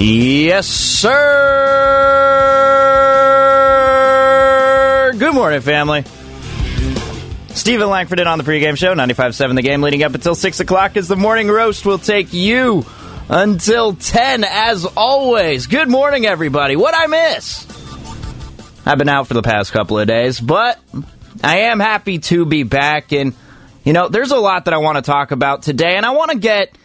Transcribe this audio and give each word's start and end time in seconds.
Yes, 0.00 0.66
sir. 0.66 1.12
Good 5.16 5.32
morning, 5.34 5.60
family. 5.60 6.04
Steven 7.50 7.88
Langford 7.88 8.18
in 8.18 8.26
on 8.26 8.38
the 8.38 8.44
pregame 8.44 8.76
show, 8.76 8.92
95.7 8.94 9.54
The 9.54 9.62
Game, 9.62 9.80
leading 9.82 10.02
up 10.02 10.12
until 10.14 10.34
6 10.34 10.60
o'clock 10.60 10.96
as 10.96 11.06
the 11.06 11.14
morning 11.16 11.48
roast 11.48 11.86
will 11.86 11.98
take 11.98 12.32
you 12.32 12.84
until 13.28 13.94
10, 13.94 14.42
as 14.44 14.84
always. 14.84 15.68
Good 15.68 15.88
morning, 15.88 16.26
everybody. 16.26 16.74
What 16.74 16.94
I 16.96 17.06
miss? 17.06 17.64
I've 18.84 18.98
been 18.98 19.08
out 19.08 19.28
for 19.28 19.34
the 19.34 19.42
past 19.42 19.70
couple 19.72 19.98
of 19.98 20.08
days, 20.08 20.40
but 20.40 20.80
I 21.42 21.58
am 21.60 21.78
happy 21.78 22.18
to 22.18 22.44
be 22.44 22.64
back. 22.64 23.12
And, 23.12 23.32
you 23.84 23.92
know, 23.92 24.08
there's 24.08 24.32
a 24.32 24.36
lot 24.38 24.64
that 24.64 24.74
I 24.74 24.78
want 24.78 24.96
to 24.96 25.02
talk 25.02 25.30
about 25.30 25.62
today, 25.62 25.96
and 25.96 26.04
I 26.04 26.10
want 26.10 26.32
to 26.32 26.38
get 26.38 26.76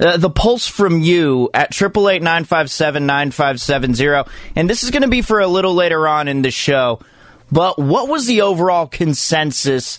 uh, 0.00 0.16
the 0.16 0.30
pulse 0.30 0.66
from 0.66 1.00
you 1.00 1.50
at 1.52 1.72
888-957-9570. 1.72 4.28
And 4.56 4.70
this 4.70 4.84
is 4.84 4.90
going 4.90 5.02
to 5.02 5.08
be 5.08 5.22
for 5.22 5.40
a 5.40 5.46
little 5.46 5.74
later 5.74 6.06
on 6.06 6.28
in 6.28 6.42
the 6.42 6.50
show. 6.50 7.00
But 7.50 7.78
what 7.78 8.08
was 8.08 8.26
the 8.26 8.42
overall 8.42 8.86
consensus 8.86 9.98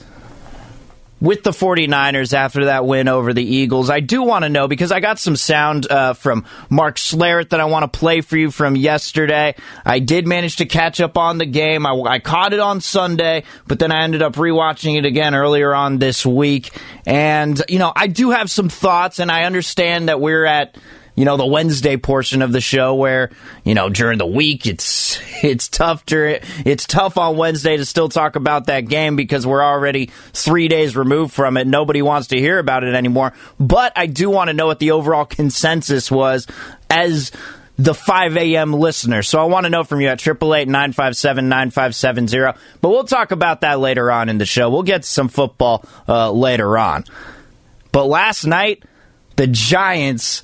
with 1.22 1.44
the 1.44 1.52
49ers 1.52 2.34
after 2.34 2.66
that 2.66 2.86
win 2.86 3.08
over 3.08 3.34
the 3.34 3.44
Eagles. 3.44 3.90
I 3.90 4.00
do 4.00 4.24
want 4.24 4.44
to 4.44 4.50
know 4.50 4.68
because 4.68 4.92
I 4.92 5.00
got 5.00 5.20
some 5.20 5.36
sound 5.36 5.90
uh, 5.92 6.14
from 6.14 6.46
Mark 6.70 6.96
Schlereth 6.98 7.50
that 7.50 7.60
I 7.60 7.66
want 7.66 7.92
to 7.92 8.00
play 8.00 8.22
for 8.22 8.38
you 8.38 8.52
from 8.52 8.76
yesterday. 8.76 9.56
I 9.86 10.00
did 10.00 10.28
manage 10.28 10.58
to 10.58 10.66
catch 10.66 11.02
up 11.02 11.18
on 11.18 11.38
the 11.38 11.46
game. 11.46 11.86
I, 11.86 11.92
I 11.92 12.20
caught 12.20 12.54
it 12.54 12.60
on 12.60 12.82
Sunday, 12.82 13.44
but 13.68 13.80
then 13.80 13.92
I 13.92 14.04
ended 14.04 14.22
up 14.22 14.34
rewatching 14.36 14.98
it 14.98 15.06
again 15.06 15.36
earlier 15.36 15.74
on 15.74 15.98
this 15.98 16.26
week. 16.26 16.72
And, 17.06 17.62
you 17.68 17.80
know, 17.80 17.92
I 17.96 18.08
do 18.08 18.32
have 18.32 18.50
some 18.50 18.70
thoughts, 18.70 19.20
and 19.20 19.32
I 19.32 19.44
understand 19.44 20.10
that 20.10 20.22
we're 20.22 20.46
at 20.46 20.78
you 21.20 21.26
know 21.26 21.36
the 21.36 21.46
Wednesday 21.46 21.98
portion 21.98 22.42
of 22.42 22.54
the 22.54 22.62
show 22.62 22.96
where 22.96 23.30
you 23.66 23.74
know 23.74 23.90
during 23.90 24.18
the 24.18 24.26
week 24.26 24.66
it's 24.66 25.20
it's 25.44 25.68
tough 25.68 26.06
to 26.06 26.40
it's 26.66 26.88
tough 26.88 27.18
on 27.18 27.36
Wednesday 27.36 27.76
to 27.76 27.84
still 27.84 28.08
talk 28.08 28.38
about 28.38 28.68
that 28.68 28.88
game 28.88 29.18
because 29.18 29.46
we're 29.46 29.62
already 29.62 30.12
3 30.32 30.70
days 30.70 30.96
removed 30.96 31.34
from 31.34 31.58
it 31.58 31.68
nobody 31.68 32.02
wants 32.02 32.30
to 32.30 32.40
hear 32.40 32.58
about 32.58 32.86
it 32.86 32.96
anymore 32.96 33.34
but 33.60 33.92
I 33.98 34.06
do 34.06 34.30
want 34.30 34.48
to 34.48 34.54
know 34.54 34.68
what 34.68 34.80
the 34.80 34.92
overall 34.92 35.26
consensus 35.26 36.10
was 36.10 36.48
as 36.90 37.34
the 37.78 37.94
5 37.94 38.38
a.m. 38.38 38.72
listener. 38.74 39.22
So 39.24 39.40
I 39.40 39.46
want 39.46 39.66
to 39.66 39.70
know 39.70 39.84
from 39.86 40.02
you 40.02 40.10
at 40.10 40.20
888-957-9570. 40.20 42.58
But 42.82 42.90
we'll 42.90 43.06
talk 43.06 43.32
about 43.32 43.62
that 43.62 43.80
later 43.80 44.12
on 44.12 44.28
in 44.28 44.38
the 44.38 44.46
show. 44.46 44.70
We'll 44.70 44.84
get 44.84 45.06
some 45.06 45.30
football 45.30 45.86
uh, 46.06 46.30
later 46.30 46.78
on. 46.78 47.06
But 47.94 48.08
last 48.08 48.44
night, 48.44 48.84
the 49.38 49.48
Giants 49.48 50.44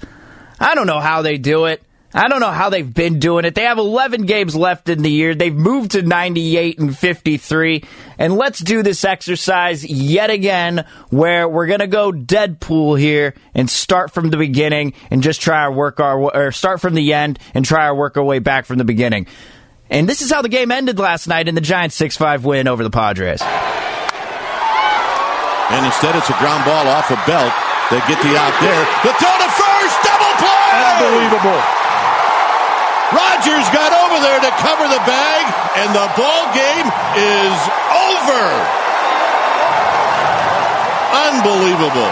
I 0.59 0.75
don't 0.75 0.87
know 0.87 0.99
how 0.99 1.21
they 1.21 1.37
do 1.37 1.65
it. 1.65 1.81
I 2.15 2.29
don't 2.29 2.39
know 2.39 2.51
how 2.51 2.69
they've 2.69 2.93
been 2.93 3.19
doing 3.19 3.43
it. 3.43 3.55
They 3.55 3.63
have 3.63 3.77
11 3.77 4.25
games 4.25 4.55
left 4.55 4.87
in 4.87 5.01
the 5.01 5.11
year. 5.11 5.35
They've 5.35 5.53
moved 5.53 5.91
to 5.91 6.01
98 6.01 6.79
and 6.79 6.97
53. 6.97 7.83
And 8.17 8.37
let's 8.37 8.59
do 8.59 8.83
this 8.83 9.03
exercise 9.03 9.83
yet 9.83 10.29
again 10.29 10.85
where 11.09 11.49
we're 11.49 11.67
going 11.67 11.81
to 11.81 11.87
go 11.87 12.13
Deadpool 12.13 12.97
here 12.97 13.33
and 13.53 13.69
start 13.69 14.13
from 14.13 14.29
the 14.29 14.37
beginning 14.37 14.93
and 15.11 15.21
just 15.21 15.41
try 15.41 15.59
our 15.59 15.73
work 15.73 15.99
our 15.99 16.17
or 16.17 16.53
start 16.53 16.79
from 16.79 16.93
the 16.93 17.11
end 17.11 17.37
and 17.53 17.65
try 17.65 17.83
our 17.83 17.95
work 17.95 18.15
our 18.15 18.23
way 18.23 18.39
back 18.39 18.63
from 18.63 18.77
the 18.77 18.85
beginning. 18.85 19.27
And 19.89 20.07
this 20.07 20.21
is 20.21 20.31
how 20.31 20.41
the 20.41 20.47
game 20.47 20.71
ended 20.71 20.97
last 20.97 21.27
night 21.27 21.49
in 21.49 21.55
the 21.55 21.59
Giants 21.59 21.99
6-5 21.99 22.43
win 22.43 22.69
over 22.69 22.81
the 22.81 22.89
Padres. 22.89 23.41
And 25.69 25.85
instead 25.85 26.15
it's 26.15 26.29
a 26.29 26.37
ground 26.39 26.63
ball 26.63 26.87
off 26.87 27.11
a 27.11 27.15
belt. 27.27 27.51
They 27.91 27.99
get 28.07 28.23
the 28.23 28.37
out 28.37 28.57
there. 28.61 28.85
The 29.03 29.13
throw 29.19 29.37
to! 29.37 29.64
Unbelievable. 30.75 31.61
Rogers 33.15 33.69
got 33.71 33.93
over 33.95 34.17
there 34.19 34.39
to 34.41 34.51
cover 34.59 34.87
the 34.91 34.99
bag, 35.07 35.43
and 35.77 35.95
the 35.95 36.07
ball 36.19 36.51
game 36.51 36.87
is 37.15 37.55
over. 37.95 38.43
Unbelievable. 41.29 42.11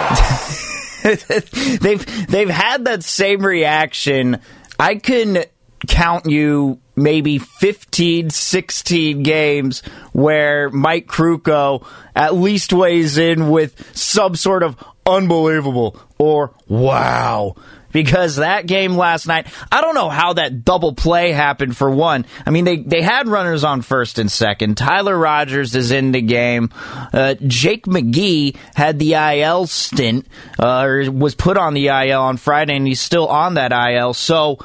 they've 1.81 2.27
they've 2.27 2.49
had 2.49 2.85
that 2.85 3.03
same 3.03 3.45
reaction. 3.45 4.39
I 4.79 4.95
can 4.95 5.43
count 5.87 6.27
you 6.27 6.79
maybe 6.95 7.39
15, 7.39 8.29
16 8.29 9.23
games 9.23 9.81
where 10.13 10.69
Mike 10.69 11.07
Krukow 11.07 11.85
at 12.15 12.35
least 12.35 12.71
weighs 12.71 13.17
in 13.17 13.49
with 13.49 13.97
some 13.97 14.35
sort 14.35 14.63
of 14.63 14.81
unbelievable 15.05 15.99
or 16.17 16.53
wow 16.67 17.55
because 17.93 18.37
that 18.37 18.65
game 18.65 18.97
last 18.97 19.27
night, 19.27 19.47
I 19.71 19.79
don't 19.79 19.95
know 19.95 20.09
how 20.09 20.33
that 20.33 20.65
double 20.65 20.93
play 20.93 21.31
happened 21.31 21.77
for 21.77 21.89
one. 21.89 22.25
I 22.45 22.49
mean, 22.49 22.65
they, 22.65 22.77
they 22.77 23.01
had 23.01 23.27
runners 23.29 23.63
on 23.63 23.81
first 23.81 24.19
and 24.19 24.29
second. 24.29 24.75
Tyler 24.75 25.17
Rogers 25.17 25.75
is 25.75 25.91
in 25.91 26.11
the 26.11 26.21
game. 26.21 26.71
Uh, 27.13 27.35
Jake 27.35 27.85
McGee 27.85 28.57
had 28.75 28.99
the 28.99 29.13
IL 29.13 29.67
stint, 29.67 30.27
uh, 30.59 30.81
or 30.81 31.11
was 31.11 31.35
put 31.35 31.57
on 31.57 31.73
the 31.73 31.87
IL 31.87 32.21
on 32.21 32.37
Friday, 32.37 32.75
and 32.75 32.87
he's 32.87 32.99
still 33.01 33.27
on 33.27 33.53
that 33.53 33.71
IL. 33.71 34.13
So, 34.13 34.57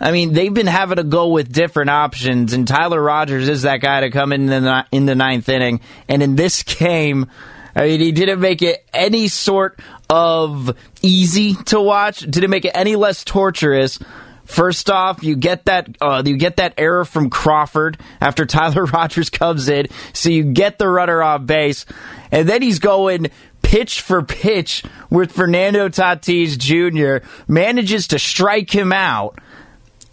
I 0.00 0.12
mean, 0.12 0.32
they've 0.32 0.54
been 0.54 0.68
having 0.68 0.96
to 0.96 1.04
go 1.04 1.28
with 1.28 1.52
different 1.52 1.90
options, 1.90 2.52
and 2.52 2.66
Tyler 2.66 3.02
Rogers 3.02 3.48
is 3.48 3.62
that 3.62 3.80
guy 3.80 4.00
to 4.00 4.10
come 4.10 4.32
in 4.32 4.46
the, 4.46 4.86
in 4.92 5.06
the 5.06 5.16
ninth 5.16 5.48
inning. 5.48 5.80
And 6.08 6.22
in 6.22 6.36
this 6.36 6.62
game, 6.78 7.26
I 7.74 7.86
mean, 7.86 8.00
he 8.00 8.12
didn't 8.12 8.40
make 8.40 8.62
it 8.62 8.84
any 8.92 9.28
sort 9.28 9.78
of 10.08 10.76
easy 11.02 11.54
to 11.66 11.80
watch. 11.80 12.20
Didn't 12.20 12.50
make 12.50 12.64
it 12.64 12.72
any 12.74 12.96
less 12.96 13.24
torturous. 13.24 13.98
First 14.44 14.88
off, 14.88 15.22
you 15.22 15.36
get 15.36 15.66
that 15.66 15.88
uh, 16.00 16.22
you 16.24 16.38
get 16.38 16.56
that 16.56 16.72
error 16.78 17.04
from 17.04 17.28
Crawford 17.28 17.98
after 18.20 18.46
Tyler 18.46 18.84
Rogers 18.94 19.28
comes 19.28 19.68
in, 19.68 19.88
so 20.14 20.30
you 20.30 20.52
get 20.52 20.78
the 20.78 20.88
runner 20.88 21.22
off 21.22 21.44
base, 21.44 21.84
and 22.32 22.48
then 22.48 22.62
he's 22.62 22.78
going 22.78 23.30
pitch 23.60 24.00
for 24.00 24.22
pitch 24.22 24.82
with 25.10 25.32
Fernando 25.32 25.90
Tatis 25.90 26.56
Jr. 26.56 27.26
manages 27.46 28.08
to 28.08 28.18
strike 28.18 28.74
him 28.74 28.90
out 28.90 29.38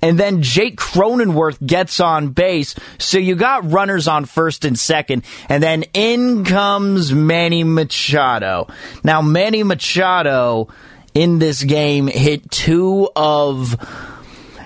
and 0.02 0.20
then 0.20 0.42
Jake 0.42 0.78
Cronenworth 0.78 1.66
gets 1.66 2.00
on 2.00 2.30
base. 2.30 2.76
So 3.00 3.18
you 3.18 3.36
got 3.36 3.72
runners 3.72 4.08
on 4.08 4.26
first 4.26 4.66
and 4.66 4.78
second, 4.78 5.24
and 5.50 5.62
then 5.62 5.84
in 5.94 6.46
comes 6.46 7.14
Manny 7.14 7.64
Machado. 7.64 8.68
Now, 9.04 9.22
Manny 9.22 9.64
Machado 9.64 10.70
in 11.14 11.40
this 11.40 11.64
game 11.64 12.08
hit 12.08 12.52
two 12.52 13.10
of 13.16 13.76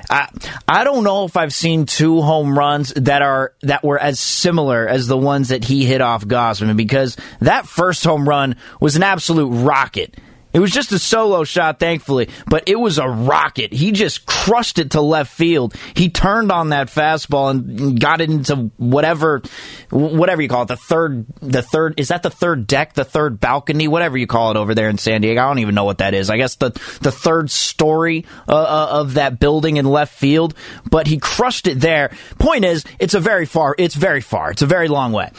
I, 0.09 0.27
I 0.67 0.83
don't 0.83 1.03
know 1.03 1.25
if 1.25 1.37
I've 1.37 1.53
seen 1.53 1.85
two 1.85 2.21
home 2.21 2.57
runs 2.57 2.91
that 2.95 3.21
are 3.21 3.53
that 3.61 3.83
were 3.83 3.99
as 3.99 4.19
similar 4.19 4.87
as 4.87 5.05
the 5.05 5.17
ones 5.17 5.49
that 5.49 5.63
he 5.63 5.85
hit 5.85 6.01
off 6.01 6.25
Gausman 6.25 6.75
because 6.75 7.15
that 7.41 7.67
first 7.67 8.03
home 8.03 8.27
run 8.27 8.55
was 8.79 8.95
an 8.95 9.03
absolute 9.03 9.49
rocket. 9.49 10.17
It 10.51 10.59
was 10.59 10.71
just 10.71 10.91
a 10.91 10.97
solo 10.97 11.43
shot, 11.43 11.79
thankfully, 11.79 12.29
but 12.47 12.63
it 12.65 12.79
was 12.79 12.97
a 12.97 13.07
rocket. 13.07 13.71
He 13.71 13.91
just 13.91 14.25
crushed 14.25 14.79
it 14.79 14.91
to 14.91 15.01
left 15.01 15.31
field. 15.31 15.75
He 15.93 16.09
turned 16.09 16.51
on 16.51 16.69
that 16.69 16.87
fastball 16.87 17.51
and 17.51 17.99
got 17.99 18.19
it 18.19 18.31
into 18.31 18.71
whatever, 18.77 19.43
whatever 19.91 20.41
you 20.41 20.49
call 20.49 20.63
it, 20.63 20.69
the 20.69 20.75
third, 20.75 21.27
the 21.39 21.61
third, 21.61 21.99
is 21.99 22.07
that 22.07 22.23
the 22.23 22.31
third 22.31 22.65
deck, 22.65 22.93
the 22.93 23.05
third 23.05 23.39
balcony, 23.39 23.87
whatever 23.87 24.17
you 24.17 24.25
call 24.25 24.49
it 24.49 24.57
over 24.57 24.73
there 24.73 24.89
in 24.89 24.97
San 24.97 25.21
Diego. 25.21 25.39
I 25.39 25.47
don't 25.47 25.59
even 25.59 25.75
know 25.75 25.83
what 25.83 25.99
that 25.99 26.15
is. 26.15 26.31
I 26.31 26.37
guess 26.37 26.55
the, 26.55 26.71
the 27.01 27.11
third 27.11 27.51
story 27.51 28.25
uh, 28.47 28.53
uh 28.53 28.87
of 28.91 29.13
that 29.15 29.39
building 29.39 29.77
in 29.77 29.85
left 29.85 30.13
field, 30.15 30.55
but 30.89 31.05
he 31.05 31.19
crushed 31.19 31.67
it 31.67 31.79
there. 31.79 32.11
Point 32.39 32.65
is, 32.65 32.85
it's 32.97 33.13
a 33.13 33.19
very 33.19 33.45
far, 33.45 33.75
it's 33.77 33.95
very 33.95 34.21
far. 34.21 34.49
It's 34.49 34.63
a 34.63 34.67
very 34.67 34.87
long 34.87 35.11
way. 35.11 35.29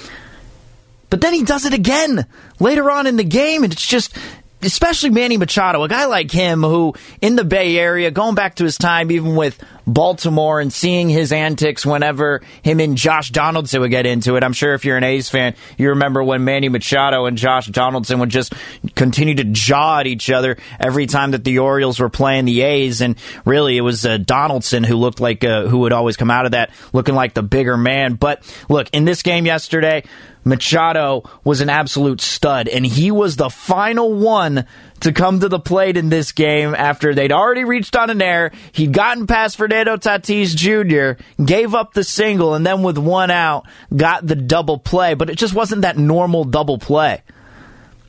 But 1.10 1.20
then 1.20 1.34
he 1.34 1.42
does 1.42 1.66
it 1.66 1.74
again 1.74 2.24
later 2.60 2.88
on 2.88 3.08
in 3.08 3.16
the 3.16 3.24
game, 3.24 3.64
and 3.64 3.72
it's 3.72 3.86
just 3.86 4.16
especially 4.62 5.10
Manny 5.10 5.36
Machado, 5.36 5.82
a 5.82 5.88
guy 5.88 6.06
like 6.06 6.30
him 6.30 6.62
who 6.62 6.94
in 7.20 7.36
the 7.36 7.44
Bay 7.44 7.78
Area, 7.78 8.10
going 8.10 8.34
back 8.34 8.56
to 8.56 8.64
his 8.64 8.78
time 8.78 9.10
even 9.10 9.36
with 9.36 9.62
Baltimore 9.92 10.60
and 10.60 10.72
seeing 10.72 11.08
his 11.08 11.32
antics 11.32 11.84
whenever 11.84 12.42
him 12.62 12.80
and 12.80 12.96
Josh 12.96 13.30
Donaldson 13.30 13.80
would 13.80 13.90
get 13.90 14.06
into 14.06 14.36
it. 14.36 14.44
I'm 14.44 14.52
sure 14.52 14.74
if 14.74 14.84
you're 14.84 14.96
an 14.96 15.04
A's 15.04 15.28
fan, 15.28 15.54
you 15.76 15.90
remember 15.90 16.22
when 16.22 16.44
Manny 16.44 16.68
Machado 16.68 17.26
and 17.26 17.36
Josh 17.36 17.66
Donaldson 17.66 18.20
would 18.20 18.30
just 18.30 18.52
continue 18.94 19.34
to 19.34 19.44
jaw 19.44 20.00
at 20.00 20.06
each 20.06 20.30
other 20.30 20.56
every 20.78 21.06
time 21.06 21.32
that 21.32 21.44
the 21.44 21.58
Orioles 21.58 21.98
were 21.98 22.08
playing 22.08 22.44
the 22.44 22.62
A's. 22.62 23.00
And 23.00 23.16
really, 23.44 23.76
it 23.76 23.82
was 23.82 24.06
uh, 24.06 24.18
Donaldson 24.18 24.84
who 24.84 24.96
looked 24.96 25.20
like 25.20 25.44
uh, 25.44 25.66
who 25.66 25.78
would 25.78 25.92
always 25.92 26.16
come 26.16 26.30
out 26.30 26.46
of 26.46 26.52
that 26.52 26.70
looking 26.92 27.14
like 27.14 27.34
the 27.34 27.42
bigger 27.42 27.76
man. 27.76 28.14
But 28.14 28.42
look, 28.68 28.88
in 28.92 29.04
this 29.04 29.22
game 29.22 29.46
yesterday, 29.46 30.04
Machado 30.44 31.28
was 31.44 31.60
an 31.60 31.68
absolute 31.68 32.20
stud, 32.20 32.68
and 32.68 32.84
he 32.84 33.10
was 33.10 33.36
the 33.36 33.50
final 33.50 34.14
one 34.14 34.66
to 35.00 35.12
come 35.12 35.40
to 35.40 35.48
the 35.48 35.58
plate 35.58 35.96
in 35.96 36.08
this 36.08 36.32
game 36.32 36.74
after 36.74 37.14
they'd 37.14 37.32
already 37.32 37.64
reached 37.64 37.96
on 37.96 38.10
an 38.10 38.22
error. 38.22 38.52
He'd 38.72 38.92
gotten 38.92 39.26
past 39.26 39.56
Fernando 39.56 39.96
Tatis 39.96 40.54
Jr., 40.54 41.22
gave 41.42 41.74
up 41.74 41.92
the 41.94 42.04
single, 42.04 42.54
and 42.54 42.66
then 42.66 42.82
with 42.82 42.98
one 42.98 43.30
out, 43.30 43.66
got 43.94 44.26
the 44.26 44.36
double 44.36 44.78
play. 44.78 45.14
But 45.14 45.30
it 45.30 45.38
just 45.38 45.54
wasn't 45.54 45.82
that 45.82 45.98
normal 45.98 46.44
double 46.44 46.78
play. 46.78 47.22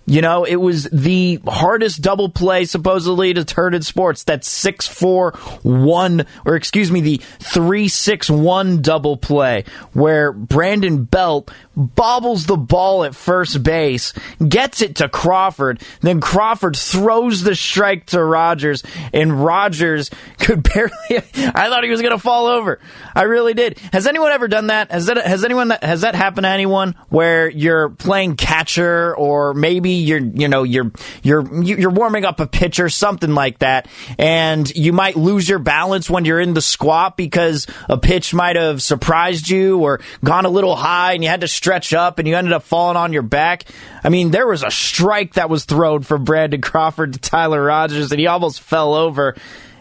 You 0.08 0.22
know, 0.22 0.44
it 0.44 0.56
was 0.56 0.90
the 0.92 1.40
hardest 1.48 2.02
double 2.02 2.28
play 2.28 2.66
supposedly 2.66 3.34
to 3.34 3.46
turn 3.46 3.74
in 3.74 3.82
sports. 3.82 4.24
That 4.26 4.44
6 4.44 4.88
4 4.88 5.32
1, 5.32 6.26
or 6.46 6.56
excuse 6.56 6.92
me, 6.92 7.02
the 7.02 7.22
3 7.40 7.88
6 7.88 8.30
1 8.30 8.82
double 8.82 9.16
play 9.16 9.64
where 9.94 10.34
Brandon 10.34 11.04
Belt 11.04 11.52
bobbles 11.76 12.46
the 12.46 12.58
ball 12.58 13.04
at 13.04 13.16
first 13.16 13.64
base, 13.64 14.14
gets 14.46 14.82
it 14.82 14.98
to 14.98 15.10
Crawford, 15.10 15.82
then 16.02 16.20
Crawford 16.20 16.76
throws 16.76 17.44
the 17.44 17.56
strike 17.56 18.08
to 18.08 18.24
Rogers, 18.24 18.84
and 19.14 19.44
Rogers 19.44 20.10
could 20.40 20.64
barely. 20.64 20.92
I 21.10 21.70
thought 21.70 21.84
he 21.84 21.90
was 21.90 22.02
going 22.02 22.16
to 22.16 22.22
fall 22.22 22.48
over. 22.48 22.80
I 23.16 23.24
really 23.24 23.54
did. 23.54 23.80
Has 23.94 24.08
anyone 24.08 24.32
ever 24.32 24.48
done 24.48 24.68
that? 24.68 24.92
Has 24.92 25.06
that 25.08 25.18
has 25.18 25.44
anyone 25.44 25.70
that 25.70 25.84
has 25.84 26.02
that 26.02 26.16
happened 26.16 26.46
to 26.46 26.50
anyone 26.50 26.96
where 27.10 27.50
you're 27.50 27.90
playing 27.90 28.36
catcher 28.36 29.16
or 29.16 29.54
maybe 29.54 29.92
you're 29.92 30.20
you 30.20 30.48
know 30.48 30.64
you're 30.64 30.92
you're 31.24 31.64
you're 31.64 31.92
warming 31.92 32.26
up 32.26 32.40
a 32.40 32.48
pitcher, 32.48 32.90
something 32.90 33.34
like 33.34 33.60
that, 33.60 33.88
and 34.18 34.74
you 34.76 34.94
might 34.94 35.16
lose 35.16 35.48
your 35.48 35.60
balance 35.60 36.10
when 36.10 36.26
you're 36.26 36.40
in 36.40 36.54
the 36.54 36.62
squat 36.62 37.18
because 37.18 37.68
a 37.90 37.98
pitch 37.98 38.34
might 38.34 38.56
have 38.56 38.82
surprised 38.82 39.50
you 39.50 39.80
or 39.80 40.00
gone 40.24 40.46
a 40.46 40.50
little 40.50 40.76
high 40.76 41.14
and 41.14 41.24
you 41.24 41.30
had 41.30 41.42
to 41.42 41.48
stretch 41.62 41.94
up 41.94 42.18
and 42.18 42.28
you 42.28 42.36
ended 42.36 42.54
up 42.54 42.64
falling 42.64 42.98
on 42.98 43.14
your 43.14 43.22
back. 43.22 43.66
I 44.04 44.10
mean, 44.10 44.32
there 44.32 44.48
was 44.48 44.64
a 44.64 44.72
strike 44.72 45.36
that 45.36 45.48
was 45.48 45.66
thrown 45.66 46.02
from 46.02 46.24
Brandon 46.24 46.60
Crawford 46.60 47.14
to 47.14 47.20
Tyler 47.20 47.64
Rogers 47.64 48.12
and 48.12 48.20
he 48.20 48.26
almost 48.26 48.62
fell 48.62 48.96
over 48.96 49.36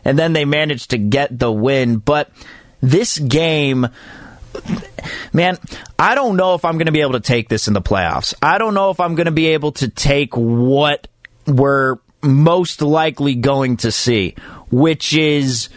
and 0.04 0.18
then 0.18 0.34
they 0.34 0.44
managed 0.44 0.90
to 0.90 0.98
get 0.98 1.38
the 1.38 1.50
win. 1.50 1.96
But 1.96 2.30
this 2.82 3.18
game 3.18 3.88
man, 5.32 5.56
I 5.98 6.14
don't 6.14 6.36
know 6.36 6.54
if 6.54 6.66
I'm 6.66 6.74
going 6.74 6.84
to 6.84 6.92
be 6.92 7.00
able 7.00 7.12
to 7.12 7.20
take 7.20 7.48
this 7.48 7.66
in 7.66 7.72
the 7.72 7.80
playoffs. 7.80 8.34
I 8.42 8.58
don't 8.58 8.74
know 8.74 8.90
if 8.90 9.00
I'm 9.00 9.14
going 9.14 9.24
to 9.26 9.32
be 9.32 9.46
able 9.46 9.72
to 9.72 9.88
take 9.88 10.36
what 10.36 11.08
we're 11.46 11.96
most 12.20 12.82
likely 12.82 13.36
going 13.36 13.78
to 13.78 13.90
see, 13.90 14.34
which 14.70 15.14
is 15.14 15.70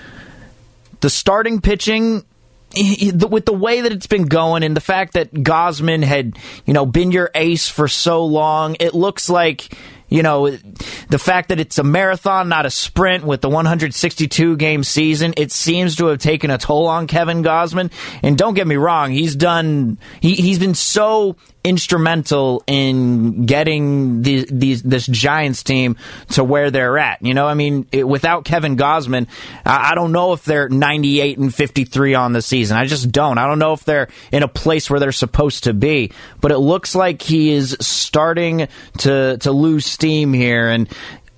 the 1.00 1.09
starting 1.09 1.61
pitching 1.61 2.25
with 2.74 3.46
the 3.46 3.54
way 3.54 3.81
that 3.81 3.92
it's 3.92 4.08
been 4.08 4.25
going 4.25 4.64
and 4.64 4.75
the 4.75 4.81
fact 4.81 5.14
that 5.14 5.34
Gausman 5.34 6.04
had, 6.04 6.38
you 6.66 6.74
know, 6.74 6.86
been 6.86 7.12
your 7.12 7.30
ace 7.36 7.68
for 7.68 7.88
so 7.88 8.25
long, 8.25 8.75
it 8.80 8.94
looks 8.94 9.30
like 9.30 9.75
you 10.14 10.22
know, 10.22 10.48
the 11.10 11.18
fact 11.18 11.50
that 11.50 11.60
it's 11.60 11.80
a 11.80 11.84
marathon, 11.84 12.48
not 12.48 12.68
a 12.68 12.70
sprint 12.70 13.24
with 13.24 13.42
the 13.42 13.50
162 13.50 14.58
game 14.58 14.84
season, 14.84 15.34
it 15.38 15.52
seems 15.52 15.96
to 15.96 16.06
have 16.06 16.20
taken 16.20 16.52
a 16.52 16.60
toll 16.60 16.86
on 16.86 17.08
Kevin 17.08 17.42
Gausman. 17.42 17.92
And 18.22 18.38
don't 18.38 18.54
get 18.54 18.68
me 18.68 18.75
wrong, 18.75 19.10
he's 19.10 19.36
done, 19.36 19.98
he, 20.22 20.36
he's 20.36 20.60
been 20.60 20.75
so 20.75 21.36
instrumental 21.63 22.63
in 22.68 23.45
getting 23.45 24.21
the, 24.21 24.45
these, 24.51 24.83
this 24.83 25.07
Giants 25.07 25.63
team 25.63 25.95
to 26.30 26.44
where 26.44 26.71
they're 26.71 26.98
at. 26.98 27.21
You 27.21 27.33
know, 27.33 27.48
I 27.48 27.54
mean, 27.54 27.88
it, 27.92 28.07
without 28.07 28.45
Kevin 28.45 28.75
Gausman, 28.75 29.27
I, 29.65 29.92
I, 29.92 29.95
don't 29.95 30.12
know 30.12 30.33
if 30.33 30.44
they're 30.44 30.69
98 30.69 31.38
and 31.38 31.54
53 31.54 32.15
on 32.15 32.33
the 32.33 32.42
season. 32.42 32.77
I 32.77 32.86
just 32.86 33.12
don't. 33.12 33.38
I 33.38 33.48
don't 33.48 33.60
know 33.60 33.74
if 33.74 33.86
they're 33.86 34.10
in 34.31 34.44
a 34.44 34.48
place 34.48 34.89
where 34.89 35.00
they're 35.00 35.12
supposed 35.12 35.65
to 35.65 35.74
be. 35.74 36.12
But 36.42 36.51
it 36.51 36.60
looks 36.60 36.95
like 36.95 37.21
he 37.21 37.51
is 37.51 37.77
starting 37.80 38.68
to 39.00 39.38
to 39.38 39.51
lose 39.51 39.86
steam 39.86 40.33
here, 40.33 40.69
and 40.69 40.89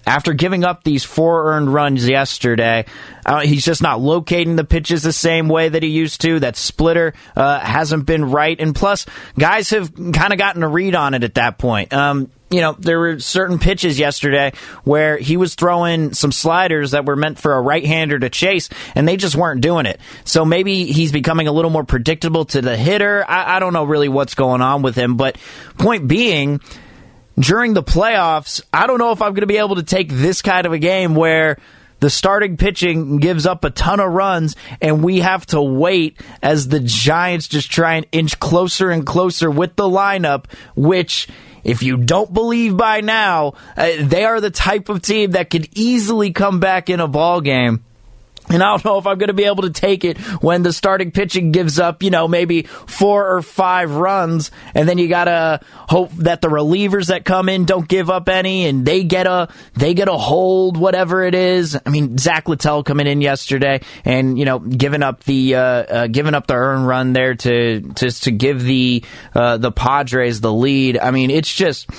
after 0.05 0.33
giving 0.33 0.63
up 0.63 0.83
these 0.83 1.03
four 1.03 1.53
earned 1.53 1.73
runs 1.73 2.07
yesterday, 2.07 2.85
uh, 3.25 3.41
he's 3.41 3.65
just 3.65 3.81
not 3.81 3.99
locating 3.99 4.55
the 4.55 4.63
pitches 4.63 5.03
the 5.03 5.13
same 5.13 5.47
way 5.47 5.69
that 5.69 5.83
he 5.83 5.89
used 5.89 6.21
to. 6.21 6.39
That 6.39 6.55
splitter 6.55 7.13
uh, 7.35 7.59
hasn't 7.59 8.05
been 8.05 8.25
right, 8.31 8.59
and 8.59 8.75
plus, 8.75 9.05
guys 9.37 9.69
have 9.71 9.93
kind 9.95 10.31
of 10.33 10.37
gotten 10.37 10.63
a 10.63 10.67
read 10.67 10.95
on 10.95 11.13
it 11.13 11.23
at 11.23 11.35
that 11.35 11.57
point. 11.57 11.93
Um, 11.93 12.31
you 12.51 12.61
know, 12.61 12.73
there 12.77 12.99
were 12.99 13.19
certain 13.19 13.57
pitches 13.57 13.97
yesterday 13.97 14.53
where 14.83 15.17
he 15.17 15.35
was 15.35 15.55
throwing 15.55 16.13
some 16.13 16.31
sliders 16.31 16.91
that 16.91 17.05
were 17.05 17.15
meant 17.15 17.39
for 17.39 17.53
a 17.53 17.61
right 17.61 17.85
hander 17.85 18.19
to 18.19 18.29
chase, 18.29 18.69
and 18.93 19.07
they 19.07 19.17
just 19.17 19.35
weren't 19.35 19.61
doing 19.61 19.85
it. 19.85 19.99
So 20.25 20.45
maybe 20.45 20.85
he's 20.85 21.11
becoming 21.11 21.47
a 21.47 21.51
little 21.51 21.71
more 21.71 21.83
predictable 21.83 22.45
to 22.45 22.61
the 22.61 22.77
hitter. 22.77 23.25
I, 23.27 23.55
I 23.55 23.59
don't 23.59 23.73
know 23.73 23.83
really 23.83 24.09
what's 24.09 24.35
going 24.35 24.61
on 24.61 24.83
with 24.83 24.95
him, 24.95 25.17
but 25.17 25.37
point 25.77 26.07
being, 26.07 26.61
during 27.37 27.73
the 27.73 27.83
playoffs, 27.83 28.61
I 28.73 28.87
don't 28.87 28.99
know 28.99 29.11
if 29.11 29.21
I'm 29.21 29.31
going 29.31 29.41
to 29.41 29.47
be 29.47 29.57
able 29.57 29.75
to 29.75 29.83
take 29.83 30.09
this 30.09 30.41
kind 30.41 30.65
of 30.65 30.73
a 30.73 30.79
game 30.79 31.15
where 31.15 31.57
the 31.99 32.09
starting 32.09 32.57
pitching 32.57 33.17
gives 33.17 33.45
up 33.45 33.63
a 33.63 33.69
ton 33.69 33.99
of 33.99 34.11
runs 34.11 34.55
and 34.81 35.03
we 35.03 35.19
have 35.19 35.45
to 35.47 35.61
wait 35.61 36.19
as 36.41 36.67
the 36.67 36.79
Giants 36.79 37.47
just 37.47 37.71
try 37.71 37.95
and 37.95 38.05
inch 38.11 38.39
closer 38.39 38.89
and 38.89 39.05
closer 39.05 39.49
with 39.49 39.75
the 39.75 39.85
lineup, 39.85 40.45
which 40.75 41.27
if 41.63 41.81
you 41.81 41.97
don't 41.97 42.33
believe 42.33 42.77
by 42.77 43.01
now, 43.01 43.53
uh, 43.75 43.91
they 43.99 44.23
are 44.23 44.39
the 44.39 44.51
type 44.51 44.89
of 44.89 45.01
team 45.01 45.31
that 45.31 45.49
could 45.49 45.67
easily 45.71 46.31
come 46.31 46.59
back 46.59 46.89
in 46.89 46.99
a 46.99 47.07
ball 47.07 47.41
game 47.41 47.83
and 48.49 48.61
I 48.61 48.69
don't 48.69 48.85
know 48.85 48.97
if 48.97 49.07
I'm 49.07 49.17
going 49.17 49.27
to 49.27 49.33
be 49.33 49.45
able 49.45 49.63
to 49.63 49.69
take 49.69 50.03
it 50.03 50.17
when 50.41 50.63
the 50.63 50.71
starting 50.71 51.11
pitching 51.11 51.51
gives 51.51 51.79
up, 51.79 52.03
you 52.03 52.11
know, 52.11 52.27
maybe 52.27 52.63
four 52.63 53.35
or 53.35 53.41
five 53.41 53.91
runs, 53.95 54.51
and 54.73 54.87
then 54.87 54.97
you 54.97 55.07
got 55.07 55.25
to 55.25 55.59
hope 55.89 56.11
that 56.17 56.41
the 56.41 56.47
relievers 56.47 57.07
that 57.07 57.25
come 57.25 57.49
in 57.49 57.65
don't 57.65 57.87
give 57.87 58.09
up 58.09 58.29
any, 58.29 58.65
and 58.65 58.85
they 58.85 59.03
get 59.03 59.27
a 59.27 59.49
they 59.73 59.93
get 59.93 60.07
a 60.07 60.17
hold, 60.17 60.77
whatever 60.77 61.23
it 61.23 61.35
is. 61.35 61.77
I 61.85 61.89
mean, 61.89 62.17
Zack 62.17 62.47
Littell 62.47 62.83
coming 62.83 63.07
in 63.07 63.21
yesterday, 63.21 63.81
and 64.03 64.37
you 64.37 64.45
know, 64.45 64.59
giving 64.59 65.03
up 65.03 65.23
the 65.23 65.55
uh, 65.55 65.61
uh, 65.61 66.07
giving 66.07 66.33
up 66.35 66.47
the 66.47 66.55
earn 66.55 66.85
run 66.85 67.13
there 67.13 67.35
to 67.35 67.81
to 67.81 68.11
to 68.11 68.31
give 68.31 68.63
the 68.63 69.03
uh, 69.33 69.57
the 69.57 69.71
Padres 69.71 70.41
the 70.41 70.53
lead. 70.53 70.97
I 70.97 71.11
mean, 71.11 71.31
it's 71.31 71.53
just 71.53 71.89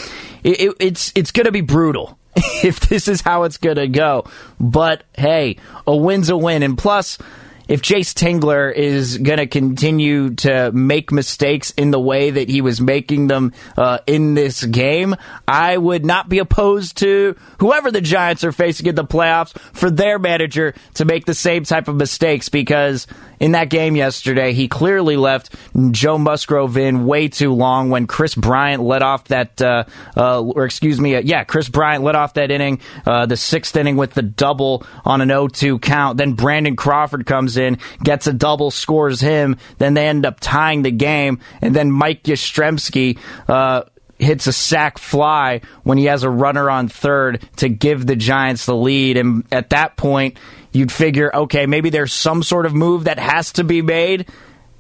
it, 0.44 0.74
it's 0.78 1.12
it's 1.14 1.32
going 1.32 1.46
to 1.46 1.52
be 1.52 1.60
brutal 1.60 2.18
if 2.62 2.80
this 2.80 3.08
is 3.08 3.20
how 3.22 3.44
it's 3.44 3.56
going 3.56 3.76
to 3.76 3.88
go. 3.88 4.26
But 4.60 5.04
hey, 5.16 5.56
a 5.86 5.96
win's 5.96 6.28
a 6.28 6.36
win. 6.36 6.62
And 6.62 6.76
plus, 6.76 7.18
if 7.68 7.82
Jayce 7.82 8.14
Tingler 8.14 8.72
is 8.72 9.18
going 9.18 9.38
to 9.38 9.46
continue 9.46 10.34
to 10.36 10.70
make 10.72 11.10
mistakes 11.10 11.72
in 11.72 11.90
the 11.90 12.00
way 12.00 12.30
that 12.30 12.48
he 12.48 12.60
was 12.60 12.80
making 12.80 13.26
them 13.26 13.52
uh, 13.76 13.98
in 14.06 14.34
this 14.34 14.64
game, 14.64 15.16
I 15.46 15.76
would 15.76 16.04
not 16.04 16.28
be 16.28 16.38
opposed 16.38 16.98
to 16.98 17.36
whoever 17.58 17.90
the 17.90 18.00
Giants 18.00 18.44
are 18.44 18.52
facing 18.52 18.86
in 18.86 18.94
the 18.94 19.04
playoffs 19.04 19.58
for 19.72 19.90
their 19.90 20.18
manager 20.18 20.74
to 20.94 21.04
make 21.04 21.26
the 21.26 21.34
same 21.34 21.64
type 21.64 21.88
of 21.88 21.96
mistakes 21.96 22.48
because 22.48 23.06
in 23.38 23.52
that 23.52 23.68
game 23.68 23.96
yesterday, 23.96 24.52
he 24.52 24.68
clearly 24.68 25.16
left 25.16 25.54
Joe 25.90 26.18
Musgrove 26.18 26.76
in 26.76 27.06
way 27.06 27.28
too 27.28 27.52
long 27.52 27.90
when 27.90 28.06
Kris 28.06 28.34
Bryant 28.34 28.82
let 28.82 29.02
off 29.02 29.24
that, 29.24 29.60
uh, 29.60 29.84
uh, 30.16 30.40
or 30.42 30.64
excuse 30.64 31.00
me, 31.00 31.16
uh, 31.16 31.22
yeah, 31.22 31.44
Kris 31.44 31.68
Bryant 31.68 32.02
let 32.02 32.14
off 32.14 32.34
that 32.34 32.50
inning, 32.50 32.80
uh, 33.04 33.26
the 33.26 33.36
sixth 33.36 33.76
inning 33.76 33.96
with 33.96 34.14
the 34.14 34.22
double 34.22 34.86
on 35.04 35.20
an 35.20 35.28
0 35.28 35.48
2 35.48 35.78
count. 35.80 36.16
Then 36.16 36.32
Brandon 36.32 36.76
Crawford 36.76 37.26
comes 37.26 37.55
in, 37.56 37.78
gets 38.02 38.26
a 38.26 38.32
double, 38.32 38.70
scores 38.70 39.20
him. 39.20 39.56
Then 39.78 39.94
they 39.94 40.08
end 40.08 40.26
up 40.26 40.40
tying 40.40 40.82
the 40.82 40.90
game. 40.90 41.40
And 41.60 41.74
then 41.74 41.90
Mike 41.90 42.24
Yastrzemski, 42.24 43.18
uh, 43.48 43.84
hits 44.18 44.46
a 44.46 44.52
sac 44.52 44.98
fly 44.98 45.60
when 45.82 45.98
he 45.98 46.06
has 46.06 46.22
a 46.22 46.30
runner 46.30 46.70
on 46.70 46.88
third 46.88 47.46
to 47.56 47.68
give 47.68 48.06
the 48.06 48.16
Giants 48.16 48.66
the 48.66 48.76
lead. 48.76 49.16
And 49.16 49.44
at 49.52 49.70
that 49.70 49.96
point, 49.96 50.38
you'd 50.72 50.92
figure, 50.92 51.34
okay, 51.34 51.66
maybe 51.66 51.90
there's 51.90 52.12
some 52.12 52.42
sort 52.42 52.66
of 52.66 52.74
move 52.74 53.04
that 53.04 53.18
has 53.18 53.52
to 53.52 53.64
be 53.64 53.82
made. 53.82 54.28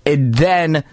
And 0.04 0.34
then 0.34 0.84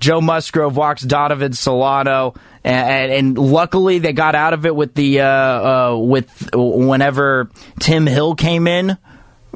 Joe 0.00 0.20
Musgrove 0.20 0.76
walks 0.76 1.02
Donovan 1.02 1.52
Solano. 1.52 2.34
And, 2.64 3.12
and, 3.12 3.38
luckily 3.38 3.98
they 4.00 4.12
got 4.12 4.34
out 4.34 4.52
of 4.52 4.66
it 4.66 4.74
with 4.74 4.94
the 4.94 5.20
uh, 5.20 5.26
uh, 5.26 5.96
with 5.96 6.50
whenever 6.52 7.48
Tim 7.78 8.04
Hill 8.04 8.34
came 8.34 8.66
in 8.66 8.98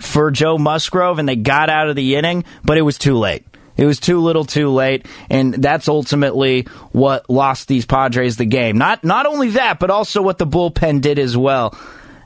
for 0.03 0.31
Joe 0.31 0.59
Musgrove 0.59 1.19
and 1.19 1.29
they 1.29 1.37
got 1.37 1.71
out 1.71 1.89
of 1.89 1.97
the 1.97 2.17
inning, 2.17 2.45
but 2.65 2.79
it 2.79 2.83
was 2.83 2.99
too 2.99 3.17
late. 3.17 3.45
It 3.77 3.87
was 3.87 3.99
too 3.99 4.21
little, 4.21 4.45
too 4.45 4.69
late, 4.69 5.07
and 5.31 5.55
that's 5.55 5.89
ultimately 5.89 6.63
what 6.93 7.29
lost 7.31 7.69
these 7.69 7.87
Padres 7.87 8.37
the 8.37 8.45
game. 8.45 8.77
Not 8.77 9.03
not 9.03 9.25
only 9.25 9.51
that, 9.51 9.79
but 9.79 9.91
also 9.91 10.21
what 10.21 10.39
the 10.39 10.47
bullpen 10.47 11.01
did 11.01 11.19
as 11.19 11.37
well. 11.37 11.77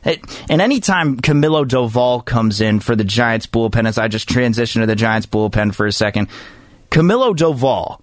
It, 0.05 0.21
and 0.51 0.61
anytime 0.61 1.19
Camilo 1.19 1.65
Doval 1.65 2.25
comes 2.25 2.61
in 2.61 2.81
for 2.81 2.97
the 2.97 3.05
Giants 3.05 3.47
bullpen, 3.47 3.87
as 3.87 3.99
I 3.99 4.09
just 4.09 4.29
transition 4.29 4.81
to 4.81 4.87
the 4.87 4.97
Giants 4.97 5.27
bullpen 5.27 5.75
for 5.75 5.87
a 5.87 5.93
second, 5.93 6.29
Camilo 6.91 7.35
Doval, 7.35 8.01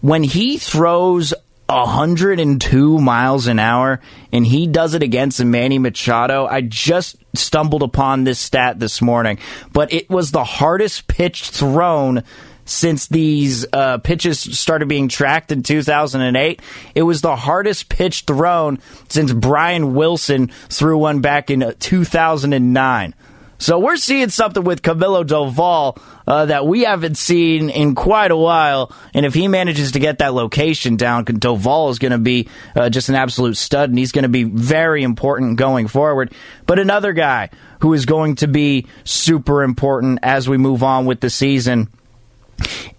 when 0.00 0.24
he 0.24 0.58
throws 0.58 1.32
102 1.68 2.98
miles 2.98 3.46
an 3.46 3.58
hour 3.58 4.00
and 4.32 4.46
he 4.46 4.66
does 4.66 4.94
it 4.94 5.02
against 5.02 5.42
Manny 5.44 5.78
Machado. 5.78 6.46
I 6.46 6.60
just 6.60 7.16
stumbled 7.34 7.82
upon 7.82 8.24
this 8.24 8.38
stat 8.38 8.78
this 8.78 9.00
morning, 9.00 9.38
but 9.72 9.92
it 9.92 10.08
was 10.10 10.30
the 10.30 10.44
hardest 10.44 11.06
pitch 11.06 11.50
thrown 11.50 12.24
since 12.64 13.08
these 13.08 13.66
uh, 13.72 13.98
pitches 13.98 14.40
started 14.58 14.88
being 14.88 15.08
tracked 15.08 15.52
in 15.52 15.62
2008. 15.62 16.60
It 16.94 17.02
was 17.02 17.20
the 17.20 17.36
hardest 17.36 17.88
pitch 17.88 18.22
thrown 18.22 18.78
since 19.08 19.32
Brian 19.32 19.94
Wilson 19.94 20.48
threw 20.68 20.98
one 20.98 21.20
back 21.20 21.50
in 21.50 21.74
2009. 21.78 23.14
So 23.62 23.78
we're 23.78 23.94
seeing 23.94 24.28
something 24.28 24.64
with 24.64 24.82
Camilo 24.82 25.24
Doval 25.24 25.96
uh, 26.26 26.46
that 26.46 26.66
we 26.66 26.80
haven't 26.80 27.16
seen 27.16 27.70
in 27.70 27.94
quite 27.94 28.32
a 28.32 28.36
while. 28.36 28.90
And 29.14 29.24
if 29.24 29.34
he 29.34 29.46
manages 29.46 29.92
to 29.92 30.00
get 30.00 30.18
that 30.18 30.34
location 30.34 30.96
down, 30.96 31.24
Doval 31.24 31.88
is 31.90 32.00
going 32.00 32.10
to 32.10 32.18
be 32.18 32.48
uh, 32.74 32.90
just 32.90 33.08
an 33.08 33.14
absolute 33.14 33.56
stud, 33.56 33.88
and 33.88 33.96
he's 33.96 34.10
going 34.10 34.24
to 34.24 34.28
be 34.28 34.42
very 34.42 35.04
important 35.04 35.58
going 35.58 35.86
forward. 35.86 36.32
But 36.66 36.80
another 36.80 37.12
guy 37.12 37.50
who 37.82 37.92
is 37.92 38.04
going 38.04 38.34
to 38.36 38.48
be 38.48 38.88
super 39.04 39.62
important 39.62 40.18
as 40.24 40.48
we 40.48 40.56
move 40.56 40.82
on 40.82 41.06
with 41.06 41.20
the 41.20 41.30
season 41.30 41.88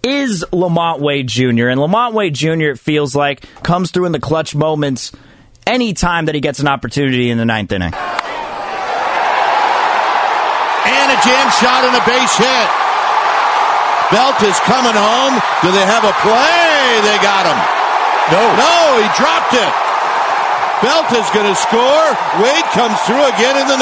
is 0.02 0.46
LaMonte 0.50 1.00
Wade 1.00 1.28
Jr. 1.28 1.68
And 1.68 1.78
LaMonte 1.78 2.14
Wade 2.14 2.34
Jr., 2.34 2.70
it 2.70 2.78
feels 2.78 3.14
like, 3.14 3.44
comes 3.62 3.90
through 3.90 4.06
in 4.06 4.12
the 4.12 4.20
clutch 4.20 4.54
moments 4.54 5.12
anytime 5.66 6.24
that 6.24 6.34
he 6.34 6.40
gets 6.40 6.60
an 6.60 6.68
opportunity 6.68 7.28
in 7.28 7.36
the 7.36 7.44
ninth 7.44 7.70
inning. 7.70 7.92
And 11.14 11.22
a 11.22 11.26
jam 11.30 11.50
shot 11.62 11.84
and 11.84 11.94
a 11.94 12.04
base 12.10 12.36
hit. 12.36 12.68
Belt 14.10 14.42
is 14.42 14.58
coming 14.66 14.98
home. 14.98 15.38
Do 15.62 15.70
they 15.70 15.86
have 15.86 16.02
a 16.02 16.12
play? 16.26 16.98
They 17.06 17.22
got 17.22 17.46
him. 17.46 17.54
No. 18.34 18.42
No, 18.58 18.98
he 18.98 19.06
dropped 19.14 19.54
it. 19.54 19.72
Belt 20.82 21.12
is 21.12 21.30
going 21.30 21.46
to 21.46 21.54
score. 21.54 22.06
Wade 22.42 22.64
comes 22.74 22.98
through 23.02 23.24
again 23.26 23.62
in 23.62 23.68
the 23.68 23.76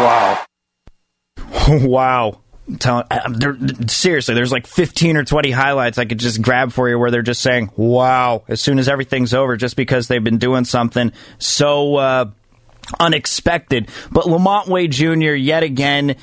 wow. 0.00 0.46
ninth. 1.68 1.84
wow 1.84 2.40
telling 2.78 3.04
there, 3.34 3.56
seriously 3.88 4.34
there's 4.34 4.52
like 4.52 4.66
15 4.66 5.16
or 5.16 5.24
20 5.24 5.50
highlights 5.50 5.98
i 5.98 6.04
could 6.04 6.18
just 6.18 6.40
grab 6.40 6.70
for 6.70 6.88
you 6.88 6.96
where 6.96 7.10
they're 7.10 7.20
just 7.20 7.42
saying 7.42 7.70
wow 7.76 8.44
as 8.46 8.60
soon 8.60 8.78
as 8.78 8.88
everything's 8.88 9.34
over 9.34 9.56
just 9.56 9.74
because 9.74 10.06
they've 10.06 10.22
been 10.22 10.38
doing 10.38 10.64
something 10.64 11.10
so 11.38 11.96
uh, 11.96 12.30
unexpected 13.00 13.88
but 14.12 14.24
LaMonte 14.26 14.68
wade 14.68 14.92
jr 14.92 15.34
yet 15.34 15.64
again 15.64 16.14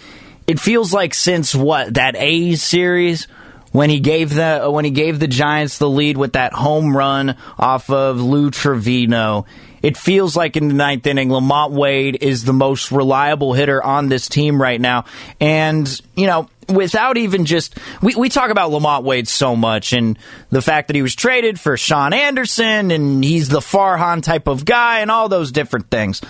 it 0.50 0.60
feels 0.60 0.92
like 0.92 1.14
since 1.14 1.54
what 1.54 1.94
that 1.94 2.16
a's 2.16 2.64
series 2.64 3.28
when 3.72 3.92
he 3.92 4.00
gave 4.00 4.34
the 4.34 4.66
uh, 4.66 4.72
when 4.72 4.84
he 4.84 4.90
gave 4.90 5.20
the 5.20 5.28
giants 5.28 5.78
the 5.78 5.88
lead 5.88 6.18
with 6.18 6.34
that 6.34 6.54
home 6.54 6.98
run 6.98 7.38
off 7.60 7.92
of 7.92 8.20
Lou 8.20 8.50
Trivino. 8.50 9.46
it 9.84 9.96
feels 9.96 10.36
like 10.36 10.58
in 10.58 10.68
the 10.68 10.74
ninth 10.74 11.06
inning, 11.06 11.30
LaMonte 11.30 11.70
Wade 11.70 12.18
is 12.22 12.46
the 12.46 12.54
most 12.54 12.92
reliable 12.92 13.54
hitter 13.54 13.82
on 13.84 14.10
this 14.10 14.28
team 14.28 14.60
right 14.60 14.82
now. 14.82 15.06
And, 15.40 15.88
you 16.16 16.26
know, 16.26 16.50
without 16.68 17.18
even 17.18 17.46
just 17.46 17.78
we, 18.02 18.16
we 18.16 18.28
talk 18.28 18.50
about 18.50 18.72
LaMonte 18.72 19.04
Wade 19.04 19.28
so 19.28 19.56
much 19.56 19.94
and 19.94 20.18
the 20.50 20.64
fact 20.64 20.88
that 20.88 20.96
he 20.96 21.04
was 21.04 21.14
traded 21.14 21.60
for 21.60 21.78
Shaun 21.78 22.12
Anderson 22.12 22.90
and 22.90 23.24
he's 23.24 23.50
the 23.50 23.60
Farhan 23.60 24.24
type 24.24 24.48
of 24.48 24.66
guy 24.66 25.02
and 25.02 25.12
all 25.12 25.30
those 25.30 25.52
different 25.52 25.92
things. 25.92 26.22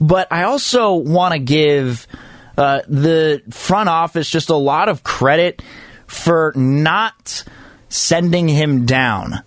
But 0.00 0.26
I 0.32 0.42
also 0.42 0.94
want 0.94 1.34
to 1.34 1.38
give 1.38 2.08
uh, 2.60 2.82
the 2.88 3.42
front 3.50 3.88
office 3.88 4.28
just 4.28 4.50
a 4.50 4.54
lot 4.54 4.90
of 4.90 5.02
credit 5.02 5.62
for 6.06 6.52
not 6.54 7.42
sending 7.88 8.48
him 8.48 8.84
down. 8.84 9.42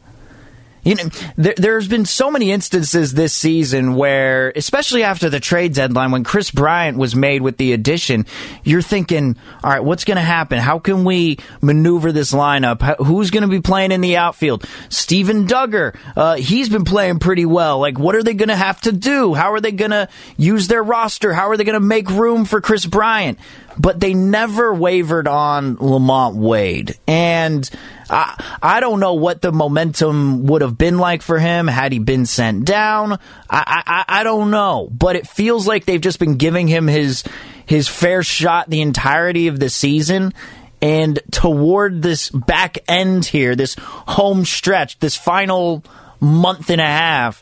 You 0.83 0.95
know, 0.95 1.03
there, 1.37 1.75
has 1.79 1.87
been 1.87 2.05
so 2.05 2.29
many 2.29 2.51
instances 2.51 3.13
this 3.13 3.33
season 3.33 3.95
where, 3.95 4.51
especially 4.55 5.03
after 5.03 5.29
the 5.29 5.39
trade 5.39 5.73
deadline, 5.73 6.11
when 6.11 6.25
Kris 6.25 6.51
Bryant 6.51 6.97
was 6.97 7.15
made 7.15 7.41
with 7.41 7.55
the 7.55 7.71
addition, 7.71 8.25
you're 8.63 8.81
thinking, 8.81 9.37
all 9.63 9.69
right, 9.69 9.83
what's 9.83 10.03
going 10.03 10.17
to 10.17 10.21
happen? 10.21 10.59
How 10.59 10.79
can 10.79 11.05
we 11.05 11.37
maneuver 11.61 12.11
this 12.11 12.33
lineup? 12.33 12.97
Who's 12.97 13.31
going 13.31 13.43
to 13.43 13.47
be 13.47 13.61
playing 13.61 13.93
in 13.93 14.01
the 14.01 14.17
outfield? 14.17 14.65
Steven 14.89 15.47
Duggar, 15.47 15.95
uh, 16.17 16.35
he's 16.35 16.67
been 16.67 16.83
playing 16.83 17.19
pretty 17.19 17.45
well. 17.45 17.79
Like, 17.79 17.97
what 17.97 18.15
are 18.15 18.23
they 18.23 18.33
going 18.33 18.49
to 18.49 18.55
have 18.55 18.81
to 18.81 18.91
do? 18.91 19.33
How 19.33 19.53
are 19.53 19.61
they 19.61 19.71
going 19.71 19.91
to 19.91 20.09
use 20.35 20.67
their 20.67 20.83
roster? 20.83 21.33
How 21.33 21.49
are 21.49 21.55
they 21.55 21.63
going 21.63 21.73
to 21.73 21.79
make 21.79 22.09
room 22.09 22.43
for 22.43 22.59
Kris 22.59 22.85
Bryant? 22.85 23.39
But 23.77 23.99
they 23.99 24.13
never 24.13 24.73
wavered 24.73 25.27
on 25.27 25.77
LaMonte 25.77 26.35
Wade. 26.35 26.97
And 27.07 27.69
I, 28.09 28.57
I 28.61 28.79
don't 28.79 28.99
know 28.99 29.15
what 29.15 29.41
the 29.41 29.51
momentum 29.51 30.45
would 30.45 30.61
have 30.61 30.77
been 30.77 30.97
like 30.97 31.21
for 31.21 31.39
him 31.39 31.67
had 31.67 31.91
he 31.91 31.99
been 31.99 32.25
sent 32.25 32.65
down. 32.65 33.13
I, 33.49 33.83
I, 33.87 34.05
I 34.19 34.23
don't 34.23 34.51
know, 34.51 34.89
but 34.91 35.15
it 35.15 35.27
feels 35.27 35.67
like 35.67 35.85
they've 35.85 35.99
just 35.99 36.19
been 36.19 36.37
giving 36.37 36.67
him 36.67 36.87
his 36.87 37.23
his 37.65 37.87
fair 37.87 38.23
shot 38.23 38.69
the 38.69 38.81
entirety 38.81 39.47
of 39.47 39.59
the 39.59 39.69
season. 39.69 40.33
And 40.81 41.19
toward 41.31 42.01
this 42.01 42.29
back 42.29 42.77
end 42.89 43.25
here, 43.25 43.55
this 43.55 43.75
home 43.79 44.43
stretch, 44.43 44.99
this 44.99 45.15
final 45.15 45.83
month 46.19 46.69
and 46.69 46.81
a 46.81 46.85
half, 46.85 47.41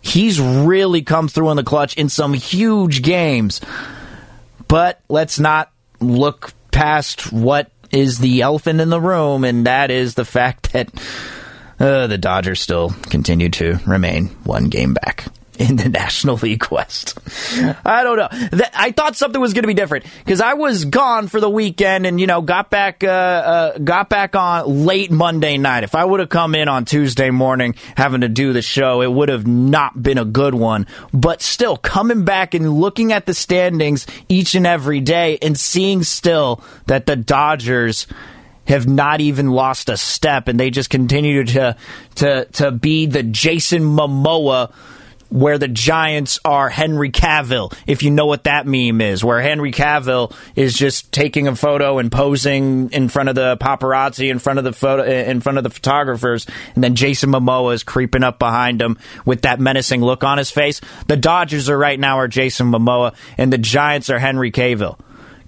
he's 0.00 0.40
really 0.40 1.02
come 1.02 1.26
through 1.26 1.50
in 1.50 1.56
the 1.56 1.64
clutch 1.64 1.96
in 1.96 2.08
some 2.08 2.32
huge 2.32 3.02
games. 3.02 3.60
But 4.68 5.00
let's 5.08 5.38
not 5.38 5.70
look 6.00 6.52
past 6.70 7.32
what 7.32 7.70
is 7.90 8.18
the 8.18 8.42
elephant 8.42 8.80
in 8.80 8.90
the 8.90 9.00
room, 9.00 9.44
and 9.44 9.66
that 9.66 9.90
is 9.90 10.14
the 10.14 10.24
fact 10.24 10.72
that 10.72 10.90
uh, 11.78 12.06
the 12.06 12.18
Dodgers 12.18 12.60
still 12.60 12.90
continue 13.10 13.48
to 13.50 13.78
remain 13.86 14.28
one 14.44 14.68
game 14.68 14.94
back 14.94 15.26
in 15.58 15.76
the 15.76 15.88
National 15.96 16.36
League 16.36 16.70
West. 16.70 17.18
I 17.84 18.04
don't 18.04 18.16
know. 18.16 18.28
I 18.74 18.92
thought 18.92 19.16
something 19.16 19.40
was 19.40 19.52
going 19.52 19.62
to 19.62 19.68
be 19.68 19.74
different 19.74 20.04
because 20.24 20.40
I 20.40 20.54
was 20.54 20.84
gone 20.84 21.28
for 21.28 21.40
the 21.40 21.50
weekend 21.50 22.06
and 22.06 22.20
you 22.20 22.26
know 22.26 22.42
got 22.42 22.70
back 22.70 23.02
uh, 23.02 23.06
uh, 23.06 23.78
got 23.78 24.08
back 24.08 24.36
on 24.36 24.86
late 24.86 25.10
Monday 25.10 25.58
night. 25.58 25.84
If 25.84 25.94
I 25.94 26.04
would 26.04 26.20
have 26.20 26.28
come 26.28 26.54
in 26.54 26.68
on 26.68 26.84
Tuesday 26.84 27.30
morning 27.30 27.74
having 27.96 28.22
to 28.22 28.28
do 28.28 28.52
the 28.52 28.62
show, 28.62 29.02
it 29.02 29.12
would 29.12 29.28
have 29.28 29.46
not 29.46 30.00
been 30.00 30.18
a 30.18 30.24
good 30.24 30.54
one. 30.54 30.86
But 31.12 31.42
still, 31.42 31.76
coming 31.76 32.24
back 32.24 32.54
and 32.54 32.72
looking 32.72 33.12
at 33.12 33.26
the 33.26 33.34
standings 33.34 34.06
each 34.28 34.54
and 34.54 34.66
every 34.66 35.00
day 35.00 35.38
and 35.42 35.58
seeing 35.58 36.02
still 36.02 36.62
that 36.86 37.06
the 37.06 37.16
Dodgers 37.16 38.06
have 38.66 38.86
not 38.86 39.20
even 39.20 39.50
lost 39.50 39.88
a 39.88 39.96
step 39.96 40.48
and 40.48 40.58
they 40.58 40.70
just 40.70 40.90
continue 40.90 41.44
to 41.44 41.76
to 42.16 42.44
to 42.46 42.70
be 42.70 43.06
the 43.06 43.22
Jason 43.22 43.82
Momoa 43.82 44.72
where 45.28 45.58
the 45.58 45.68
Giants 45.68 46.38
are 46.44 46.68
Henry 46.68 47.10
Cavill, 47.10 47.74
if 47.86 48.02
you 48.02 48.10
know 48.10 48.26
what 48.26 48.44
that 48.44 48.66
meme 48.66 49.00
is, 49.00 49.24
where 49.24 49.40
Henry 49.40 49.72
Cavill 49.72 50.34
is 50.54 50.74
just 50.74 51.12
taking 51.12 51.48
a 51.48 51.56
photo 51.56 51.98
and 51.98 52.10
posing 52.10 52.90
in 52.90 53.08
front 53.08 53.28
of 53.28 53.34
the 53.34 53.56
paparazzi, 53.56 54.30
in 54.30 54.38
front 54.38 54.58
of 54.58 54.64
the 54.64 54.72
photo, 54.72 55.04
in 55.04 55.40
front 55.40 55.58
of 55.58 55.64
the 55.64 55.70
photographers, 55.70 56.46
and 56.74 56.82
then 56.82 56.94
Jason 56.94 57.30
Momoa 57.30 57.74
is 57.74 57.82
creeping 57.82 58.24
up 58.24 58.38
behind 58.38 58.80
him 58.80 58.98
with 59.24 59.42
that 59.42 59.60
menacing 59.60 60.00
look 60.00 60.24
on 60.24 60.38
his 60.38 60.50
face. 60.50 60.80
The 61.06 61.16
Dodgers 61.16 61.68
are 61.68 61.78
right 61.78 61.98
now 61.98 62.18
are 62.18 62.28
Jason 62.28 62.70
Momoa, 62.70 63.14
and 63.36 63.52
the 63.52 63.58
Giants 63.58 64.10
are 64.10 64.18
Henry 64.18 64.50
Cavill. 64.50 64.98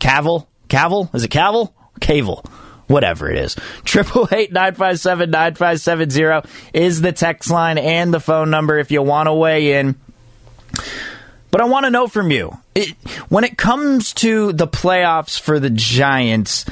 Cavill? 0.01 0.47
Cavill? 0.69 1.15
Is 1.15 1.25
it 1.25 1.31
Cavill? 1.31 1.73
Cavill 2.01 2.45
whatever 2.89 3.31
it 3.31 3.39
is. 3.39 3.57
Triple 3.85 4.29
eight 4.33 4.53
nine 4.53 4.75
five 4.75 4.99
seven 4.99 5.31
nine 5.31 5.55
five 5.55 5.81
seven 5.81 6.11
zero 6.11 6.43
is 6.75 7.01
the 7.01 7.13
text 7.13 7.51
line 7.51 7.79
and 7.79 8.13
the 8.13 8.21
phone 8.21 8.51
number 8.51 8.79
if 8.79 8.91
you 8.91 9.03
want 9.03 9.29
to 9.29 9.35
weigh 9.35 9.79
in. 9.79 9.95
But 11.51 11.61
I 11.61 11.65
want 11.65 11.87
to 11.87 11.91
know 11.91 12.09
from 12.09 12.31
you 12.31 12.59
it, 12.75 12.91
when 13.29 13.45
it 13.45 13.57
comes 13.57 14.13
to 14.15 14.53
the 14.53 14.67
playoffs 14.67 15.41
for 15.41 15.61
the 15.61 15.71
Giants. 15.71 16.65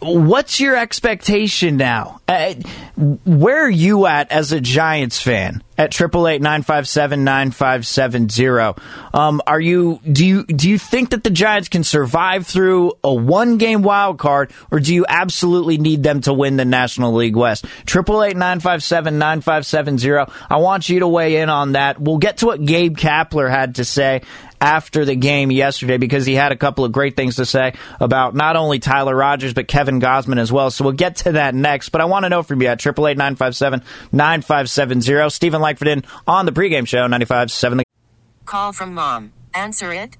What's 0.00 0.58
your 0.58 0.74
expectation 0.76 1.76
now? 1.76 2.20
Uh, 2.26 2.54
where 2.96 3.66
are 3.66 3.70
you 3.70 4.06
at 4.06 4.32
as 4.32 4.52
a 4.52 4.60
Giants 4.60 5.20
fan? 5.20 5.62
At 5.76 5.90
triple 5.90 6.28
eight 6.28 6.42
nine 6.42 6.62
five 6.62 6.86
seven 6.86 7.24
nine 7.24 7.50
five 7.50 7.86
seven 7.86 8.28
zero. 8.28 8.76
Um, 9.14 9.40
are 9.46 9.60
you 9.60 10.00
do 10.10 10.26
you 10.26 10.44
do 10.44 10.68
you 10.68 10.78
think 10.78 11.10
that 11.10 11.24
the 11.24 11.30
Giants 11.30 11.70
can 11.70 11.84
survive 11.84 12.46
through 12.46 12.92
a 13.02 13.14
one 13.14 13.56
game 13.56 13.80
wild 13.80 14.18
card, 14.18 14.52
or 14.70 14.80
do 14.80 14.94
you 14.94 15.06
absolutely 15.08 15.78
need 15.78 16.02
them 16.02 16.20
to 16.22 16.34
win 16.34 16.56
the 16.56 16.66
National 16.66 17.14
League 17.14 17.36
West? 17.36 17.64
Triple 17.86 18.22
eight 18.22 18.36
nine 18.36 18.60
five 18.60 18.82
seven 18.82 19.18
nine 19.18 19.40
five 19.40 19.64
seven 19.64 19.96
zero. 19.96 20.30
I 20.50 20.58
want 20.58 20.90
you 20.90 21.00
to 21.00 21.08
weigh 21.08 21.36
in 21.36 21.48
on 21.48 21.72
that. 21.72 21.98
We'll 21.98 22.18
get 22.18 22.38
to 22.38 22.46
what 22.46 22.62
Gabe 22.62 22.96
Kapler 22.96 23.50
had 23.50 23.76
to 23.76 23.84
say 23.84 24.20
after 24.60 25.04
the 25.04 25.14
game 25.14 25.50
yesterday 25.50 25.96
because 25.96 26.26
he 26.26 26.34
had 26.34 26.52
a 26.52 26.56
couple 26.56 26.84
of 26.84 26.92
great 26.92 27.16
things 27.16 27.36
to 27.36 27.46
say 27.46 27.74
about 27.98 28.34
not 28.34 28.56
only 28.56 28.78
Tyler 28.78 29.14
Rogers 29.14 29.54
but 29.54 29.68
Kevin 29.68 30.00
Gausman 30.00 30.38
as 30.38 30.52
well. 30.52 30.70
So 30.70 30.84
we'll 30.84 30.92
get 30.92 31.16
to 31.16 31.32
that 31.32 31.54
next. 31.54 31.88
But 31.90 32.00
I 32.00 32.04
want 32.04 32.24
to 32.24 32.28
know 32.28 32.42
from 32.42 32.60
you 32.60 32.68
at 32.68 32.78
triple 32.78 33.08
eight 33.08 33.16
nine 33.16 33.36
five 33.36 33.56
seven 33.56 33.82
nine 34.12 34.42
five 34.42 34.68
seven 34.68 35.00
zero. 35.00 35.28
Steven 35.28 35.60
Langford 35.60 35.88
in 35.88 36.04
on 36.26 36.46
the 36.46 36.52
pregame 36.52 36.86
show 36.86 37.06
ninety 37.06 37.26
five 37.26 37.50
seven. 37.50 37.80
Call 38.44 38.72
from 38.72 38.94
mom. 38.94 39.32
Answer 39.54 39.92
it. 39.92 40.16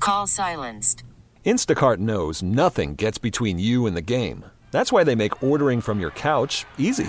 Call 0.00 0.26
silenced. 0.26 1.02
Instacart 1.44 1.98
knows 1.98 2.42
nothing 2.42 2.96
gets 2.96 3.18
between 3.18 3.58
you 3.58 3.86
and 3.86 3.96
the 3.96 4.02
game. 4.02 4.44
That's 4.72 4.92
why 4.92 5.04
they 5.04 5.14
make 5.14 5.42
ordering 5.42 5.80
from 5.80 6.00
your 6.00 6.10
couch 6.10 6.66
easy. 6.76 7.08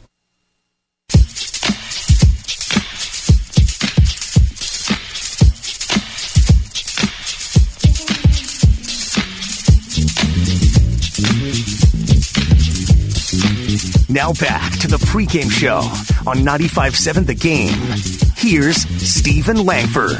Now 14.11 14.33
back 14.33 14.77
to 14.79 14.89
the 14.89 14.97
pregame 14.97 15.49
show 15.49 15.77
on 16.29 16.39
95.7 16.39 17.25
The 17.27 17.33
Game. 17.33 17.71
Here's 18.35 18.81
Steven 19.01 19.65
Langford. 19.65 20.17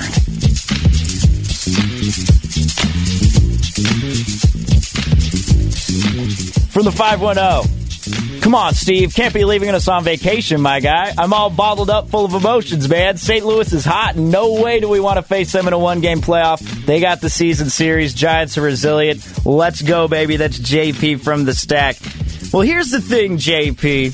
From 6.72 6.86
the 6.86 6.92
510. 6.94 8.40
Come 8.40 8.56
on, 8.56 8.74
Steve. 8.76 9.14
Can't 9.14 9.34
be 9.34 9.44
leaving 9.44 9.70
us 9.70 9.90
on 9.90 10.06
vacation, 10.06 10.62
my 10.62 10.80
guy. 10.80 11.14
I'm 11.18 11.34
all 11.34 11.50
bottled 11.50 11.90
up 11.90 12.10
full 12.10 12.24
of 12.24 12.34
emotions, 12.34 12.88
man. 12.88 13.18
St. 13.18 13.46
Louis 13.46 13.74
is 13.74 13.84
hot. 13.84 14.16
No 14.16 14.62
way 14.62 14.80
do 14.80 14.88
we 14.88 15.02
want 15.02 15.18
to 15.18 15.22
face 15.22 15.52
them 15.52 15.68
in 15.68 15.74
a 15.74 15.80
one 15.80 16.00
game 16.00 16.22
playoff. 16.22 16.62
They 16.86 17.02
got 17.02 17.20
the 17.20 17.30
season 17.30 17.70
series. 17.70 18.14
Giants 18.14 18.58
are 18.58 18.62
resilient. 18.62 19.46
Let's 19.46 19.82
go, 19.82 20.08
baby. 20.08 20.38
That's 20.38 20.58
JP 20.58 21.22
from 21.26 21.44
the 21.44 21.54
stack. 21.54 21.98
Well, 22.54 22.64
here's 22.64 22.92
the 22.92 23.00
thing, 23.00 23.38
JP. 23.38 24.14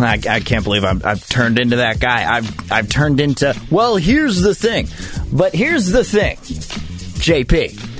I, 0.00 0.20
I 0.28 0.40
can't 0.40 0.64
believe 0.64 0.84
i 0.84 0.92
have 1.08 1.28
turned 1.28 1.58
into 1.58 1.76
that 1.76 2.00
guy. 2.00 2.32
I've 2.36 2.72
I've 2.72 2.88
turned 2.88 3.20
into. 3.20 3.54
Well, 3.70 3.96
here's 3.96 4.40
the 4.40 4.54
thing. 4.54 4.88
But 5.32 5.54
here's 5.54 5.88
the 5.88 6.04
thing, 6.04 6.36
JP. 6.36 7.92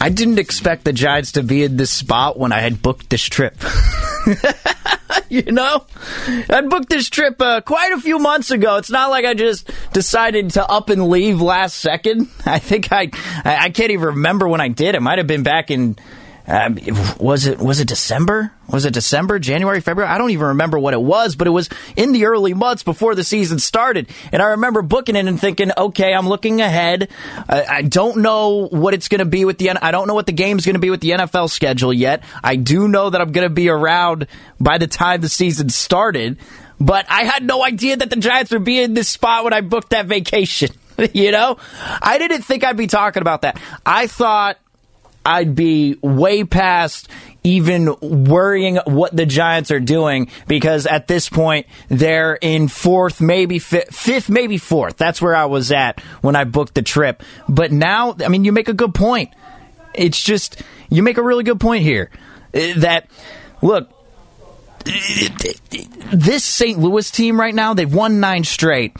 I 0.00 0.10
didn't 0.10 0.38
expect 0.38 0.84
the 0.84 0.92
Giants 0.92 1.32
to 1.32 1.42
be 1.42 1.64
in 1.64 1.76
this 1.76 1.90
spot 1.90 2.38
when 2.38 2.52
I 2.52 2.60
had 2.60 2.82
booked 2.82 3.10
this 3.10 3.24
trip. 3.24 3.56
you 5.28 5.42
know, 5.50 5.86
I 6.48 6.60
booked 6.62 6.88
this 6.88 7.10
trip 7.10 7.42
uh, 7.42 7.62
quite 7.62 7.92
a 7.92 8.00
few 8.00 8.20
months 8.20 8.52
ago. 8.52 8.76
It's 8.76 8.90
not 8.90 9.10
like 9.10 9.24
I 9.24 9.34
just 9.34 9.68
decided 9.92 10.50
to 10.50 10.64
up 10.64 10.88
and 10.88 11.08
leave 11.08 11.40
last 11.40 11.78
second. 11.78 12.28
I 12.46 12.60
think 12.60 12.92
I 12.92 13.10
I 13.44 13.70
can't 13.70 13.90
even 13.90 14.06
remember 14.06 14.46
when 14.46 14.60
I 14.60 14.68
did. 14.68 14.94
It 14.94 15.02
might 15.02 15.18
have 15.18 15.26
been 15.26 15.42
back 15.42 15.72
in 15.72 15.96
um, 16.48 16.78
was 17.18 17.46
it 17.46 17.58
was 17.58 17.78
it 17.78 17.88
December? 17.88 18.52
Was 18.70 18.86
it 18.86 18.94
December, 18.94 19.38
January, 19.38 19.80
February? 19.80 20.10
I 20.10 20.16
don't 20.16 20.30
even 20.30 20.48
remember 20.48 20.78
what 20.78 20.94
it 20.94 21.00
was, 21.00 21.36
but 21.36 21.46
it 21.46 21.50
was 21.50 21.68
in 21.94 22.12
the 22.12 22.24
early 22.24 22.54
months 22.54 22.82
before 22.82 23.14
the 23.14 23.22
season 23.22 23.58
started. 23.58 24.08
And 24.32 24.40
I 24.40 24.46
remember 24.48 24.80
booking 24.80 25.14
it 25.14 25.26
and 25.26 25.38
thinking, 25.38 25.70
okay, 25.76 26.14
I'm 26.14 26.26
looking 26.26 26.62
ahead. 26.62 27.10
I, 27.48 27.64
I 27.64 27.82
don't 27.82 28.18
know 28.18 28.66
what 28.68 28.94
it's 28.94 29.08
going 29.08 29.18
to 29.18 29.26
be 29.26 29.44
with 29.44 29.58
the. 29.58 29.70
I 29.70 29.90
don't 29.90 30.08
know 30.08 30.14
what 30.14 30.24
the 30.24 30.32
game's 30.32 30.64
going 30.64 30.74
to 30.74 30.80
be 30.80 30.90
with 30.90 31.00
the 31.00 31.10
NFL 31.10 31.50
schedule 31.50 31.92
yet. 31.92 32.24
I 32.42 32.56
do 32.56 32.88
know 32.88 33.10
that 33.10 33.20
I'm 33.20 33.32
going 33.32 33.46
to 33.46 33.54
be 33.54 33.68
around 33.68 34.26
by 34.58 34.78
the 34.78 34.86
time 34.86 35.20
the 35.20 35.28
season 35.28 35.68
started, 35.68 36.38
but 36.80 37.04
I 37.10 37.24
had 37.24 37.44
no 37.44 37.62
idea 37.62 37.98
that 37.98 38.08
the 38.08 38.16
Giants 38.16 38.52
would 38.52 38.64
be 38.64 38.80
in 38.80 38.94
this 38.94 39.10
spot 39.10 39.44
when 39.44 39.52
I 39.52 39.60
booked 39.60 39.90
that 39.90 40.06
vacation. 40.06 40.70
you 41.12 41.30
know, 41.30 41.58
I 42.00 42.16
didn't 42.16 42.42
think 42.42 42.64
I'd 42.64 42.78
be 42.78 42.86
talking 42.86 43.20
about 43.20 43.42
that. 43.42 43.60
I 43.84 44.06
thought 44.06 44.58
I'd 45.28 45.54
be 45.54 45.98
way 46.00 46.42
past 46.42 47.06
even 47.44 47.94
worrying 48.00 48.76
what 48.86 49.14
the 49.14 49.26
Giants 49.26 49.70
are 49.70 49.78
doing 49.78 50.30
because 50.46 50.86
at 50.86 51.06
this 51.06 51.28
point 51.28 51.66
they're 51.88 52.34
in 52.34 52.68
fourth, 52.68 53.20
maybe 53.20 53.58
fifth, 53.58 53.94
fifth, 53.94 54.30
maybe 54.30 54.56
fourth. 54.56 54.96
That's 54.96 55.20
where 55.20 55.36
I 55.36 55.44
was 55.44 55.70
at 55.70 56.00
when 56.22 56.34
I 56.34 56.44
booked 56.44 56.74
the 56.74 56.82
trip. 56.82 57.22
But 57.46 57.72
now, 57.72 58.16
I 58.24 58.28
mean, 58.28 58.46
you 58.46 58.52
make 58.52 58.68
a 58.68 58.72
good 58.72 58.94
point. 58.94 59.30
It's 59.94 60.22
just, 60.22 60.62
you 60.88 61.02
make 61.02 61.18
a 61.18 61.22
really 61.22 61.44
good 61.44 61.60
point 61.60 61.82
here 61.82 62.10
uh, 62.54 62.80
that, 62.80 63.06
look, 63.60 63.90
this 64.84 66.42
St. 66.42 66.78
Louis 66.78 67.10
team 67.10 67.38
right 67.38 67.54
now, 67.54 67.74
they've 67.74 67.92
won 67.92 68.18
nine 68.20 68.44
straight. 68.44 68.96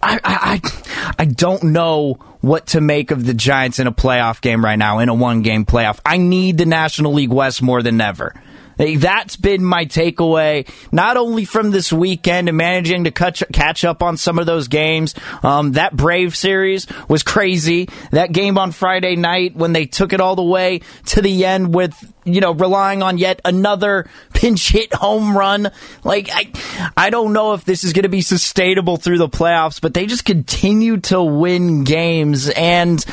I, 0.00 0.20
I, 0.22 1.12
I 1.18 1.24
don't 1.24 1.64
know 1.64 2.20
what 2.44 2.66
to 2.68 2.80
make 2.80 3.10
of 3.10 3.24
the 3.24 3.34
Giants 3.34 3.78
in 3.78 3.86
a 3.86 3.92
playoff 3.92 4.40
game 4.40 4.62
right 4.64 4.76
now, 4.76 4.98
in 4.98 5.08
a 5.08 5.14
one 5.14 5.42
game 5.42 5.64
playoff. 5.64 5.98
I 6.04 6.18
need 6.18 6.58
the 6.58 6.66
National 6.66 7.12
League 7.12 7.32
West 7.32 7.62
more 7.62 7.82
than 7.82 8.00
ever. 8.00 8.34
That's 8.76 9.36
been 9.36 9.64
my 9.64 9.86
takeaway, 9.86 10.68
not 10.92 11.16
only 11.16 11.44
from 11.44 11.70
this 11.70 11.92
weekend 11.92 12.48
and 12.48 12.58
managing 12.58 13.04
to 13.04 13.12
catch, 13.12 13.42
catch 13.52 13.84
up 13.84 14.02
on 14.02 14.16
some 14.16 14.38
of 14.38 14.46
those 14.46 14.68
games. 14.68 15.14
Um, 15.42 15.72
that 15.72 15.96
Brave 15.96 16.36
series 16.36 16.86
was 17.08 17.22
crazy. 17.22 17.88
That 18.10 18.32
game 18.32 18.58
on 18.58 18.72
Friday 18.72 19.16
night 19.16 19.54
when 19.54 19.72
they 19.72 19.86
took 19.86 20.12
it 20.12 20.20
all 20.20 20.36
the 20.36 20.42
way 20.42 20.80
to 21.06 21.22
the 21.22 21.44
end 21.44 21.72
with 21.72 21.94
you 22.24 22.40
know, 22.40 22.52
relying 22.52 23.02
on 23.02 23.18
yet 23.18 23.40
another 23.44 24.08
pinch 24.34 24.70
hit 24.70 24.92
home 24.92 25.36
run. 25.36 25.70
Like, 26.02 26.28
I, 26.32 26.50
I 26.96 27.10
don't 27.10 27.32
know 27.32 27.54
if 27.54 27.64
this 27.64 27.84
is 27.84 27.92
going 27.92 28.04
to 28.04 28.08
be 28.08 28.22
sustainable 28.22 28.96
through 28.96 29.18
the 29.18 29.28
playoffs, 29.28 29.80
but 29.80 29.94
they 29.94 30.06
just 30.06 30.24
continue 30.24 30.98
to 31.00 31.22
win 31.22 31.84
games. 31.84 32.48
And, 32.50 33.04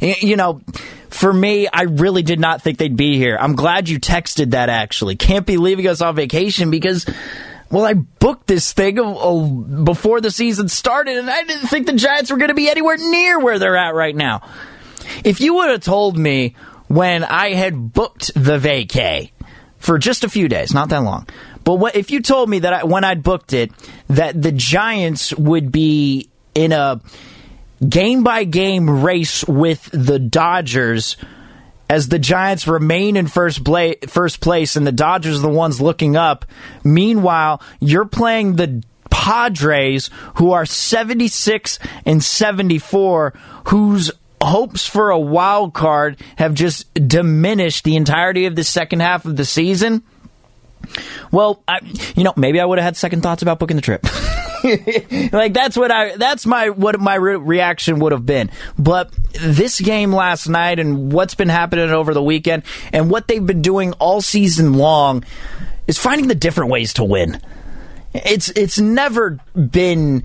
you 0.00 0.36
know, 0.36 0.60
for 1.08 1.32
me, 1.32 1.68
I 1.72 1.82
really 1.82 2.22
did 2.22 2.40
not 2.40 2.62
think 2.62 2.78
they'd 2.78 2.96
be 2.96 3.16
here. 3.16 3.36
I'm 3.40 3.54
glad 3.54 3.88
you 3.88 3.98
texted 3.98 4.50
that 4.50 4.68
actually. 4.68 5.16
Can't 5.16 5.46
be 5.46 5.56
leaving 5.56 5.86
us 5.86 6.00
on 6.00 6.14
vacation 6.14 6.70
because. 6.70 7.06
Well, 7.68 7.84
I 7.84 7.94
booked 7.94 8.46
this 8.46 8.72
thing 8.72 9.00
uh, 9.00 9.12
uh, 9.12 9.44
before 9.44 10.20
the 10.20 10.30
season 10.30 10.68
started, 10.68 11.16
and 11.16 11.28
I 11.28 11.42
didn't 11.42 11.66
think 11.66 11.86
the 11.86 11.94
Giants 11.94 12.30
were 12.30 12.36
going 12.36 12.50
to 12.50 12.54
be 12.54 12.70
anywhere 12.70 12.96
near 12.96 13.40
where 13.40 13.58
they're 13.58 13.76
at 13.76 13.92
right 13.96 14.14
now. 14.14 14.48
If 15.24 15.40
you 15.40 15.54
would 15.54 15.70
have 15.70 15.80
told 15.80 16.16
me 16.16 16.54
when 16.88 17.24
I 17.24 17.50
had 17.50 17.92
booked 17.92 18.32
the 18.34 18.58
vacay 18.58 19.30
for 19.78 19.98
just 19.98 20.24
a 20.24 20.28
few 20.28 20.48
days, 20.48 20.74
not 20.74 20.88
that 20.90 21.02
long. 21.02 21.28
But 21.64 21.74
what, 21.74 21.96
if 21.96 22.10
you 22.10 22.22
told 22.22 22.48
me 22.48 22.60
that 22.60 22.72
I, 22.72 22.84
when 22.84 23.04
I'd 23.04 23.22
booked 23.22 23.52
it, 23.52 23.72
that 24.08 24.40
the 24.40 24.52
Giants 24.52 25.34
would 25.34 25.72
be 25.72 26.30
in 26.54 26.72
a 26.72 27.00
game 27.86 28.22
by 28.22 28.44
game 28.44 28.88
race 29.04 29.44
with 29.44 29.88
the 29.92 30.18
Dodgers 30.18 31.16
as 31.88 32.08
the 32.08 32.18
Giants 32.18 32.66
remain 32.66 33.16
in 33.16 33.26
first, 33.26 33.62
bla- 33.62 33.94
first 34.08 34.40
place 34.40 34.76
and 34.76 34.86
the 34.86 34.92
Dodgers 34.92 35.38
are 35.38 35.42
the 35.42 35.48
ones 35.48 35.80
looking 35.80 36.16
up. 36.16 36.44
Meanwhile, 36.82 37.62
you're 37.80 38.06
playing 38.06 38.56
the 38.56 38.82
Padres, 39.10 40.10
who 40.36 40.52
are 40.52 40.66
76 40.66 41.78
and 42.04 42.22
74, 42.22 43.34
whose 43.66 44.10
hopes 44.42 44.86
for 44.86 45.10
a 45.10 45.18
wild 45.18 45.74
card 45.74 46.20
have 46.36 46.54
just 46.54 46.92
diminished 46.94 47.84
the 47.84 47.96
entirety 47.96 48.46
of 48.46 48.56
the 48.56 48.64
second 48.64 49.00
half 49.00 49.24
of 49.24 49.36
the 49.36 49.44
season. 49.44 50.02
Well, 51.32 51.62
I, 51.66 51.80
you 52.14 52.24
know, 52.24 52.32
maybe 52.36 52.60
I 52.60 52.64
would 52.64 52.78
have 52.78 52.84
had 52.84 52.96
second 52.96 53.22
thoughts 53.22 53.42
about 53.42 53.58
booking 53.58 53.76
the 53.76 53.82
trip. 53.82 54.04
like 55.32 55.52
that's 55.52 55.76
what 55.76 55.90
I 55.90 56.16
that's 56.16 56.46
my 56.46 56.70
what 56.70 56.98
my 57.00 57.14
re- 57.14 57.36
reaction 57.36 57.98
would 58.00 58.12
have 58.12 58.26
been. 58.26 58.50
But 58.78 59.12
this 59.32 59.80
game 59.80 60.12
last 60.12 60.48
night 60.48 60.78
and 60.78 61.12
what's 61.12 61.34
been 61.34 61.48
happening 61.48 61.90
over 61.90 62.14
the 62.14 62.22
weekend 62.22 62.62
and 62.92 63.10
what 63.10 63.28
they've 63.28 63.44
been 63.44 63.62
doing 63.62 63.92
all 63.94 64.20
season 64.20 64.74
long 64.74 65.24
is 65.86 65.98
finding 65.98 66.28
the 66.28 66.34
different 66.34 66.70
ways 66.70 66.94
to 66.94 67.04
win. 67.04 67.40
It's 68.14 68.48
it's 68.50 68.78
never 68.78 69.38
been 69.54 70.24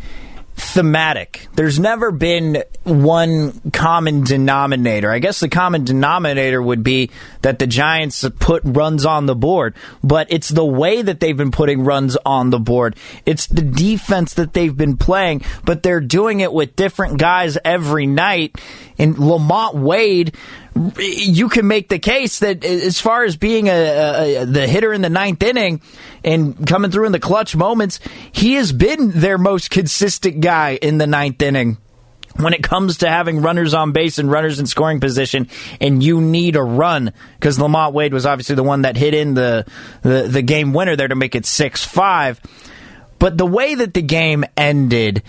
thematic. 0.61 1.47
There's 1.55 1.79
never 1.79 2.11
been 2.11 2.63
one 2.83 3.71
common 3.71 4.23
denominator. 4.23 5.11
I 5.11 5.19
guess 5.19 5.39
the 5.39 5.49
common 5.49 5.83
denominator 5.83 6.61
would 6.61 6.83
be 6.83 7.09
that 7.41 7.59
the 7.59 7.67
Giants 7.67 8.25
put 8.39 8.61
runs 8.63 9.05
on 9.05 9.25
the 9.25 9.35
board, 9.35 9.75
but 10.03 10.27
it's 10.29 10.49
the 10.49 10.65
way 10.65 11.01
that 11.01 11.19
they've 11.19 11.35
been 11.35 11.51
putting 11.51 11.83
runs 11.83 12.15
on 12.25 12.51
the 12.51 12.59
board. 12.59 12.95
It's 13.25 13.47
the 13.47 13.63
defense 13.63 14.35
that 14.35 14.53
they've 14.53 14.75
been 14.75 14.97
playing, 14.97 15.41
but 15.65 15.83
they're 15.83 15.99
doing 15.99 16.39
it 16.39 16.53
with 16.53 16.75
different 16.75 17.17
guys 17.17 17.57
every 17.65 18.05
night. 18.05 18.55
And 18.97 19.15
LaMonte 19.15 19.75
Wade 19.75 20.37
you 20.97 21.49
can 21.49 21.67
make 21.67 21.89
the 21.89 21.99
case 21.99 22.39
that 22.39 22.63
as 22.63 22.99
far 22.99 23.25
as 23.25 23.35
being 23.35 23.67
a, 23.67 23.71
a, 24.41 24.45
the 24.45 24.67
hitter 24.67 24.93
in 24.93 25.01
the 25.01 25.09
ninth 25.09 25.43
inning 25.43 25.81
and 26.23 26.67
coming 26.67 26.91
through 26.91 27.05
in 27.05 27.11
the 27.11 27.19
clutch 27.19 27.55
moments, 27.55 27.99
he 28.31 28.53
has 28.55 28.71
been 28.71 29.11
their 29.11 29.37
most 29.37 29.69
consistent 29.69 30.41
guy 30.41 30.77
in 30.81 30.97
the 30.97 31.07
ninth 31.07 31.41
inning. 31.41 31.77
When 32.37 32.53
it 32.53 32.63
comes 32.63 32.99
to 32.99 33.09
having 33.09 33.41
runners 33.41 33.73
on 33.73 33.91
base 33.91 34.17
and 34.17 34.31
runners 34.31 34.57
in 34.57 34.65
scoring 34.65 35.01
position, 35.01 35.49
and 35.81 36.01
you 36.01 36.21
need 36.21 36.55
a 36.55 36.63
run, 36.63 37.11
because 37.35 37.57
LaMonte 37.57 37.91
Wade 37.91 38.13
was 38.13 38.25
obviously 38.25 38.55
the 38.55 38.63
one 38.63 38.83
that 38.83 38.95
hit 38.95 39.13
in 39.13 39.33
the, 39.33 39.65
the, 40.01 40.23
the 40.29 40.41
game 40.41 40.71
winner 40.71 40.95
there 40.95 41.09
to 41.09 41.15
make 41.15 41.35
it 41.35 41.45
6 41.45 41.83
5. 41.83 42.39
But 43.19 43.37
the 43.37 43.45
way 43.45 43.75
that 43.75 43.93
the 43.93 44.01
game 44.01 44.45
ended, 44.55 45.23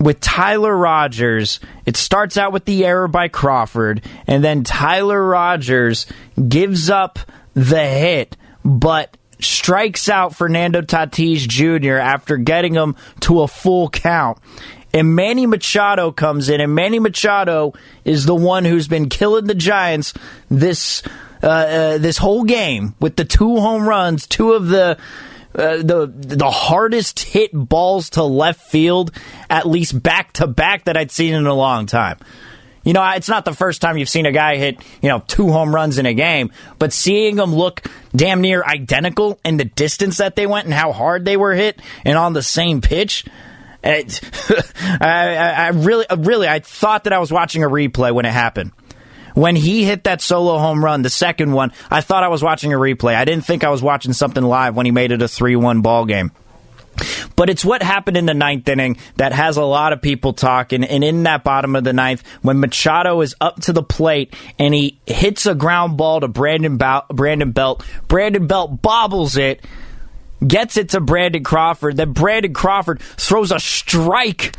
with 0.00 0.20
Tyler 0.20 0.76
Rogers, 0.76 1.60
it 1.84 1.96
starts 1.96 2.36
out 2.36 2.52
with 2.52 2.64
the 2.64 2.84
error 2.84 3.08
by 3.08 3.28
Crawford, 3.28 4.02
and 4.26 4.44
then 4.44 4.64
Tyler 4.64 5.22
Rogers 5.26 6.06
gives 6.48 6.88
up 6.88 7.18
the 7.54 7.84
hit, 7.84 8.36
but 8.64 9.16
strikes 9.40 10.08
out 10.08 10.34
Fernando 10.34 10.80
Tatis 10.80 11.46
Jr. 11.48 11.94
after 11.94 12.36
getting 12.36 12.74
him 12.74 12.96
to 13.20 13.42
a 13.42 13.48
full 13.48 13.88
count. 13.88 14.38
And 14.92 15.14
Manny 15.14 15.46
Machado 15.46 16.12
comes 16.12 16.48
in, 16.48 16.60
and 16.60 16.74
Manny 16.74 16.98
Machado 16.98 17.74
is 18.04 18.24
the 18.24 18.34
one 18.34 18.64
who's 18.64 18.88
been 18.88 19.08
killing 19.08 19.46
the 19.46 19.54
Giants 19.54 20.14
this 20.50 21.02
uh, 21.42 21.46
uh, 21.46 21.98
this 21.98 22.16
whole 22.16 22.44
game 22.44 22.94
with 22.98 23.16
the 23.16 23.24
two 23.24 23.60
home 23.60 23.86
runs, 23.86 24.26
two 24.26 24.54
of 24.54 24.68
the 24.68 24.98
uh, 25.54 25.76
the 25.76 26.10
the 26.14 26.50
hardest 26.50 27.20
hit 27.20 27.50
balls 27.52 28.10
to 28.10 28.22
left 28.22 28.60
field, 28.70 29.12
at 29.50 29.66
least 29.66 30.02
back 30.02 30.32
to 30.34 30.46
back, 30.46 30.84
that 30.84 30.96
I'd 30.96 31.10
seen 31.10 31.34
in 31.34 31.46
a 31.46 31.54
long 31.54 31.86
time. 31.86 32.18
You 32.88 32.94
know, 32.94 33.06
it's 33.10 33.28
not 33.28 33.44
the 33.44 33.52
first 33.52 33.82
time 33.82 33.98
you've 33.98 34.08
seen 34.08 34.24
a 34.24 34.32
guy 34.32 34.56
hit, 34.56 34.82
you 35.02 35.10
know, 35.10 35.22
two 35.26 35.52
home 35.52 35.74
runs 35.74 35.98
in 35.98 36.06
a 36.06 36.14
game, 36.14 36.52
but 36.78 36.90
seeing 36.90 37.36
them 37.36 37.54
look 37.54 37.82
damn 38.16 38.40
near 38.40 38.64
identical 38.64 39.38
in 39.44 39.58
the 39.58 39.66
distance 39.66 40.16
that 40.16 40.36
they 40.36 40.46
went 40.46 40.64
and 40.64 40.72
how 40.72 40.92
hard 40.92 41.26
they 41.26 41.36
were 41.36 41.52
hit 41.52 41.82
and 42.06 42.16
on 42.16 42.32
the 42.32 42.42
same 42.42 42.80
pitch. 42.80 43.26
It, 43.84 44.18
I, 45.02 45.36
I 45.36 45.68
really, 45.68 46.06
uh, 46.06 46.16
really, 46.16 46.48
I 46.48 46.60
thought 46.60 47.04
that 47.04 47.12
I 47.12 47.18
was 47.18 47.30
watching 47.30 47.62
a 47.62 47.68
replay 47.68 48.10
when 48.10 48.24
it 48.24 48.32
happened 48.32 48.72
when 49.34 49.54
he 49.54 49.84
hit 49.84 50.04
that 50.04 50.22
solo 50.22 50.56
home 50.56 50.82
run, 50.82 51.02
the 51.02 51.10
second 51.10 51.52
one, 51.52 51.72
I 51.90 52.00
thought 52.00 52.24
I 52.24 52.28
was 52.28 52.42
watching 52.42 52.72
a 52.72 52.76
replay. 52.76 53.14
I 53.14 53.26
didn't 53.26 53.44
think 53.44 53.64
I 53.64 53.68
was 53.68 53.82
watching 53.82 54.14
something 54.14 54.42
live 54.42 54.74
when 54.74 54.86
he 54.86 54.92
made 54.92 55.12
it 55.12 55.20
a 55.20 55.28
3 55.28 55.56
1 55.56 55.82
ball 55.82 56.06
game. 56.06 56.32
But 57.36 57.50
it's 57.50 57.64
what 57.64 57.82
happened 57.82 58.16
in 58.16 58.26
the 58.26 58.34
ninth 58.34 58.68
inning 58.68 58.98
that 59.16 59.32
has 59.32 59.56
a 59.56 59.64
lot 59.64 59.92
of 59.92 60.02
people 60.02 60.32
talking. 60.32 60.84
And 60.84 61.04
in 61.04 61.22
that 61.24 61.44
bottom 61.44 61.76
of 61.76 61.84
the 61.84 61.92
ninth, 61.92 62.22
when 62.42 62.60
Machado 62.60 63.20
is 63.20 63.34
up 63.40 63.60
to 63.62 63.72
the 63.72 63.82
plate 63.82 64.34
and 64.58 64.74
he 64.74 64.98
hits 65.06 65.46
a 65.46 65.54
ground 65.54 65.96
ball 65.96 66.20
to 66.20 66.28
Brandon, 66.28 66.76
Brandon 66.76 67.52
Belt, 67.52 67.84
Brandon 68.08 68.46
Belt 68.46 68.82
bobbles 68.82 69.36
it, 69.36 69.64
gets 70.46 70.76
it 70.76 70.90
to 70.90 71.00
Brandon 71.00 71.44
Crawford. 71.44 71.96
Then 71.96 72.12
Brandon 72.12 72.52
Crawford 72.52 73.00
throws 73.00 73.52
a 73.52 73.60
strike 73.60 74.56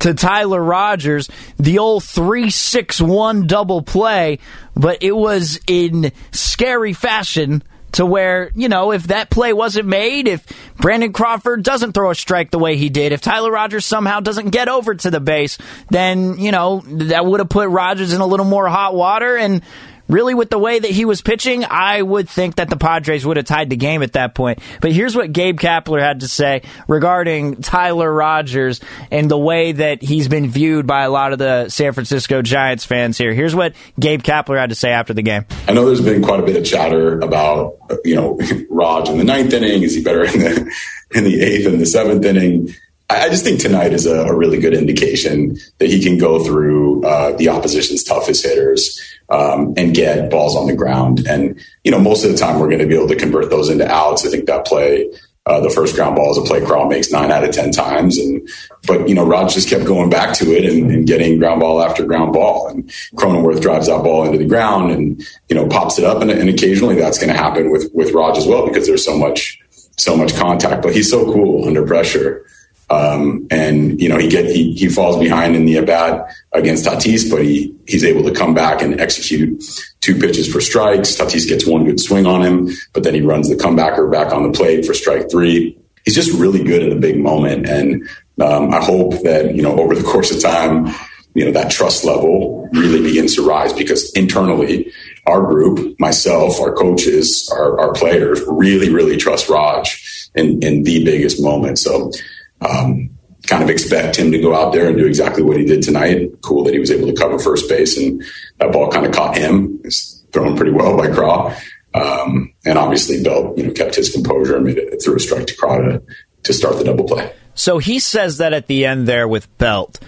to 0.00 0.14
Tyler 0.14 0.62
Rogers, 0.62 1.28
the 1.58 1.78
old 1.78 2.02
3-6-1 2.04 3.46
double 3.46 3.82
play, 3.82 4.38
but 4.76 5.02
it 5.02 5.16
was 5.16 5.58
in 5.66 6.12
scary 6.30 6.92
fashion 6.92 7.62
to 7.92 8.04
where, 8.04 8.50
you 8.54 8.68
know, 8.68 8.92
if 8.92 9.04
that 9.04 9.30
play 9.30 9.52
wasn't 9.52 9.88
made, 9.88 10.28
if 10.28 10.46
Brandon 10.76 11.12
Crawford 11.12 11.62
doesn't 11.62 11.92
throw 11.92 12.10
a 12.10 12.14
strike 12.14 12.50
the 12.50 12.58
way 12.58 12.76
he 12.76 12.88
did, 12.88 13.12
if 13.12 13.20
Tyler 13.20 13.50
Rogers 13.50 13.86
somehow 13.86 14.20
doesn't 14.20 14.50
get 14.50 14.68
over 14.68 14.94
to 14.94 15.10
the 15.10 15.20
base, 15.20 15.58
then, 15.90 16.38
you 16.38 16.52
know, 16.52 16.82
that 16.86 17.24
would 17.24 17.40
have 17.40 17.48
put 17.48 17.68
Rogers 17.68 18.12
in 18.12 18.20
a 18.20 18.26
little 18.26 18.46
more 18.46 18.68
hot 18.68 18.94
water. 18.94 19.36
And 19.36 19.62
really 20.08 20.34
with 20.34 20.50
the 20.50 20.58
way 20.58 20.78
that 20.78 20.90
he 20.90 21.04
was 21.04 21.20
pitching, 21.20 21.64
I 21.64 22.02
would 22.02 22.28
think 22.28 22.56
that 22.56 22.70
the 22.70 22.76
Padres 22.76 23.24
would 23.24 23.36
have 23.36 23.46
tied 23.46 23.70
the 23.70 23.76
game 23.76 24.02
at 24.02 24.14
that 24.14 24.34
point. 24.34 24.60
But 24.80 24.92
here's 24.92 25.14
what 25.14 25.32
Gabe 25.32 25.58
Kapler 25.60 26.00
had 26.00 26.20
to 26.20 26.28
say 26.28 26.62
regarding 26.86 27.56
Tyler 27.62 28.12
Rogers 28.12 28.80
and 29.10 29.30
the 29.30 29.38
way 29.38 29.72
that 29.72 30.02
he's 30.02 30.28
been 30.28 30.48
viewed 30.48 30.86
by 30.86 31.04
a 31.04 31.10
lot 31.10 31.32
of 31.32 31.38
the 31.38 31.68
San 31.68 31.92
Francisco 31.92 32.42
Giants 32.42 32.84
fans 32.84 33.18
here. 33.18 33.32
Here's 33.34 33.54
what 33.54 33.74
Gabe 34.00 34.22
Kapler 34.22 34.58
had 34.58 34.70
to 34.70 34.74
say 34.74 34.90
after 34.90 35.14
the 35.14 35.22
game. 35.22 35.44
I 35.66 35.72
know 35.72 35.86
there's 35.86 36.00
been 36.00 36.22
quite 36.22 36.40
a 36.40 36.44
bit 36.44 36.56
of 36.56 36.64
chatter 36.64 37.20
about, 37.20 37.78
you 38.04 38.14
know, 38.14 38.38
Raj 38.70 39.08
in 39.08 39.18
the 39.18 39.24
ninth 39.24 39.52
inning. 39.52 39.82
Is 39.82 39.94
he 39.94 40.02
better 40.02 40.24
in 40.24 40.38
the 40.38 40.74
in 41.10 41.24
the 41.24 41.40
eighth 41.40 41.66
and 41.66 41.80
the 41.80 41.86
seventh 41.86 42.24
inning? 42.24 42.74
I 43.10 43.30
just 43.30 43.42
think 43.42 43.60
tonight 43.60 43.94
is 43.94 44.04
a, 44.04 44.26
a, 44.26 44.36
really 44.36 44.58
good 44.58 44.74
indication 44.74 45.56
that 45.78 45.88
he 45.88 46.02
can 46.02 46.18
go 46.18 46.44
through 46.44 47.02
uh, 47.04 47.34
the 47.36 47.48
opposition's 47.48 48.04
toughest 48.04 48.44
hitters 48.44 49.00
um, 49.30 49.72
and 49.78 49.94
get 49.94 50.30
balls 50.30 50.54
on 50.54 50.66
the 50.66 50.76
ground. 50.76 51.26
And, 51.26 51.58
you 51.84 51.90
know, 51.90 51.98
most 51.98 52.24
of 52.24 52.30
the 52.30 52.36
time 52.36 52.58
we're 52.58 52.68
going 52.68 52.80
to 52.80 52.86
be 52.86 52.94
able 52.94 53.08
to 53.08 53.16
convert 53.16 53.48
those 53.48 53.70
into 53.70 53.90
outs. 53.90 54.26
I 54.26 54.28
think 54.28 54.44
that 54.46 54.66
play, 54.66 55.10
uh, 55.46 55.60
the 55.60 55.70
first 55.70 55.94
ground 55.94 56.16
ball 56.16 56.32
is 56.32 56.36
a 56.36 56.42
play 56.42 56.62
Craw 56.62 56.86
makes 56.86 57.10
nine 57.10 57.30
out 57.30 57.44
of 57.44 57.50
10 57.50 57.70
times. 57.70 58.18
And, 58.18 58.46
but, 58.86 59.08
you 59.08 59.14
know, 59.14 59.26
Rod 59.26 59.48
just 59.48 59.70
kept 59.70 59.86
going 59.86 60.10
back 60.10 60.36
to 60.36 60.54
it 60.54 60.70
and, 60.70 60.90
and 60.90 61.06
getting 61.06 61.38
ground 61.38 61.60
ball 61.60 61.82
after 61.82 62.04
ground 62.04 62.34
ball. 62.34 62.68
And 62.68 62.90
Cronenworth 63.14 63.62
drives 63.62 63.86
that 63.86 64.02
ball 64.04 64.26
into 64.26 64.36
the 64.36 64.44
ground 64.44 64.90
and, 64.92 65.26
you 65.48 65.56
know, 65.56 65.66
pops 65.66 65.98
it 65.98 66.04
up. 66.04 66.20
And, 66.20 66.30
and 66.30 66.50
occasionally 66.50 66.96
that's 66.96 67.18
going 67.18 67.32
to 67.32 67.38
happen 67.38 67.70
with, 67.70 67.90
with 67.94 68.12
Rod 68.12 68.36
as 68.36 68.46
well 68.46 68.66
because 68.66 68.86
there's 68.86 69.04
so 69.04 69.16
much, 69.16 69.58
so 69.96 70.14
much 70.14 70.36
contact. 70.36 70.82
But 70.82 70.94
he's 70.94 71.10
so 71.10 71.24
cool 71.32 71.66
under 71.66 71.86
pressure 71.86 72.44
Um, 72.90 73.46
and 73.50 74.00
you 74.00 74.08
know 74.08 74.16
he 74.16 74.28
get 74.28 74.46
he, 74.46 74.72
he 74.72 74.88
falls 74.88 75.18
behind 75.18 75.54
in 75.54 75.66
the 75.66 75.80
bat 75.82 76.34
against 76.52 76.86
Tatis, 76.86 77.30
but 77.30 77.42
he 77.42 77.74
he's 77.86 78.04
able 78.04 78.22
to 78.24 78.32
come 78.32 78.54
back 78.54 78.80
and 78.80 78.98
execute 78.98 79.62
two 80.00 80.18
pitches 80.18 80.50
for 80.50 80.60
strikes. 80.60 81.14
Tatis 81.14 81.46
gets 81.46 81.66
one 81.66 81.84
good 81.84 82.00
swing 82.00 82.24
on 82.24 82.42
him, 82.42 82.70
but 82.94 83.02
then 83.02 83.14
he 83.14 83.20
runs 83.20 83.50
the 83.50 83.56
comebacker 83.56 84.10
back 84.10 84.32
on 84.32 84.42
the 84.42 84.56
plate 84.56 84.86
for 84.86 84.94
strike 84.94 85.30
three. 85.30 85.76
He's 86.06 86.14
just 86.14 86.32
really 86.38 86.64
good 86.64 86.82
in 86.82 86.96
a 86.96 87.00
big 87.00 87.18
moment, 87.18 87.68
and 87.68 88.08
um, 88.40 88.72
I 88.72 88.82
hope 88.82 89.22
that 89.22 89.54
you 89.54 89.62
know 89.62 89.78
over 89.78 89.94
the 89.94 90.02
course 90.10 90.34
of 90.34 90.40
time, 90.40 90.86
you 91.34 91.44
know 91.44 91.52
that 91.52 91.70
trust 91.70 92.06
level 92.06 92.70
really 92.72 93.02
begins 93.02 93.34
to 93.34 93.46
rise 93.46 93.74
because 93.74 94.10
internally, 94.12 94.90
our 95.26 95.42
group, 95.42 95.94
myself, 96.00 96.58
our 96.58 96.72
coaches, 96.72 97.50
our, 97.52 97.78
our 97.80 97.92
players, 97.92 98.40
really 98.46 98.88
really 98.88 99.18
trust 99.18 99.50
Raj 99.50 100.30
in 100.34 100.62
in 100.62 100.84
the 100.84 101.04
biggest 101.04 101.42
moment. 101.42 101.78
So 101.78 102.12
um, 102.60 103.10
kind 103.46 103.62
of 103.62 103.70
expect 103.70 104.16
him 104.16 104.30
to 104.32 104.38
go 104.38 104.54
out 104.54 104.72
there 104.72 104.88
and 104.88 104.98
do 104.98 105.06
exactly 105.06 105.42
what 105.42 105.56
he 105.56 105.64
did 105.64 105.82
tonight. 105.82 106.30
Cool 106.42 106.64
that 106.64 106.74
he 106.74 106.78
was 106.78 106.90
able 106.90 107.06
to 107.08 107.14
cover 107.14 107.38
first 107.38 107.68
base 107.68 107.96
and 107.96 108.22
that 108.58 108.72
ball 108.72 108.90
kind 108.90 109.06
of 109.06 109.12
caught 109.12 109.36
him. 109.36 109.80
It's 109.84 110.24
thrown 110.32 110.56
pretty 110.56 110.72
well 110.72 110.96
by 110.96 111.08
Craw. 111.10 111.54
Um, 111.94 112.52
and 112.64 112.78
obviously 112.78 113.22
Belt, 113.22 113.56
you 113.56 113.66
know, 113.66 113.72
kept 113.72 113.94
his 113.94 114.12
composure 114.12 114.56
and 114.56 114.64
made 114.64 114.78
it 114.78 115.02
through 115.02 115.16
a 115.16 115.20
strike 115.20 115.46
to 115.46 115.56
Craw 115.56 115.78
to, 115.78 116.02
to 116.44 116.52
start 116.52 116.76
the 116.78 116.84
double 116.84 117.04
play. 117.04 117.32
So 117.54 117.78
he 117.78 117.98
says 117.98 118.38
that 118.38 118.52
at 118.52 118.66
the 118.66 118.84
end 118.84 119.08
there 119.08 119.26
with 119.26 119.56
Belt, 119.58 119.98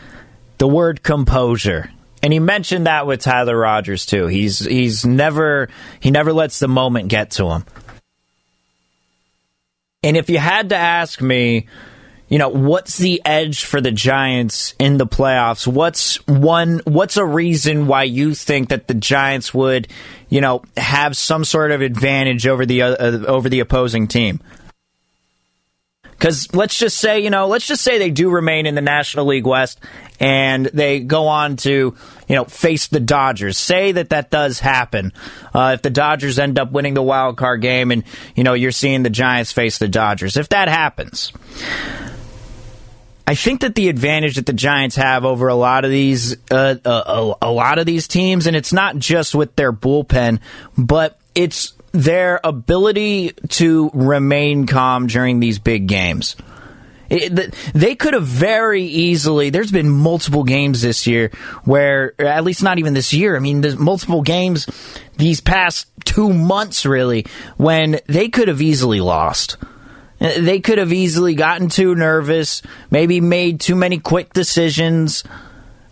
the 0.59 0.69
word 0.69 1.03
composure. 1.03 1.91
And 2.23 2.33
he 2.33 2.39
mentioned 2.39 2.87
that 2.87 3.07
with 3.07 3.23
Tyler 3.23 3.57
Rogers 3.57 4.05
too. 4.05 4.27
He's 4.27 4.59
he's 4.59 5.07
never 5.07 5.71
he 6.01 6.11
never 6.11 6.35
lets 6.35 6.59
the 6.59 6.69
moment 6.69 7.09
get 7.09 7.31
to 7.33 7.47
him. 7.47 7.65
And 10.03 10.17
if 10.17 10.29
you 10.29 10.39
had 10.39 10.69
to 10.69 10.77
ask 10.77 11.21
me, 11.21 11.67
you 12.31 12.39
know, 12.39 12.49
what's 12.49 12.97
the 12.97 13.21
edge 13.25 13.65
for 13.65 13.81
the 13.81 13.91
Giants 13.91 14.75
in 14.79 14.99
the 14.99 15.07
playoffs? 15.07 15.67
What's 15.67 16.25
one 16.29 16.81
what's 16.85 17.17
a 17.17 17.25
reason 17.25 17.89
why 17.89 18.05
you 18.05 18.35
think 18.35 18.69
that 18.69 18.87
the 18.87 18.95
Giants 18.95 19.53
would, 19.53 19.89
you 20.29 20.41
know, 20.41 20.63
have 20.77 21.17
some 21.17 21.45
sort 21.45 21.73
of 21.73 21.83
advantage 21.83 22.47
over 22.47 22.65
the 22.65 22.83
uh, 22.83 23.27
over 23.27 23.49
the 23.49 23.59
opposing 23.59 24.07
team? 24.07 24.41
Cuz 26.21 26.55
let's 26.55 26.79
just 26.79 26.99
say, 26.99 27.19
you 27.19 27.31
know, 27.31 27.49
let's 27.49 27.67
just 27.67 27.83
say 27.83 27.99
they 27.99 28.11
do 28.11 28.31
remain 28.31 28.65
in 28.65 28.77
the 28.77 28.81
National 28.81 29.27
League 29.27 29.47
West 29.47 29.81
and 30.21 30.67
they 30.67 31.01
go 31.01 31.27
on 31.27 31.57
to, 31.57 31.97
you 32.29 32.37
know, 32.37 32.45
face 32.45 32.87
the 32.87 33.01
Dodgers. 33.01 33.59
Say 33.59 33.91
that 33.93 34.11
that 34.11 34.31
does 34.31 34.61
happen. 34.61 35.13
Uh, 35.53 35.73
if 35.75 35.83
the 35.83 35.91
Dodgers 35.91 36.39
end 36.39 36.61
up 36.61 36.71
winning 36.71 36.95
the 36.95 37.03
wild 37.03 37.39
card 37.39 37.61
game 37.61 37.91
and, 37.91 38.05
you 38.37 38.45
know, 38.45 38.53
you're 38.53 38.71
seeing 38.71 39.03
the 39.03 39.11
Giants 39.11 39.51
face 39.51 39.79
the 39.79 39.89
Dodgers. 39.89 40.37
If 40.37 40.51
that 40.51 40.69
happens, 40.69 41.33
I 43.31 43.37
think 43.37 43.61
that 43.61 43.77
the 43.77 43.89
advantage 43.89 44.35
that 44.35 44.47
the 44.47 44.53
Giants 44.53 44.97
have 44.97 45.25
over 45.25 45.47
a 45.47 45.55
lot 45.55 45.85
of 45.85 45.93
these 45.93 46.37
uh, 46.51 46.75
uh, 46.85 47.35
a, 47.41 47.47
a 47.47 47.51
lot 47.53 47.79
of 47.79 47.87
these 47.87 48.09
teams, 48.09 48.49
and 48.49 48.57
it's 48.57 48.73
not 48.73 48.99
just 48.99 49.37
with 49.37 49.55
their 49.55 49.73
bullpen, 49.73 50.41
but 50.77 51.17
it's 51.37 51.75
their 51.93 52.41
ability 52.43 53.31
to 53.51 53.89
remain 53.95 54.67
calm 54.67 55.07
during 55.07 55.39
these 55.39 55.61
big 55.61 55.87
games. 55.87 56.35
It, 57.09 57.55
they 57.73 57.95
could 57.95 58.15
have 58.15 58.27
very 58.27 58.83
easily. 58.83 59.51
There's 59.51 59.71
been 59.71 59.91
multiple 59.91 60.43
games 60.43 60.83
this 60.83 61.07
year 61.07 61.31
where, 61.63 62.21
at 62.21 62.43
least 62.43 62.65
not 62.65 62.81
even 62.81 62.95
this 62.95 63.13
year. 63.13 63.37
I 63.37 63.39
mean, 63.39 63.61
there's 63.61 63.79
multiple 63.79 64.23
games 64.23 64.67
these 65.19 65.41
past 65.41 65.87
two 66.05 66.33
months, 66.33 66.85
really, 66.85 67.27
when 67.57 68.01
they 68.09 68.29
could 68.29 68.49
have 68.49 68.61
easily 68.61 69.01
lost. 69.01 69.57
They 70.21 70.61
could 70.61 70.77
have 70.77 70.93
easily 70.93 71.35
gotten 71.35 71.71
too 71.71 71.95
nervous, 71.95 72.61
maybe 72.91 73.23
made 73.23 73.59
too 73.59 73.75
many 73.75 73.99
quick 73.99 74.35
decisions, 74.35 75.25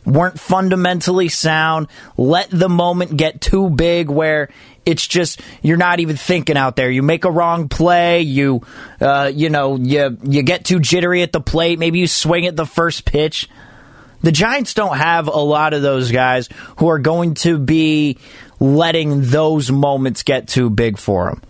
weren't 0.05 0.39
fundamentally 0.39 1.31
sound, 1.31 1.89
let 2.19 2.51
the 2.51 2.69
moment 2.69 3.17
get 3.17 3.41
too 3.41 3.71
big 3.71 4.11
where 4.11 4.51
it's 4.85 5.07
just 5.07 5.41
you're 5.63 5.79
not 5.79 6.01
even 6.01 6.17
thinking 6.17 6.59
out 6.59 6.77
there. 6.77 6.91
You 6.91 7.03
make 7.03 7.25
a 7.25 7.31
wrong 7.31 7.71
play, 7.71 8.21
you 8.21 8.63
uh, 9.01 9.33
you 9.35 9.49
know, 9.49 9.77
you 9.77 10.19
you 10.23 10.43
get 10.43 10.67
too 10.67 10.79
jittery 10.79 11.23
at 11.23 11.33
the 11.33 11.41
plate, 11.41 11.79
maybe 11.79 11.99
you 11.99 12.07
swing 12.07 12.47
at 12.47 12.55
the 12.55 12.67
first 12.67 13.07
pitch. 13.07 13.49
The 14.21 14.33
Giants 14.33 14.75
don't 14.75 14.97
have 14.97 15.29
a 15.29 15.39
lot 15.39 15.73
of 15.73 15.81
those 15.81 16.13
guys 16.13 16.51
who 16.79 16.89
are 16.89 16.99
going 16.99 17.35
to 17.35 17.57
be 17.57 18.19
letting 18.61 19.23
those 19.23 19.71
moments 19.71 20.23
get 20.23 20.49
too 20.49 20.69
big 20.69 20.99
for 20.99 21.31
them 21.31 21.43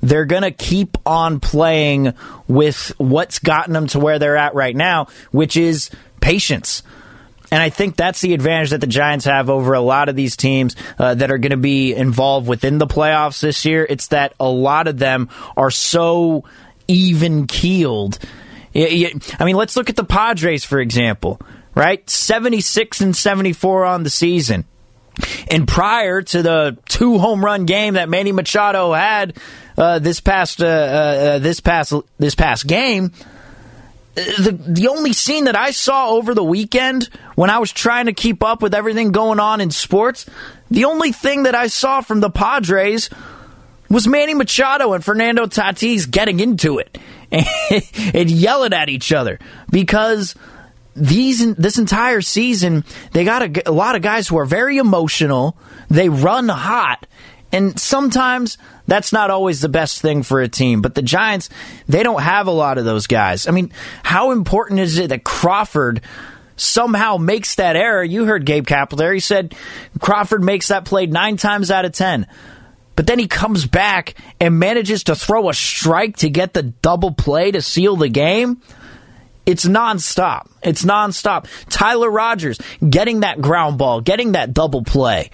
they're 0.00 0.24
going 0.24 0.42
to 0.42 0.50
keep 0.50 0.96
on 1.06 1.40
playing 1.40 2.14
with 2.46 2.92
what's 2.98 3.38
gotten 3.38 3.72
them 3.72 3.86
to 3.88 3.98
where 3.98 4.18
they're 4.18 4.36
at 4.36 4.54
right 4.54 4.76
now, 4.76 5.08
which 5.30 5.56
is 5.56 5.90
patience. 6.20 6.82
And 7.50 7.62
I 7.62 7.70
think 7.70 7.96
that's 7.96 8.20
the 8.20 8.34
advantage 8.34 8.70
that 8.70 8.80
the 8.80 8.86
Giants 8.86 9.24
have 9.24 9.48
over 9.48 9.72
a 9.72 9.80
lot 9.80 10.08
of 10.08 10.16
these 10.16 10.36
teams 10.36 10.76
uh, 10.98 11.14
that 11.14 11.30
are 11.30 11.38
going 11.38 11.50
to 11.50 11.56
be 11.56 11.94
involved 11.94 12.46
within 12.46 12.78
the 12.78 12.86
playoffs 12.86 13.40
this 13.40 13.64
year. 13.64 13.86
It's 13.88 14.08
that 14.08 14.34
a 14.38 14.48
lot 14.48 14.86
of 14.86 14.98
them 14.98 15.30
are 15.56 15.70
so 15.70 16.44
even 16.86 17.46
keeled. 17.46 18.18
I 18.74 19.44
mean, 19.44 19.56
let's 19.56 19.76
look 19.76 19.88
at 19.88 19.96
the 19.96 20.04
Padres, 20.04 20.64
for 20.64 20.78
example, 20.78 21.40
right? 21.74 22.08
76 22.08 23.00
and 23.00 23.16
74 23.16 23.84
on 23.86 24.02
the 24.02 24.10
season. 24.10 24.66
And 25.50 25.66
prior 25.66 26.22
to 26.22 26.42
the 26.42 26.78
two 26.86 27.18
home 27.18 27.44
run 27.44 27.64
game 27.66 27.94
that 27.94 28.08
Manny 28.08 28.32
Machado 28.32 28.92
had 28.92 29.36
uh, 29.76 29.98
this 29.98 30.20
past 30.20 30.62
uh, 30.62 30.66
uh, 30.66 31.38
this 31.38 31.60
past 31.60 31.92
this 32.18 32.34
past 32.34 32.66
game, 32.66 33.12
the 34.14 34.58
the 34.66 34.88
only 34.88 35.12
scene 35.12 35.44
that 35.44 35.56
I 35.56 35.70
saw 35.70 36.10
over 36.10 36.34
the 36.34 36.44
weekend 36.44 37.08
when 37.34 37.50
I 37.50 37.58
was 37.58 37.72
trying 37.72 38.06
to 38.06 38.12
keep 38.12 38.42
up 38.42 38.62
with 38.62 38.74
everything 38.74 39.12
going 39.12 39.40
on 39.40 39.60
in 39.60 39.70
sports, 39.70 40.26
the 40.70 40.84
only 40.84 41.12
thing 41.12 41.44
that 41.44 41.54
I 41.54 41.68
saw 41.68 42.00
from 42.00 42.20
the 42.20 42.30
Padres 42.30 43.10
was 43.88 44.06
Manny 44.06 44.34
Machado 44.34 44.92
and 44.92 45.04
Fernando 45.04 45.46
Tatis 45.46 46.10
getting 46.10 46.40
into 46.40 46.78
it 46.78 46.98
and, 47.30 47.46
and 48.14 48.30
yelling 48.30 48.72
at 48.72 48.88
each 48.88 49.12
other 49.12 49.38
because 49.70 50.34
these 50.98 51.54
this 51.54 51.78
entire 51.78 52.20
season 52.20 52.84
they 53.12 53.24
got 53.24 53.42
a, 53.42 53.68
a 53.68 53.72
lot 53.72 53.96
of 53.96 54.02
guys 54.02 54.28
who 54.28 54.38
are 54.38 54.44
very 54.44 54.78
emotional. 54.78 55.56
They 55.88 56.08
run 56.08 56.48
hot, 56.48 57.06
and 57.52 57.78
sometimes 57.78 58.58
that's 58.86 59.12
not 59.12 59.30
always 59.30 59.60
the 59.60 59.68
best 59.68 60.00
thing 60.00 60.22
for 60.22 60.40
a 60.40 60.48
team. 60.48 60.82
But 60.82 60.94
the 60.94 61.02
Giants, 61.02 61.48
they 61.86 62.02
don't 62.02 62.22
have 62.22 62.46
a 62.46 62.52
lot 62.52 62.78
of 62.78 62.84
those 62.84 63.06
guys. 63.06 63.46
I 63.46 63.52
mean, 63.52 63.72
how 64.02 64.32
important 64.32 64.80
is 64.80 64.98
it 64.98 65.08
that 65.08 65.24
Crawford 65.24 66.02
somehow 66.56 67.16
makes 67.16 67.54
that 67.54 67.76
error? 67.76 68.02
You 68.02 68.24
heard 68.24 68.44
Gabe 68.44 68.66
Kapler. 68.66 69.14
He 69.14 69.20
said 69.20 69.54
Crawford 70.00 70.42
makes 70.42 70.68
that 70.68 70.84
play 70.84 71.06
nine 71.06 71.36
times 71.36 71.70
out 71.70 71.84
of 71.84 71.92
ten. 71.92 72.26
But 72.96 73.06
then 73.06 73.20
he 73.20 73.28
comes 73.28 73.64
back 73.64 74.14
and 74.40 74.58
manages 74.58 75.04
to 75.04 75.14
throw 75.14 75.48
a 75.48 75.54
strike 75.54 76.16
to 76.16 76.28
get 76.28 76.52
the 76.52 76.64
double 76.64 77.12
play 77.12 77.52
to 77.52 77.62
seal 77.62 77.94
the 77.94 78.08
game. 78.08 78.60
It's 79.48 79.64
nonstop. 79.64 80.50
It's 80.62 80.84
nonstop. 80.84 81.46
Tyler 81.70 82.10
Rogers 82.10 82.60
getting 82.86 83.20
that 83.20 83.40
ground 83.40 83.78
ball, 83.78 84.02
getting 84.02 84.32
that 84.32 84.52
double 84.52 84.84
play, 84.84 85.30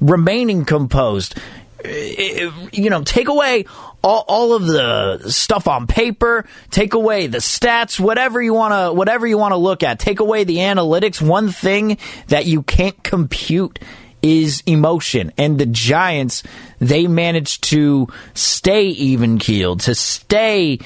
remaining 0.00 0.64
composed. 0.64 1.36
Eh, 1.84 2.44
eh, 2.44 2.50
you 2.72 2.88
know, 2.88 3.02
take 3.02 3.26
away 3.26 3.64
all, 4.00 4.24
all 4.28 4.52
of 4.52 4.64
the 4.64 5.28
stuff 5.28 5.66
on 5.66 5.88
paper, 5.88 6.46
take 6.70 6.94
away 6.94 7.26
the 7.26 7.38
stats, 7.38 7.98
whatever 7.98 8.40
you 8.40 8.54
want 8.54 8.74
to, 8.74 8.92
whatever 8.92 9.26
you 9.26 9.38
want 9.38 9.50
to 9.50 9.58
look 9.58 9.82
at. 9.82 9.98
Take 9.98 10.20
away 10.20 10.44
the 10.44 10.58
analytics. 10.58 11.20
One 11.20 11.48
thing 11.48 11.98
that 12.28 12.46
you 12.46 12.62
can't 12.62 13.02
compute 13.02 13.80
is 14.22 14.62
emotion. 14.66 15.32
And 15.36 15.58
the 15.58 15.66
Giants, 15.66 16.44
they 16.78 17.08
managed 17.08 17.64
to 17.64 18.06
stay 18.34 18.84
even 18.84 19.38
keeled, 19.38 19.80
to 19.80 19.96
stay 19.96 20.78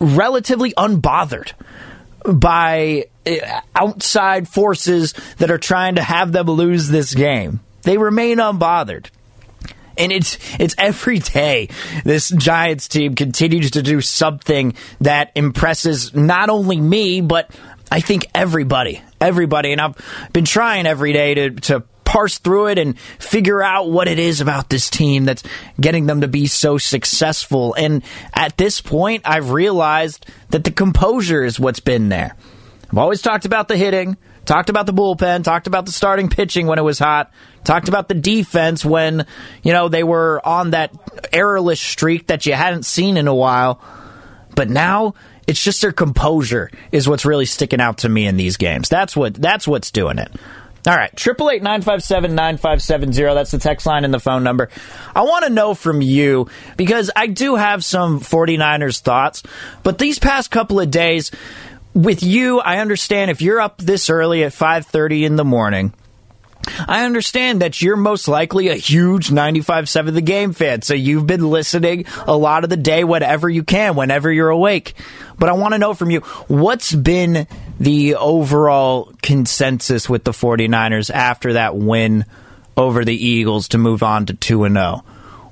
relatively 0.00 0.72
unbothered 0.72 1.52
by 2.24 3.06
uh, 3.26 3.60
outside 3.74 4.48
forces 4.48 5.14
that 5.38 5.50
are 5.50 5.58
trying 5.58 5.96
to 5.96 6.02
have 6.02 6.32
them 6.32 6.46
lose 6.46 6.88
this 6.88 7.14
game. 7.14 7.60
They 7.82 7.98
remain 7.98 8.38
unbothered. 8.38 9.10
And 9.98 10.12
it's 10.12 10.38
it's 10.60 10.74
every 10.76 11.20
day 11.20 11.68
this 12.04 12.28
Giants 12.28 12.86
team 12.86 13.14
continues 13.14 13.70
to 13.72 13.82
do 13.82 14.02
something 14.02 14.74
that 15.00 15.32
impresses 15.34 16.14
not 16.14 16.50
only 16.50 16.78
me, 16.78 17.22
but 17.22 17.50
I 17.90 18.00
think 18.00 18.26
everybody. 18.34 19.00
Everybody. 19.20 19.72
And 19.72 19.80
I've 19.80 19.96
been 20.32 20.44
trying 20.44 20.86
every 20.86 21.14
day 21.14 21.34
to, 21.34 21.50
to 21.50 21.84
parse 22.06 22.38
through 22.38 22.68
it 22.68 22.78
and 22.78 22.98
figure 22.98 23.62
out 23.62 23.90
what 23.90 24.08
it 24.08 24.18
is 24.18 24.40
about 24.40 24.70
this 24.70 24.88
team 24.88 25.26
that's 25.26 25.42
getting 25.78 26.06
them 26.06 26.22
to 26.22 26.28
be 26.28 26.46
so 26.46 26.78
successful. 26.78 27.74
And 27.74 28.02
at 28.32 28.56
this 28.56 28.80
point, 28.80 29.22
I've 29.26 29.50
realized 29.50 30.24
that 30.50 30.64
the 30.64 30.70
composure 30.70 31.44
is 31.44 31.60
what's 31.60 31.80
been 31.80 32.08
there. 32.08 32.34
I've 32.90 32.98
always 32.98 33.20
talked 33.20 33.44
about 33.44 33.66
the 33.68 33.76
hitting, 33.76 34.16
talked 34.46 34.70
about 34.70 34.86
the 34.86 34.94
bullpen, 34.94 35.42
talked 35.42 35.66
about 35.66 35.84
the 35.84 35.92
starting 35.92 36.30
pitching 36.30 36.68
when 36.68 36.78
it 36.78 36.82
was 36.82 37.00
hot, 37.00 37.32
talked 37.64 37.88
about 37.88 38.08
the 38.08 38.14
defense 38.14 38.84
when, 38.84 39.26
you 39.64 39.72
know, 39.72 39.88
they 39.88 40.04
were 40.04 40.40
on 40.46 40.70
that 40.70 40.92
errorless 41.32 41.80
streak 41.80 42.28
that 42.28 42.46
you 42.46 42.54
hadn't 42.54 42.84
seen 42.84 43.16
in 43.16 43.26
a 43.26 43.34
while. 43.34 43.82
But 44.54 44.70
now 44.70 45.14
it's 45.48 45.62
just 45.62 45.82
their 45.82 45.92
composure 45.92 46.70
is 46.92 47.08
what's 47.08 47.24
really 47.24 47.46
sticking 47.46 47.80
out 47.80 47.98
to 47.98 48.08
me 48.08 48.26
in 48.26 48.36
these 48.36 48.56
games. 48.56 48.88
That's 48.88 49.16
what 49.16 49.34
that's 49.34 49.66
what's 49.66 49.90
doing 49.90 50.18
it. 50.18 50.32
All 50.86 50.94
right, 50.94 51.14
triple 51.16 51.50
eight 51.50 51.64
nine 51.64 51.82
five 51.82 52.00
seven 52.00 52.36
nine 52.36 52.58
five 52.58 52.80
seven 52.80 53.12
zero. 53.12 53.34
That's 53.34 53.50
the 53.50 53.58
text 53.58 53.86
line 53.86 54.04
and 54.04 54.14
the 54.14 54.20
phone 54.20 54.44
number. 54.44 54.68
I 55.16 55.22
want 55.22 55.44
to 55.44 55.50
know 55.50 55.74
from 55.74 56.00
you 56.00 56.48
because 56.76 57.10
I 57.16 57.26
do 57.26 57.56
have 57.56 57.84
some 57.84 58.20
49ers 58.20 59.00
thoughts, 59.00 59.42
but 59.82 59.98
these 59.98 60.20
past 60.20 60.52
couple 60.52 60.78
of 60.78 60.92
days 60.92 61.32
with 61.92 62.22
you, 62.22 62.60
I 62.60 62.78
understand 62.78 63.32
if 63.32 63.42
you're 63.42 63.60
up 63.60 63.78
this 63.78 64.10
early 64.10 64.44
at 64.44 64.52
5:30 64.52 65.24
in 65.24 65.34
the 65.34 65.44
morning, 65.44 65.92
I 66.86 67.04
understand 67.04 67.62
that 67.62 67.80
you're 67.82 67.96
most 67.96 68.28
likely 68.28 68.68
a 68.68 68.74
huge 68.74 69.32
ninety 69.32 69.62
five 69.62 69.86
95.7 69.86 70.14
The 70.14 70.20
Game 70.20 70.52
fan, 70.52 70.82
so 70.82 70.94
you've 70.94 71.26
been 71.26 71.50
listening 71.50 72.04
a 72.26 72.36
lot 72.36 72.64
of 72.64 72.70
the 72.70 72.76
day, 72.76 73.02
whatever 73.02 73.48
you 73.48 73.64
can, 73.64 73.96
whenever 73.96 74.30
you're 74.30 74.50
awake. 74.50 74.94
But 75.38 75.48
I 75.48 75.52
want 75.52 75.74
to 75.74 75.78
know 75.78 75.94
from 75.94 76.10
you, 76.10 76.20
what's 76.48 76.94
been 76.94 77.46
the 77.78 78.14
overall 78.14 79.12
consensus 79.22 80.08
with 80.08 80.24
the 80.24 80.32
49ers 80.32 81.10
after 81.10 81.54
that 81.54 81.76
win 81.76 82.24
over 82.76 83.04
the 83.04 83.14
Eagles 83.14 83.68
to 83.68 83.78
move 83.78 84.02
on 84.02 84.26
to 84.26 84.34
2 84.34 84.64
and 84.64 84.76
0? 84.76 85.04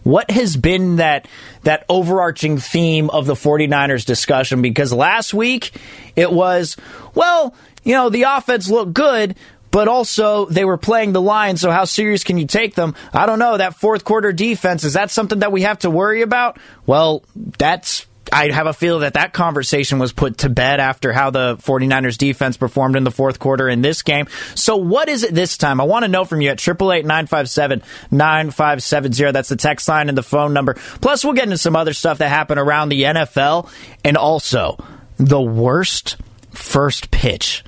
What 0.03 0.31
has 0.31 0.57
been 0.57 0.97
that 0.97 1.27
that 1.63 1.87
overarching 1.89 2.59
theme 2.59 3.09
of 3.09 3.25
the 3.27 3.35
49ers 3.35 4.05
discussion 4.05 4.61
because 4.61 4.93
last 4.93 5.33
week 5.33 5.73
it 6.15 6.31
was, 6.31 6.77
well, 7.15 7.55
you 7.85 7.95
know, 7.95 8.11
the 8.11 8.25
offense 8.25 8.69
looked 8.69 8.93
good, 8.93 9.35
but 9.71 9.89
also 9.89 10.45
they 10.45 10.65
were 10.65 10.77
playing 10.77 11.13
the 11.13 11.23
line, 11.23 11.57
so 11.57 11.71
how 11.71 11.85
serious 11.85 12.23
can 12.23 12.39
you 12.39 12.47
take 12.47 12.75
them? 12.75 12.95
I 13.13 13.27
don't 13.27 13.39
know. 13.39 13.57
That 13.57 13.75
fourth 13.75 14.05
quarter 14.05 14.33
defense, 14.33 14.85
is 14.85 14.93
that 14.93 15.11
something 15.11 15.41
that 15.41 15.53
we 15.53 15.63
have 15.63 15.81
to 15.81 15.91
worry 15.91 16.23
about? 16.23 16.59
Well, 16.87 17.25
that's 17.35 18.07
I 18.35 18.51
have 18.51 18.67
a 18.67 18.73
feel 18.73 18.99
that 18.99 19.15
that 19.15 19.33
conversation 19.33 20.01
was 20.01 20.13
put 20.13 20.39
to 20.39 20.49
bed 20.49 20.81
after 20.81 21.13
how 21.13 21.31
the 21.31 21.57
49ers 21.59 22.19
defense 22.19 22.57
performed 22.57 22.97
in 22.97 23.05
the 23.05 23.13
fourth 23.13 23.39
quarter 23.39 23.69
in 23.69 23.81
this 23.81 24.03
game. 24.03 24.27
So 24.57 24.77
what 24.77 25.09
is 25.09 25.23
it 25.23 25.33
this 25.33 25.57
time? 25.57 25.81
I 25.81 25.85
want 25.85 26.05
to 26.05 26.09
know 26.09 26.25
from 26.25 26.41
you 26.41 26.51
at 26.51 26.59
888-957-9570. 26.59 29.33
That's 29.33 29.51
the 29.51 29.55
text 29.55 29.89
line 29.89 30.09
and 30.09 30.19
the 30.19 30.25
phone 30.25 30.53
number. 30.53 30.75
Plus, 30.75 31.25
we'll 31.25 31.35
get 31.35 31.45
into 31.45 31.59
some 31.59 31.77
other 31.77 31.93
stuff 31.93 32.19
that 32.19 32.29
happened 32.29 32.59
around 32.59 32.89
the 32.89 33.05
NFL 33.05 33.71
and 34.05 34.17
also 34.17 34.85
the 35.17 35.41
worst 35.41 36.17
first 36.51 37.13
pitch 37.13 37.63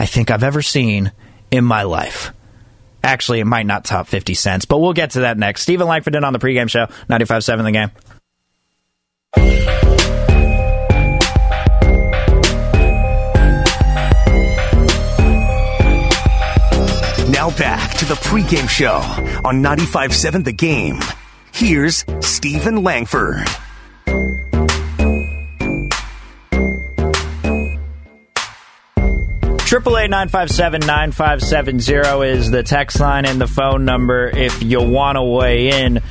I 0.00 0.06
think 0.06 0.32
I've 0.32 0.42
ever 0.42 0.62
seen 0.62 1.12
in 1.52 1.64
my 1.64 1.84
life. 1.84 2.32
Actually, 3.04 3.38
it 3.38 3.44
might 3.44 3.66
not 3.66 3.84
top 3.84 4.08
50 4.08 4.34
cents, 4.34 4.64
but 4.64 4.80
we'll 4.80 4.94
get 4.94 5.12
to 5.12 5.20
that 5.20 5.38
next. 5.38 5.62
Steven 5.62 5.86
Langford 5.86 6.16
on 6.16 6.32
the 6.32 6.40
pregame 6.40 6.68
show, 6.68 6.86
95.7 7.08 7.62
the 7.62 7.70
game. 7.70 7.92
Now 17.48 17.56
back 17.56 17.94
to 17.94 18.04
the 18.04 18.14
pregame 18.14 18.68
show 18.68 18.96
on 19.42 19.62
95.7 19.62 20.44
The 20.44 20.52
Game. 20.52 21.00
Here's 21.50 22.04
Steven 22.20 22.82
Langford. 22.82 23.46
Triple 29.60 29.96
eight 29.96 30.10
nine 30.10 30.28
five 30.28 30.50
seven 30.50 30.80
nine 30.80 31.12
five 31.12 31.42
seven 31.42 31.80
zero 31.80 32.20
is 32.20 32.50
the 32.50 32.62
text 32.62 33.00
line 33.00 33.24
and 33.24 33.40
the 33.40 33.46
phone 33.46 33.86
number 33.86 34.28
if 34.28 34.62
you 34.62 34.82
want 34.82 35.16
to 35.16 35.22
weigh 35.22 35.68
in 35.68 36.02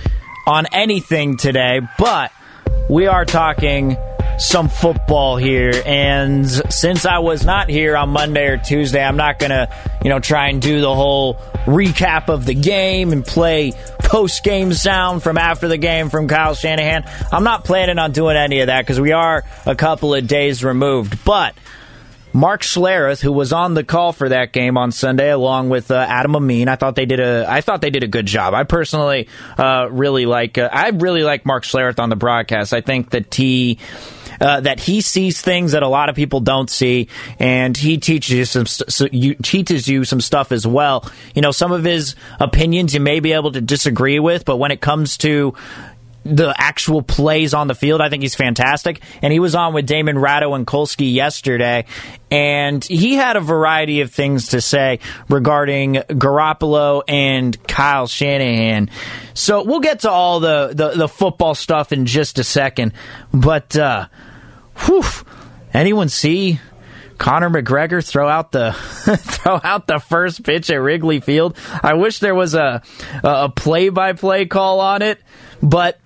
on 0.47 0.65
anything 0.71 1.37
today. 1.37 1.81
But 1.99 2.31
we 2.89 3.05
are 3.05 3.25
talking 3.25 3.95
some 4.37 4.69
football 4.69 5.37
here, 5.37 5.73
and 5.85 6.47
since 6.49 7.05
I 7.05 7.19
was 7.19 7.43
not 7.43 7.69
here 7.69 7.97
on 7.97 8.09
Monday 8.09 8.45
or 8.47 8.57
Tuesday, 8.57 9.03
I'm 9.03 9.17
not 9.17 9.39
gonna, 9.39 9.67
you 10.03 10.09
know, 10.09 10.19
try 10.19 10.49
and 10.49 10.61
do 10.61 10.79
the 10.79 10.93
whole 10.93 11.35
recap 11.65 12.29
of 12.29 12.45
the 12.45 12.53
game 12.53 13.11
and 13.11 13.25
play 13.25 13.73
post 13.99 14.43
game 14.43 14.73
sound 14.73 15.23
from 15.23 15.37
after 15.37 15.67
the 15.67 15.77
game 15.77 16.09
from 16.09 16.27
Kyle 16.27 16.53
Shanahan. 16.53 17.03
I'm 17.31 17.43
not 17.43 17.65
planning 17.65 17.99
on 17.99 18.11
doing 18.11 18.37
any 18.37 18.59
of 18.59 18.67
that 18.67 18.81
because 18.81 18.99
we 18.99 19.11
are 19.11 19.43
a 19.65 19.75
couple 19.75 20.13
of 20.13 20.27
days 20.27 20.63
removed, 20.63 21.23
but. 21.25 21.55
Mark 22.37 22.61
Schlereth, 22.61 23.19
who 23.19 23.31
was 23.31 23.51
on 23.51 23.73
the 23.73 23.83
call 23.83 24.13
for 24.13 24.29
that 24.29 24.53
game 24.53 24.77
on 24.77 24.91
Sunday, 24.91 25.31
along 25.31 25.69
with 25.69 25.89
uh, 25.89 26.05
Adam 26.07 26.35
Amin. 26.35 26.67
I 26.67 26.75
thought 26.75 26.95
they 26.95 27.07
did 27.07 27.19
a 27.19 27.47
I 27.49 27.61
thought 27.61 27.81
they 27.81 27.89
did 27.89 28.03
a 28.03 28.07
good 28.07 28.27
job. 28.27 28.53
I 28.53 28.63
personally 28.63 29.27
uh, 29.57 29.87
really 29.89 30.27
like 30.27 30.59
uh, 30.59 30.69
I 30.71 30.89
really 30.89 31.23
like 31.23 31.47
Mark 31.47 31.63
Schlereth 31.63 31.97
on 31.97 32.09
the 32.09 32.15
broadcast. 32.15 32.73
I 32.73 32.81
think 32.81 33.09
that 33.09 33.33
he. 33.33 33.79
Uh, 34.39 34.59
that 34.59 34.79
he 34.79 35.01
sees 35.01 35.41
things 35.41 35.71
that 35.71 35.81
a 35.81 35.87
lot 35.87 36.09
of 36.09 36.15
people 36.15 36.39
don't 36.39 36.69
see, 36.69 37.07
and 37.39 37.75
he 37.75 37.97
teaches 37.97 38.29
you 38.29 38.45
some 38.45 38.67
so 38.67 39.07
you, 39.11 39.33
teaches 39.33 39.87
you 39.87 40.03
some 40.03 40.21
stuff 40.21 40.51
as 40.51 40.67
well. 40.67 41.11
You 41.33 41.41
know, 41.41 41.49
some 41.49 41.71
of 41.71 41.83
his 41.83 42.13
opinions 42.39 42.93
you 42.93 42.99
may 42.99 43.19
be 43.19 43.33
able 43.33 43.53
to 43.53 43.61
disagree 43.61 44.19
with, 44.19 44.45
but 44.45 44.57
when 44.57 44.69
it 44.69 44.79
comes 44.79 45.17
to 45.19 45.55
the 46.35 46.53
actual 46.57 47.01
plays 47.01 47.53
on 47.53 47.67
the 47.67 47.75
field. 47.75 48.01
I 48.01 48.09
think 48.09 48.23
he's 48.23 48.35
fantastic. 48.35 49.01
And 49.21 49.31
he 49.31 49.39
was 49.39 49.55
on 49.55 49.73
with 49.73 49.85
Damon 49.85 50.17
Ratto 50.17 50.53
and 50.53 50.65
Kolsky 50.65 51.13
yesterday, 51.13 51.85
and 52.29 52.83
he 52.83 53.15
had 53.15 53.35
a 53.35 53.41
variety 53.41 54.01
of 54.01 54.11
things 54.11 54.49
to 54.49 54.61
say 54.61 54.99
regarding 55.29 55.95
Garoppolo 55.95 57.03
and 57.07 57.61
Kyle 57.67 58.07
Shanahan. 58.07 58.89
So 59.33 59.63
we'll 59.63 59.79
get 59.79 60.01
to 60.01 60.11
all 60.11 60.39
the, 60.39 60.71
the, 60.73 60.89
the 60.91 61.07
football 61.07 61.55
stuff 61.55 61.91
in 61.91 62.05
just 62.05 62.39
a 62.39 62.43
second. 62.43 62.93
But, 63.33 63.75
uh, 63.77 64.07
whew, 64.85 65.03
anyone 65.73 66.09
see 66.09 66.59
Conor 67.17 67.49
McGregor 67.49 68.05
throw 68.05 68.27
out 68.27 68.51
the 68.51 68.73
throw 69.17 69.59
out 69.63 69.87
the 69.87 69.99
first 69.99 70.43
pitch 70.43 70.69
at 70.69 70.75
Wrigley 70.75 71.19
Field. 71.19 71.57
I 71.81 71.95
wish 71.95 72.19
there 72.19 72.35
was 72.35 72.53
a 72.53 72.83
a 73.23 73.49
play 73.49 73.89
by 73.89 74.13
play 74.13 74.45
call 74.45 74.79
on 74.79 75.01
it, 75.01 75.19
but 75.61 75.99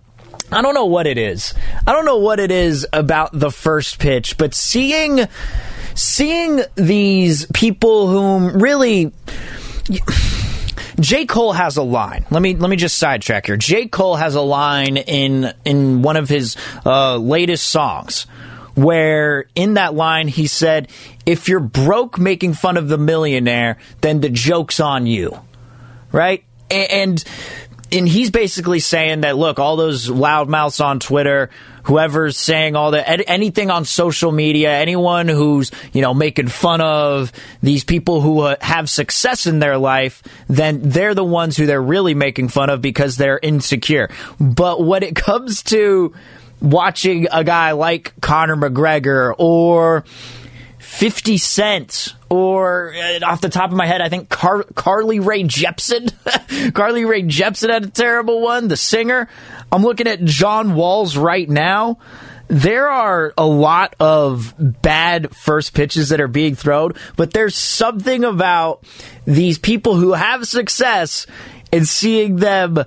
I 0.51 0.61
don't 0.61 0.73
know 0.73 0.85
what 0.85 1.07
it 1.07 1.17
is. 1.17 1.53
I 1.87 1.93
don't 1.93 2.05
know 2.05 2.17
what 2.17 2.39
it 2.39 2.51
is 2.51 2.85
about 2.91 3.31
the 3.31 3.51
first 3.51 3.99
pitch, 3.99 4.37
but 4.37 4.53
seeing 4.53 5.27
seeing 5.95 6.61
these 6.75 7.45
people 7.53 8.07
whom 8.07 8.61
really 8.61 9.11
J. 10.99 11.25
Cole 11.25 11.53
has 11.53 11.77
a 11.77 11.83
line. 11.83 12.25
Let 12.29 12.41
me 12.41 12.55
let 12.55 12.69
me 12.69 12.75
just 12.75 12.97
sidetrack 12.97 13.47
here. 13.47 13.57
J. 13.57 13.87
Cole 13.87 14.15
has 14.15 14.35
a 14.35 14.41
line 14.41 14.97
in 14.97 15.53
in 15.65 16.01
one 16.01 16.17
of 16.17 16.29
his 16.29 16.57
uh, 16.85 17.17
latest 17.17 17.69
songs 17.69 18.27
where 18.75 19.45
in 19.55 19.73
that 19.73 19.95
line 19.95 20.27
he 20.27 20.47
said, 20.47 20.89
"If 21.25 21.49
you're 21.49 21.59
broke 21.59 22.19
making 22.19 22.53
fun 22.53 22.77
of 22.77 22.87
the 22.87 22.97
millionaire, 22.97 23.77
then 24.01 24.21
the 24.21 24.29
joke's 24.29 24.79
on 24.79 25.07
you." 25.07 25.39
Right? 26.11 26.43
And 26.69 27.23
and 27.91 28.07
he's 28.07 28.31
basically 28.31 28.79
saying 28.79 29.21
that 29.21 29.37
look, 29.37 29.59
all 29.59 29.75
those 29.75 30.07
loudmouths 30.07 30.83
on 30.83 30.99
Twitter, 30.99 31.49
whoever's 31.83 32.37
saying 32.37 32.75
all 32.75 32.91
that, 32.91 33.29
anything 33.29 33.69
on 33.69 33.85
social 33.85 34.31
media, 34.31 34.71
anyone 34.71 35.27
who's 35.27 35.71
you 35.93 36.01
know 36.01 36.13
making 36.13 36.47
fun 36.47 36.81
of 36.81 37.31
these 37.61 37.83
people 37.83 38.21
who 38.21 38.41
uh, 38.41 38.55
have 38.61 38.89
success 38.89 39.45
in 39.45 39.59
their 39.59 39.77
life, 39.77 40.23
then 40.47 40.81
they're 40.89 41.15
the 41.15 41.23
ones 41.23 41.57
who 41.57 41.65
they're 41.65 41.81
really 41.81 42.13
making 42.13 42.47
fun 42.47 42.69
of 42.69 42.81
because 42.81 43.17
they're 43.17 43.39
insecure. 43.41 44.09
But 44.39 44.83
when 44.83 45.03
it 45.03 45.15
comes 45.21 45.63
to 45.63 46.13
watching 46.61 47.27
a 47.31 47.43
guy 47.43 47.71
like 47.71 48.13
Conor 48.21 48.55
McGregor 48.55 49.33
or 49.37 50.05
50 50.79 51.37
Cent 51.37 52.15
or 52.31 52.93
uh, 52.93 53.19
off 53.25 53.41
the 53.41 53.49
top 53.49 53.71
of 53.71 53.77
my 53.77 53.85
head, 53.85 53.99
I 53.99 54.07
think 54.07 54.29
Car- 54.29 54.63
Carly 54.73 55.19
Rae 55.19 55.43
Jepsen. 55.43 56.13
Carly 56.73 57.03
Rae 57.03 57.23
Jepsen 57.23 57.69
had 57.69 57.83
a 57.83 57.89
terrible 57.89 58.39
one. 58.39 58.69
The 58.69 58.77
singer. 58.77 59.27
I'm 59.69 59.81
looking 59.81 60.07
at 60.07 60.23
John 60.23 60.73
Walls 60.73 61.17
right 61.17 61.49
now. 61.49 61.97
There 62.47 62.87
are 62.87 63.33
a 63.37 63.45
lot 63.45 63.97
of 63.99 64.55
bad 64.57 65.35
first 65.35 65.73
pitches 65.73 66.09
that 66.09 66.21
are 66.21 66.29
being 66.29 66.55
thrown, 66.55 66.93
but 67.17 67.31
there's 67.33 67.55
something 67.55 68.23
about 68.23 68.85
these 69.25 69.57
people 69.57 69.95
who 69.95 70.13
have 70.13 70.47
success 70.47 71.27
and 71.73 71.85
seeing 71.85 72.37
them 72.37 72.77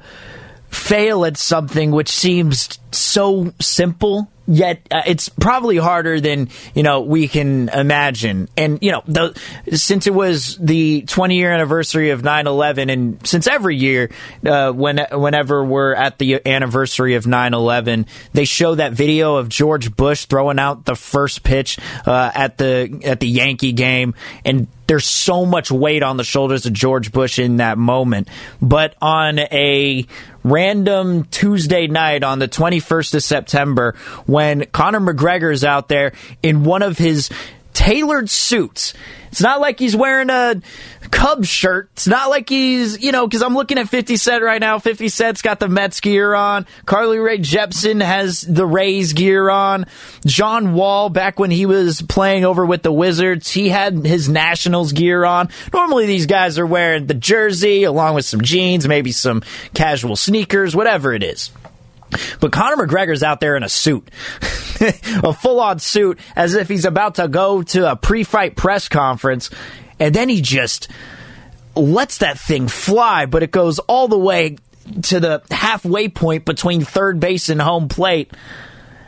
fail 0.70 1.26
at 1.26 1.36
something 1.36 1.90
which 1.90 2.08
seems 2.08 2.78
so 2.92 3.52
simple 3.60 4.30
yet 4.46 4.86
uh, 4.90 5.02
it's 5.06 5.28
probably 5.28 5.76
harder 5.76 6.20
than 6.20 6.48
you 6.74 6.82
know 6.82 7.00
we 7.00 7.28
can 7.28 7.68
imagine. 7.70 8.48
And 8.56 8.78
you 8.82 8.92
know 8.92 9.02
the, 9.06 9.40
since 9.76 10.06
it 10.06 10.14
was 10.14 10.56
the 10.58 11.02
20 11.02 11.36
year 11.36 11.52
anniversary 11.52 12.10
of 12.10 12.22
9-11 12.22 12.92
and 12.92 13.26
since 13.26 13.46
every 13.46 13.76
year 13.76 14.10
uh, 14.46 14.72
when 14.72 14.98
whenever 15.12 15.64
we're 15.64 15.94
at 15.94 16.18
the 16.18 16.46
anniversary 16.46 17.14
of 17.14 17.24
9-11 17.24 18.06
they 18.32 18.44
show 18.44 18.74
that 18.74 18.92
video 18.92 19.36
of 19.36 19.48
george 19.48 19.94
bush 19.96 20.26
throwing 20.26 20.58
out 20.58 20.84
the 20.84 20.96
first 20.96 21.42
pitch 21.42 21.78
uh, 22.06 22.30
at 22.34 22.58
the 22.58 23.00
at 23.04 23.20
the 23.20 23.28
yankee 23.28 23.72
game. 23.72 24.14
And 24.44 24.68
there's 24.86 25.06
so 25.06 25.46
much 25.46 25.70
weight 25.70 26.02
on 26.02 26.16
the 26.16 26.24
shoulders 26.24 26.66
of 26.66 26.72
George 26.72 27.12
Bush 27.12 27.38
in 27.38 27.56
that 27.56 27.78
moment. 27.78 28.28
But 28.60 28.94
on 29.00 29.38
a 29.38 30.06
random 30.42 31.24
Tuesday 31.24 31.86
night 31.86 32.22
on 32.22 32.38
the 32.38 32.48
21st 32.48 33.14
of 33.14 33.22
September, 33.22 33.94
when 34.26 34.66
Conor 34.66 35.00
McGregor 35.00 35.52
is 35.52 35.64
out 35.64 35.88
there 35.88 36.12
in 36.42 36.64
one 36.64 36.82
of 36.82 36.98
his 36.98 37.30
tailored 37.74 38.30
suits. 38.30 38.94
It's 39.30 39.40
not 39.42 39.60
like 39.60 39.78
he's 39.78 39.96
wearing 39.96 40.30
a 40.30 40.62
Cubs 41.14 41.48
shirt. 41.48 41.90
It's 41.92 42.08
not 42.08 42.28
like 42.28 42.48
he's, 42.48 43.00
you 43.00 43.12
know, 43.12 43.24
because 43.24 43.40
I'm 43.40 43.54
looking 43.54 43.78
at 43.78 43.88
50 43.88 44.16
Cent 44.16 44.42
right 44.42 44.60
now. 44.60 44.80
50 44.80 45.08
Cent's 45.08 45.42
got 45.42 45.60
the 45.60 45.68
Mets 45.68 46.00
gear 46.00 46.34
on. 46.34 46.66
Carly 46.86 47.18
Rae 47.18 47.38
Jepsen 47.38 48.02
has 48.02 48.40
the 48.40 48.66
Rays 48.66 49.12
gear 49.12 49.48
on. 49.48 49.86
John 50.26 50.74
Wall, 50.74 51.10
back 51.10 51.38
when 51.38 51.52
he 51.52 51.66
was 51.66 52.02
playing 52.02 52.44
over 52.44 52.66
with 52.66 52.82
the 52.82 52.90
Wizards, 52.90 53.48
he 53.48 53.68
had 53.68 54.04
his 54.04 54.28
Nationals 54.28 54.92
gear 54.92 55.24
on. 55.24 55.50
Normally 55.72 56.06
these 56.06 56.26
guys 56.26 56.58
are 56.58 56.66
wearing 56.66 57.06
the 57.06 57.14
jersey 57.14 57.84
along 57.84 58.16
with 58.16 58.24
some 58.24 58.40
jeans, 58.40 58.88
maybe 58.88 59.12
some 59.12 59.44
casual 59.72 60.16
sneakers, 60.16 60.74
whatever 60.74 61.12
it 61.12 61.22
is. 61.22 61.52
But 62.40 62.50
Conor 62.50 62.86
McGregor's 62.86 63.22
out 63.22 63.38
there 63.38 63.56
in 63.56 63.62
a 63.62 63.68
suit, 63.68 64.10
a 64.80 65.32
full 65.32 65.60
on 65.60 65.78
suit, 65.78 66.18
as 66.34 66.54
if 66.54 66.68
he's 66.68 66.84
about 66.84 67.16
to 67.16 67.28
go 67.28 67.62
to 67.62 67.92
a 67.92 67.96
pre 67.96 68.24
fight 68.24 68.56
press 68.56 68.88
conference. 68.88 69.50
And 70.04 70.14
then 70.14 70.28
he 70.28 70.42
just 70.42 70.88
lets 71.74 72.18
that 72.18 72.38
thing 72.38 72.68
fly, 72.68 73.24
but 73.24 73.42
it 73.42 73.50
goes 73.50 73.78
all 73.78 74.06
the 74.06 74.18
way 74.18 74.58
to 75.04 75.18
the 75.18 75.42
halfway 75.50 76.08
point 76.08 76.44
between 76.44 76.84
third 76.84 77.20
base 77.20 77.48
and 77.48 77.58
home 77.58 77.88
plate. 77.88 78.30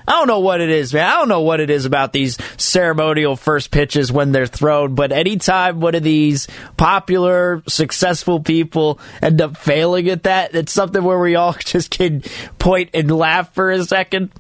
I 0.09 0.13
don't 0.13 0.27
know 0.27 0.41
what 0.41 0.63
it 0.63 0.71
is, 0.71 0.95
man. 0.95 1.05
I 1.07 1.17
don't 1.17 1.29
know 1.29 1.43
what 1.43 1.61
it 1.61 1.69
is 1.69 1.85
about 1.85 2.15
these 2.15 2.39
ceremonial 2.57 3.37
first 3.37 3.71
pitches 3.71 4.11
when 4.11 4.33
they're 4.33 4.47
thrown, 4.47 4.95
but 4.95 5.13
anytime 5.13 5.81
one 5.81 5.95
of 5.95 6.03
these 6.03 6.47
popular, 6.79 7.63
successful 7.69 8.41
people 8.41 8.99
end 9.21 9.43
up 9.43 9.59
failing 9.59 10.09
at 10.09 10.23
that, 10.23 10.55
it's 10.55 10.73
something 10.73 11.05
where 11.05 11.19
we 11.19 11.35
all 11.35 11.53
just 11.59 11.91
can 11.91 12.23
point 12.59 12.89
and 12.95 13.11
laugh 13.11 13.53
for 13.53 13.71
a 13.71 13.85
second. 13.85 14.31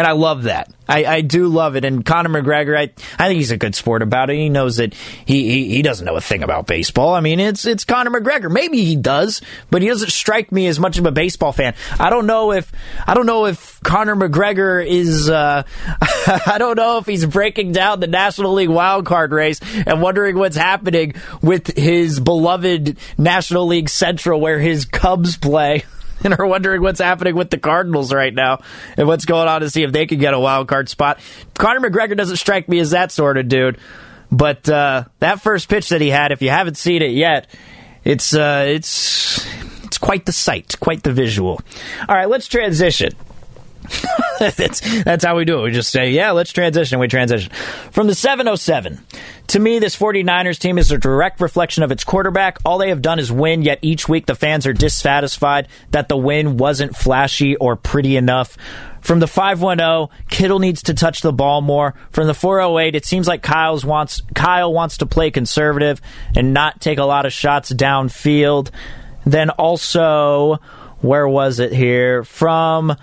And 0.00 0.06
I 0.06 0.12
love 0.12 0.44
that. 0.44 0.72
I, 0.88 1.04
I 1.04 1.20
do 1.20 1.48
love 1.48 1.76
it. 1.76 1.84
And 1.84 2.02
Conor 2.02 2.30
McGregor, 2.30 2.74
I, 2.74 2.84
I 3.22 3.28
think 3.28 3.36
he's 3.36 3.50
a 3.50 3.58
good 3.58 3.74
sport 3.74 4.00
about 4.00 4.30
it. 4.30 4.36
He 4.36 4.48
knows 4.48 4.76
that 4.78 4.94
he, 4.94 5.42
he, 5.50 5.74
he 5.74 5.82
doesn't 5.82 6.06
know 6.06 6.16
a 6.16 6.22
thing 6.22 6.42
about 6.42 6.66
baseball. 6.66 7.12
I 7.12 7.20
mean, 7.20 7.38
it's 7.38 7.66
it's 7.66 7.84
Conor 7.84 8.18
McGregor. 8.18 8.50
Maybe 8.50 8.82
he 8.82 8.96
does, 8.96 9.42
but 9.70 9.82
he 9.82 9.88
doesn't 9.88 10.08
strike 10.08 10.52
me 10.52 10.68
as 10.68 10.80
much 10.80 10.96
of 10.96 11.04
a 11.04 11.12
baseball 11.12 11.52
fan. 11.52 11.74
I 11.98 12.08
don't 12.08 12.26
know 12.26 12.50
if 12.52 12.72
I 13.06 13.12
don't 13.12 13.26
know 13.26 13.44
if 13.44 13.78
Conor 13.82 14.16
McGregor 14.16 14.82
is. 14.82 15.28
Uh, 15.28 15.64
I 16.46 16.56
don't 16.58 16.78
know 16.78 16.96
if 16.96 17.04
he's 17.04 17.26
breaking 17.26 17.72
down 17.72 18.00
the 18.00 18.06
National 18.06 18.54
League 18.54 18.70
wild 18.70 19.04
card 19.04 19.32
race 19.32 19.60
and 19.86 20.00
wondering 20.00 20.38
what's 20.38 20.56
happening 20.56 21.12
with 21.42 21.76
his 21.76 22.20
beloved 22.20 22.96
National 23.18 23.66
League 23.66 23.90
Central, 23.90 24.40
where 24.40 24.58
his 24.58 24.86
Cubs 24.86 25.36
play. 25.36 25.84
and 26.24 26.38
are 26.38 26.46
wondering 26.46 26.82
what's 26.82 27.00
happening 27.00 27.34
with 27.34 27.50
the 27.50 27.58
Cardinals 27.58 28.12
right 28.12 28.32
now 28.34 28.60
and 28.96 29.06
what's 29.06 29.24
going 29.24 29.48
on 29.48 29.60
to 29.62 29.70
see 29.70 29.82
if 29.82 29.92
they 29.92 30.06
can 30.06 30.18
get 30.18 30.34
a 30.34 30.40
wild 30.40 30.68
card 30.68 30.88
spot. 30.88 31.20
Conor 31.58 31.88
McGregor 31.88 32.16
doesn't 32.16 32.36
strike 32.36 32.68
me 32.68 32.78
as 32.78 32.90
that 32.90 33.12
sort 33.12 33.38
of 33.38 33.48
dude, 33.48 33.78
but 34.30 34.68
uh, 34.68 35.04
that 35.20 35.40
first 35.40 35.68
pitch 35.68 35.88
that 35.90 36.00
he 36.00 36.10
had, 36.10 36.32
if 36.32 36.42
you 36.42 36.50
haven't 36.50 36.76
seen 36.76 37.02
it 37.02 37.12
yet, 37.12 37.48
it's 38.04 38.34
uh, 38.34 38.64
it's 38.66 39.46
it's 39.84 39.98
quite 39.98 40.24
the 40.24 40.32
sight, 40.32 40.76
quite 40.80 41.02
the 41.02 41.12
visual. 41.12 41.60
All 42.08 42.14
right, 42.14 42.28
let's 42.28 42.46
transition. 42.46 43.12
that's 44.38 45.02
that's 45.02 45.24
how 45.24 45.36
we 45.36 45.44
do 45.44 45.58
it. 45.58 45.62
We 45.62 45.70
just 45.70 45.90
say, 45.90 46.10
yeah, 46.10 46.30
let's 46.30 46.52
transition. 46.52 46.98
We 46.98 47.08
transition. 47.08 47.52
From 47.90 48.06
the 48.06 48.14
707. 48.14 49.00
To 49.48 49.58
me, 49.58 49.80
this 49.80 49.96
49ers 49.96 50.58
team 50.58 50.78
is 50.78 50.92
a 50.92 50.98
direct 50.98 51.40
reflection 51.40 51.82
of 51.82 51.90
its 51.90 52.04
quarterback. 52.04 52.58
All 52.64 52.78
they 52.78 52.90
have 52.90 53.02
done 53.02 53.18
is 53.18 53.32
win, 53.32 53.62
yet 53.62 53.80
each 53.82 54.08
week 54.08 54.26
the 54.26 54.36
fans 54.36 54.66
are 54.66 54.72
dissatisfied 54.72 55.66
that 55.90 56.08
the 56.08 56.16
win 56.16 56.56
wasn't 56.56 56.96
flashy 56.96 57.56
or 57.56 57.74
pretty 57.74 58.16
enough. 58.16 58.56
From 59.00 59.18
the 59.18 59.26
510, 59.26 60.16
Kittle 60.28 60.58
needs 60.58 60.84
to 60.84 60.94
touch 60.94 61.22
the 61.22 61.32
ball 61.32 61.62
more. 61.62 61.94
From 62.10 62.26
the 62.26 62.34
408, 62.34 62.94
it 62.94 63.04
seems 63.04 63.26
like 63.26 63.42
Kyle's 63.42 63.84
wants 63.84 64.22
Kyle 64.34 64.72
wants 64.72 64.98
to 64.98 65.06
play 65.06 65.30
conservative 65.30 66.00
and 66.36 66.54
not 66.54 66.80
take 66.80 66.98
a 66.98 67.04
lot 67.04 67.26
of 67.26 67.32
shots 67.32 67.72
downfield. 67.72 68.70
Then 69.24 69.50
also, 69.50 70.60
where 71.00 71.26
was 71.26 71.58
it 71.58 71.72
here? 71.72 72.24
From 72.24 72.94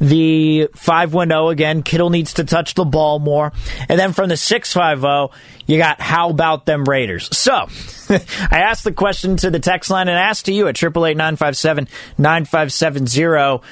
the 0.00 0.68
510 0.74 1.52
again, 1.52 1.82
Kittle 1.82 2.10
needs 2.10 2.34
to 2.34 2.44
touch 2.44 2.74
the 2.74 2.84
ball 2.84 3.18
more. 3.18 3.52
And 3.88 3.98
then 3.98 4.12
from 4.12 4.28
the 4.28 4.36
650, 4.36 5.34
you 5.66 5.78
got 5.78 6.00
how 6.00 6.30
about 6.30 6.66
them 6.66 6.84
Raiders? 6.84 7.34
So, 7.36 7.52
I 8.08 8.60
asked 8.60 8.84
the 8.84 8.92
question 8.92 9.36
to 9.38 9.50
the 9.50 9.58
text 9.58 9.90
line 9.90 10.08
and 10.08 10.18
asked 10.18 10.46
to 10.46 10.52
you 10.52 10.68
at 10.68 10.82
888 10.82 11.16
9570 11.16 13.62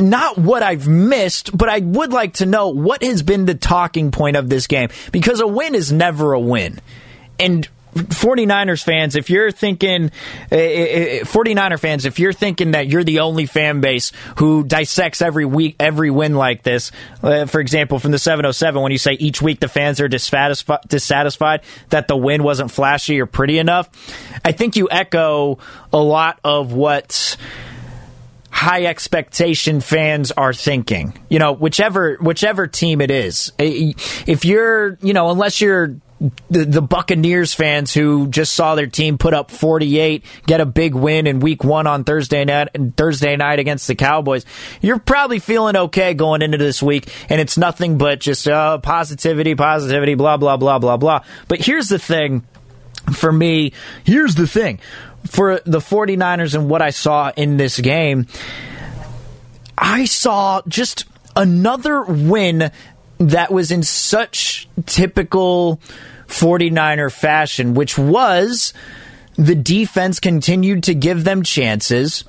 not 0.00 0.38
what 0.38 0.62
I've 0.62 0.88
missed, 0.88 1.56
but 1.56 1.68
I 1.68 1.78
would 1.78 2.12
like 2.12 2.34
to 2.34 2.46
know 2.46 2.68
what 2.68 3.02
has 3.02 3.22
been 3.22 3.44
the 3.44 3.54
talking 3.54 4.10
point 4.10 4.36
of 4.36 4.48
this 4.48 4.66
game 4.66 4.88
because 5.12 5.40
a 5.40 5.46
win 5.46 5.74
is 5.74 5.92
never 5.92 6.32
a 6.32 6.40
win. 6.40 6.80
And 7.38 7.68
49ers 7.94 8.82
fans, 8.82 9.16
if 9.16 9.30
you're 9.30 9.50
thinking, 9.50 10.10
eh, 10.50 10.56
eh, 10.56 11.18
eh, 11.18 11.20
uh, 11.22 11.24
49er 11.24 11.78
fans, 11.78 12.04
if 12.04 12.18
you're 12.18 12.32
thinking 12.32 12.72
that 12.72 12.88
you're 12.88 13.04
the 13.04 13.20
only 13.20 13.46
fan 13.46 13.80
base 13.80 14.12
who 14.38 14.64
dissects 14.64 15.22
every 15.22 15.44
week, 15.44 15.76
every 15.78 16.10
win 16.10 16.34
like 16.34 16.62
this, 16.62 16.90
for 17.20 17.60
example, 17.60 17.98
from 17.98 18.10
the 18.10 18.18
707, 18.18 18.82
when 18.82 18.92
you 18.92 18.98
say 18.98 19.12
each 19.12 19.40
week 19.40 19.60
the 19.60 19.68
fans 19.68 20.00
are 20.00 20.08
dissatisfied, 20.08 20.80
dissatisfied 20.88 21.62
that 21.90 22.08
the 22.08 22.16
win 22.16 22.42
wasn't 22.42 22.70
flashy 22.70 23.20
or 23.20 23.26
pretty 23.26 23.58
enough, 23.58 23.88
I 24.44 24.52
think 24.52 24.76
you 24.76 24.88
echo 24.90 25.58
a 25.92 25.98
lot 25.98 26.40
of 26.42 26.72
what 26.72 27.36
high 28.50 28.84
expectation 28.84 29.80
fans 29.80 30.30
are 30.32 30.52
thinking. 30.52 31.18
You 31.28 31.38
know, 31.38 31.52
whichever 31.52 32.16
whichever 32.20 32.66
team 32.66 33.00
it 33.00 33.10
is. 33.10 33.52
If 33.58 34.44
you're, 34.44 34.96
you 35.02 35.12
know, 35.12 35.30
unless 35.30 35.60
you're 35.60 35.96
the, 36.50 36.64
the 36.64 36.82
Buccaneers 36.82 37.54
fans 37.54 37.92
who 37.92 38.28
just 38.28 38.54
saw 38.54 38.74
their 38.74 38.86
team 38.86 39.18
put 39.18 39.34
up 39.34 39.50
48, 39.50 40.24
get 40.46 40.60
a 40.60 40.66
big 40.66 40.94
win 40.94 41.26
in 41.26 41.40
week 41.40 41.64
one 41.64 41.86
on 41.86 42.04
Thursday 42.04 42.44
night, 42.44 42.68
Thursday 42.96 43.36
night 43.36 43.58
against 43.58 43.86
the 43.86 43.94
Cowboys, 43.94 44.44
you're 44.80 44.98
probably 44.98 45.38
feeling 45.38 45.76
okay 45.76 46.14
going 46.14 46.42
into 46.42 46.58
this 46.58 46.82
week, 46.82 47.12
and 47.28 47.40
it's 47.40 47.58
nothing 47.58 47.98
but 47.98 48.20
just 48.20 48.48
uh, 48.48 48.78
positivity, 48.78 49.54
positivity, 49.54 50.14
blah, 50.14 50.36
blah, 50.36 50.56
blah, 50.56 50.78
blah, 50.78 50.96
blah. 50.96 51.24
But 51.48 51.60
here's 51.60 51.88
the 51.88 51.98
thing 51.98 52.44
for 53.12 53.32
me, 53.32 53.72
here's 54.04 54.34
the 54.34 54.46
thing 54.46 54.80
for 55.26 55.60
the 55.64 55.78
49ers 55.78 56.54
and 56.54 56.68
what 56.68 56.82
I 56.82 56.90
saw 56.90 57.32
in 57.36 57.56
this 57.56 57.78
game, 57.80 58.26
I 59.76 60.04
saw 60.04 60.62
just 60.68 61.06
another 61.36 62.02
win 62.02 62.70
that 63.18 63.52
was 63.52 63.70
in 63.70 63.82
such 63.82 64.68
typical 64.86 65.80
49er 66.28 67.12
fashion, 67.12 67.74
which 67.74 67.98
was 67.98 68.72
the 69.36 69.54
defense 69.54 70.20
continued 70.20 70.84
to 70.84 70.94
give 70.94 71.24
them 71.24 71.42
chances. 71.42 72.24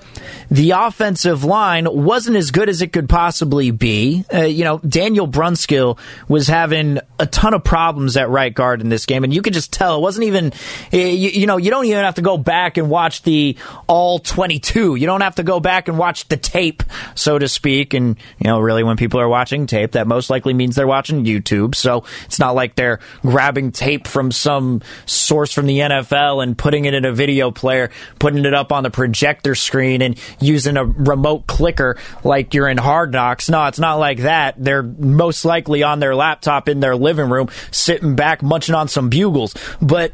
The 0.50 0.72
offensive 0.72 1.44
line 1.44 1.88
wasn't 1.92 2.38
as 2.38 2.52
good 2.52 2.70
as 2.70 2.82
it 2.82 2.92
could 2.92 3.08
possibly 3.08 3.72
be. 3.72 4.26
Uh, 4.34 4.42
you 4.42 4.64
know, 4.64 4.80
Daniel 4.80 5.28
Brunskill 5.28 6.00
was 6.28 6.48
having 6.48 7.00
a 7.20 7.26
ton 7.26 7.54
of 7.54 7.64
problems 7.64 8.18
at 8.18 8.30
right 8.30 8.54
guard 8.54 8.82
in 8.82 8.90
this 8.90 9.06
game, 9.06 9.24
and 9.24 9.34
you 9.34 9.42
could 9.42 9.54
just 9.54 9.72
tell 9.72 9.98
it 9.98 10.02
wasn't 10.02 10.26
even. 10.26 10.54
You, 10.92 11.02
you 11.02 11.48
know, 11.48 11.58
you 11.58 11.70
don't 11.70 11.86
even 11.86 12.04
have 12.04 12.16
to 12.16 12.22
go 12.22 12.38
back 12.38 12.78
and 12.78 12.90
watch 12.90 13.22
the 13.22 13.58
all 13.88 14.20
twenty-two. 14.20 14.96
You 14.96 15.06
don't 15.06 15.22
have 15.22 15.36
to 15.36 15.44
go 15.44 15.60
back 15.60 15.88
and 15.88 15.98
watch 15.98 16.28
the 16.28 16.38
tape, 16.38 16.84
so 17.14 17.38
to 17.38 17.48
speak. 17.48 17.94
And 17.94 18.18
you 18.40 18.46
know, 18.46 18.60
really, 18.60 18.84
when 18.84 18.98
people 18.98 19.20
are 19.20 19.30
watching 19.30 19.68
tape, 19.68 19.92
that 19.92 20.08
most 20.08 20.30
likely 20.30 20.54
means 20.54 20.76
they're 20.76 20.88
watching 20.88 21.24
YouTube. 21.24 21.76
So 21.76 22.04
it's 22.26 22.40
not 22.40 22.56
like 22.56 22.76
they're 22.76 23.00
grabbing 23.22 23.72
tape 23.72 24.08
from 24.08 24.32
some 24.32 24.82
source 25.06 25.54
from 25.54 25.68
the 25.68 25.80
NFL 25.80 26.42
and 26.42 26.58
putting 26.58 26.86
it 26.86 26.95
in 26.96 27.06
a 27.06 27.12
video 27.12 27.52
player, 27.52 27.92
putting 28.20 28.46
it 28.46 28.54
up 28.54 28.72
on 28.72 28.84
the 28.84 28.90
projector 28.90 29.56
screen, 29.56 30.02
and 30.02 30.20
using 30.40 30.78
a 30.78 30.86
remote 30.86 31.48
clicker 31.48 31.98
like 32.24 32.54
you're 32.54 32.68
in 32.68 32.78
Hard 32.78 33.12
Knocks. 33.12 33.50
No, 33.50 33.66
it's 33.68 33.80
not 33.80 33.96
like 33.96 34.20
that. 34.20 34.56
They're 34.58 34.84
most 34.84 35.46
likely 35.46 35.84
on 35.84 36.00
their 36.00 36.16
laptop 36.16 36.70
in 36.70 36.80
their 36.80 36.96
living 36.96 37.30
room, 37.30 37.50
sitting 37.72 38.16
back, 38.16 38.42
munching 38.42 38.76
on 38.76 38.88
some 38.88 39.10
bugles. 39.10 39.56
But 39.82 40.12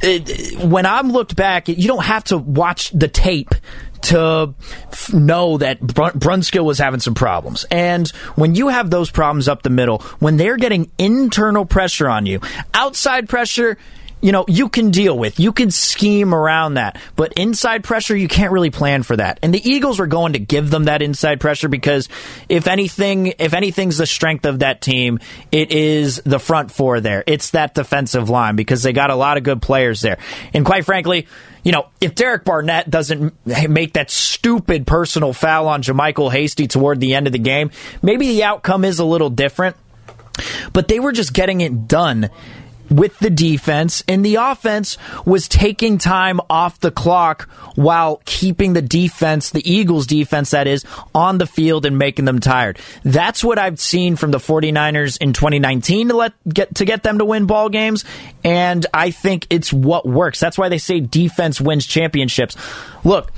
it, 0.00 0.62
when 0.62 0.86
I'm 0.86 1.10
looked 1.10 1.34
back, 1.34 1.68
you 1.68 1.88
don't 1.88 2.04
have 2.04 2.24
to 2.24 2.38
watch 2.38 2.90
the 2.90 3.08
tape 3.08 3.54
to 4.00 4.54
f- 4.92 5.12
know 5.12 5.58
that 5.58 5.80
Brun- 5.80 6.12
Brunskill 6.12 6.64
was 6.64 6.78
having 6.78 7.00
some 7.00 7.14
problems. 7.14 7.64
And 7.70 8.08
when 8.36 8.54
you 8.54 8.68
have 8.68 8.90
those 8.90 9.10
problems 9.10 9.48
up 9.48 9.62
the 9.62 9.70
middle, 9.70 9.98
when 10.20 10.36
they're 10.36 10.56
getting 10.56 10.90
internal 10.98 11.64
pressure 11.64 12.08
on 12.08 12.26
you, 12.26 12.40
outside 12.74 13.28
pressure, 13.28 13.76
you 14.20 14.32
know, 14.32 14.44
you 14.48 14.68
can 14.68 14.90
deal 14.90 15.16
with. 15.16 15.38
You 15.38 15.52
can 15.52 15.70
scheme 15.70 16.34
around 16.34 16.74
that. 16.74 17.00
But 17.16 17.34
inside 17.34 17.84
pressure, 17.84 18.16
you 18.16 18.28
can't 18.28 18.52
really 18.52 18.70
plan 18.70 19.02
for 19.02 19.16
that. 19.16 19.38
And 19.42 19.54
the 19.54 19.68
Eagles 19.68 19.98
were 19.98 20.06
going 20.06 20.32
to 20.32 20.38
give 20.38 20.70
them 20.70 20.84
that 20.84 21.02
inside 21.02 21.40
pressure 21.40 21.68
because 21.68 22.08
if 22.48 22.66
anything, 22.66 23.34
if 23.38 23.54
anything's 23.54 23.98
the 23.98 24.06
strength 24.06 24.44
of 24.44 24.60
that 24.60 24.80
team, 24.80 25.20
it 25.52 25.70
is 25.70 26.20
the 26.24 26.38
front 26.38 26.72
four 26.72 27.00
there. 27.00 27.22
It's 27.26 27.50
that 27.50 27.74
defensive 27.74 28.28
line 28.28 28.56
because 28.56 28.82
they 28.82 28.92
got 28.92 29.10
a 29.10 29.14
lot 29.14 29.36
of 29.36 29.44
good 29.44 29.62
players 29.62 30.00
there. 30.00 30.18
And 30.52 30.64
quite 30.64 30.84
frankly, 30.84 31.28
you 31.62 31.72
know, 31.72 31.88
if 32.00 32.14
Derek 32.14 32.44
Barnett 32.44 32.90
doesn't 32.90 33.34
make 33.68 33.92
that 33.94 34.10
stupid 34.10 34.86
personal 34.86 35.32
foul 35.32 35.68
on 35.68 35.82
JaMycal 35.82 36.32
Hasty 36.32 36.66
toward 36.66 36.98
the 37.00 37.14
end 37.14 37.26
of 37.26 37.32
the 37.32 37.38
game, 37.38 37.70
maybe 38.02 38.28
the 38.28 38.44
outcome 38.44 38.84
is 38.84 38.98
a 38.98 39.04
little 39.04 39.30
different. 39.30 39.76
But 40.72 40.88
they 40.88 41.00
were 41.00 41.12
just 41.12 41.32
getting 41.32 41.60
it 41.60 41.88
done 41.88 42.30
with 42.90 43.18
the 43.18 43.30
defense, 43.30 44.02
and 44.08 44.24
the 44.24 44.36
offense 44.36 44.96
was 45.24 45.48
taking 45.48 45.98
time 45.98 46.40
off 46.48 46.80
the 46.80 46.90
clock 46.90 47.48
while 47.74 48.20
keeping 48.24 48.72
the 48.72 48.82
defense, 48.82 49.50
the 49.50 49.70
Eagles 49.70 50.06
defense 50.06 50.50
that 50.50 50.66
is, 50.66 50.84
on 51.14 51.38
the 51.38 51.46
field 51.46 51.86
and 51.86 51.98
making 51.98 52.24
them 52.24 52.40
tired. 52.40 52.78
That's 53.02 53.44
what 53.44 53.58
I've 53.58 53.80
seen 53.80 54.16
from 54.16 54.30
the 54.30 54.38
49ers 54.38 55.18
in 55.20 55.32
2019 55.32 56.08
to 56.08 56.16
let 56.16 56.32
get 56.48 56.74
to 56.76 56.84
get 56.84 57.02
them 57.02 57.18
to 57.18 57.24
win 57.24 57.46
ball 57.46 57.68
games, 57.68 58.04
and 58.44 58.84
I 58.92 59.10
think 59.10 59.46
it's 59.50 59.72
what 59.72 60.06
works. 60.06 60.40
That's 60.40 60.58
why 60.58 60.68
they 60.68 60.78
say 60.78 61.00
defense 61.00 61.60
wins 61.60 61.86
championships. 61.86 62.56
Look, 63.04 63.32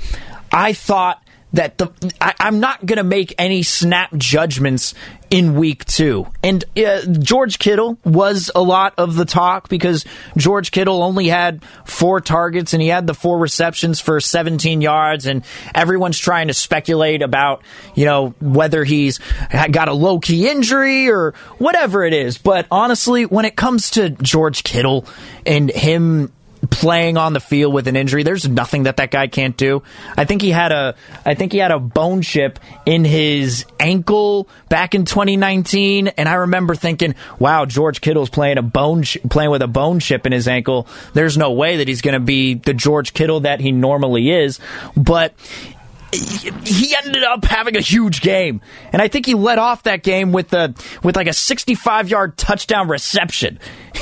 I 0.51 0.73
thought 0.73 1.21
that 1.53 1.77
the 1.77 1.91
I, 2.19 2.33
am 2.39 2.59
not 2.59 2.85
going 2.85 2.97
to 2.97 3.03
make 3.03 3.33
any 3.37 3.63
snap 3.63 4.15
judgments 4.15 4.93
in 5.29 5.55
week 5.55 5.85
two. 5.85 6.27
And 6.43 6.63
uh, 6.77 7.05
George 7.05 7.57
Kittle 7.57 7.97
was 8.03 8.51
a 8.53 8.61
lot 8.61 8.93
of 8.97 9.15
the 9.15 9.25
talk 9.25 9.69
because 9.69 10.05
George 10.35 10.71
Kittle 10.71 11.01
only 11.01 11.29
had 11.29 11.63
four 11.85 12.19
targets 12.19 12.73
and 12.73 12.81
he 12.81 12.89
had 12.89 13.07
the 13.07 13.13
four 13.13 13.39
receptions 13.39 14.01
for 14.01 14.19
17 14.19 14.81
yards. 14.81 15.25
And 15.25 15.43
everyone's 15.73 16.17
trying 16.17 16.47
to 16.47 16.53
speculate 16.53 17.21
about, 17.21 17.63
you 17.95 18.05
know, 18.05 18.33
whether 18.41 18.83
he's 18.83 19.19
got 19.71 19.87
a 19.87 19.93
low 19.93 20.19
key 20.19 20.49
injury 20.49 21.09
or 21.09 21.33
whatever 21.57 22.03
it 22.03 22.13
is. 22.13 22.37
But 22.37 22.67
honestly, 22.69 23.25
when 23.25 23.45
it 23.45 23.55
comes 23.55 23.91
to 23.91 24.09
George 24.09 24.63
Kittle 24.63 25.05
and 25.45 25.69
him 25.71 26.31
playing 26.71 27.17
on 27.17 27.33
the 27.33 27.39
field 27.39 27.73
with 27.73 27.87
an 27.87 27.95
injury. 27.95 28.23
There's 28.23 28.47
nothing 28.47 28.83
that 28.83 28.97
that 28.97 29.11
guy 29.11 29.27
can't 29.27 29.55
do. 29.55 29.83
I 30.17 30.25
think 30.25 30.41
he 30.41 30.49
had 30.49 30.71
a 30.71 30.95
I 31.25 31.35
think 31.35 31.51
he 31.51 31.59
had 31.59 31.69
a 31.69 31.77
bone 31.79 32.23
chip 32.23 32.59
in 32.85 33.05
his 33.05 33.65
ankle 33.79 34.47
back 34.69 34.95
in 34.95 35.05
2019 35.05 36.07
and 36.07 36.27
I 36.27 36.33
remember 36.35 36.73
thinking, 36.73 37.13
"Wow, 37.37 37.65
George 37.65 38.01
Kittle's 38.01 38.29
playing 38.29 38.57
a 38.57 38.63
bone 38.63 39.03
ch- 39.03 39.17
playing 39.29 39.51
with 39.51 39.61
a 39.61 39.67
bone 39.67 39.99
chip 39.99 40.25
in 40.25 40.31
his 40.31 40.47
ankle. 40.47 40.87
There's 41.13 41.37
no 41.37 41.51
way 41.51 41.77
that 41.77 41.87
he's 41.87 42.01
going 42.01 42.13
to 42.13 42.19
be 42.19 42.55
the 42.55 42.73
George 42.73 43.13
Kittle 43.13 43.41
that 43.41 43.59
he 43.59 43.71
normally 43.71 44.31
is." 44.31 44.59
But 44.95 45.33
he 46.13 46.95
ended 46.95 47.23
up 47.23 47.45
having 47.45 47.77
a 47.77 47.81
huge 47.81 48.21
game, 48.21 48.61
and 48.91 49.01
I 49.01 49.07
think 49.07 49.25
he 49.25 49.33
led 49.33 49.57
off 49.57 49.83
that 49.83 50.03
game 50.03 50.31
with 50.31 50.53
a 50.53 50.73
with 51.03 51.15
like 51.15 51.27
a 51.27 51.33
65 51.33 52.09
yard 52.09 52.37
touchdown 52.37 52.87
reception. 52.87 53.59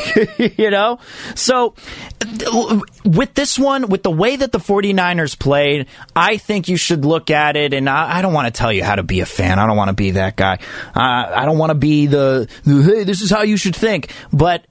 you 0.38 0.70
know, 0.70 1.00
so 1.36 1.76
with 3.06 3.34
this 3.34 3.58
one, 3.58 3.88
with 3.88 4.04
the 4.04 4.12
way 4.12 4.36
that 4.36 4.52
the 4.52 4.60
49ers 4.60 5.38
played, 5.38 5.88
I 6.16 6.38
think 6.38 6.68
you 6.68 6.78
should 6.78 7.06
look 7.06 7.30
at 7.30 7.56
it. 7.56 7.74
And 7.74 7.90
I, 7.90 8.18
I 8.18 8.22
don't 8.22 8.34
want 8.34 8.54
to 8.54 8.58
tell 8.58 8.72
you 8.72 8.84
how 8.84 8.96
to 8.96 9.04
be 9.04 9.22
a 9.22 9.26
fan. 9.26 9.60
I 9.60 9.68
don't 9.68 9.78
want 9.78 9.90
to 9.90 9.96
be 9.96 10.12
that 10.12 10.36
guy. 10.36 10.60
Uh, 10.96 11.00
I 11.00 11.46
don't 11.46 11.58
want 11.58 11.72
to 11.72 11.76
be 11.76 12.08
the, 12.08 12.50
the 12.66 12.82
hey, 12.82 13.04
this 13.04 13.22
is 13.22 13.30
how 13.30 13.44
you 13.44 13.58
should 13.58 13.76
think. 13.76 14.14
But 14.32 14.66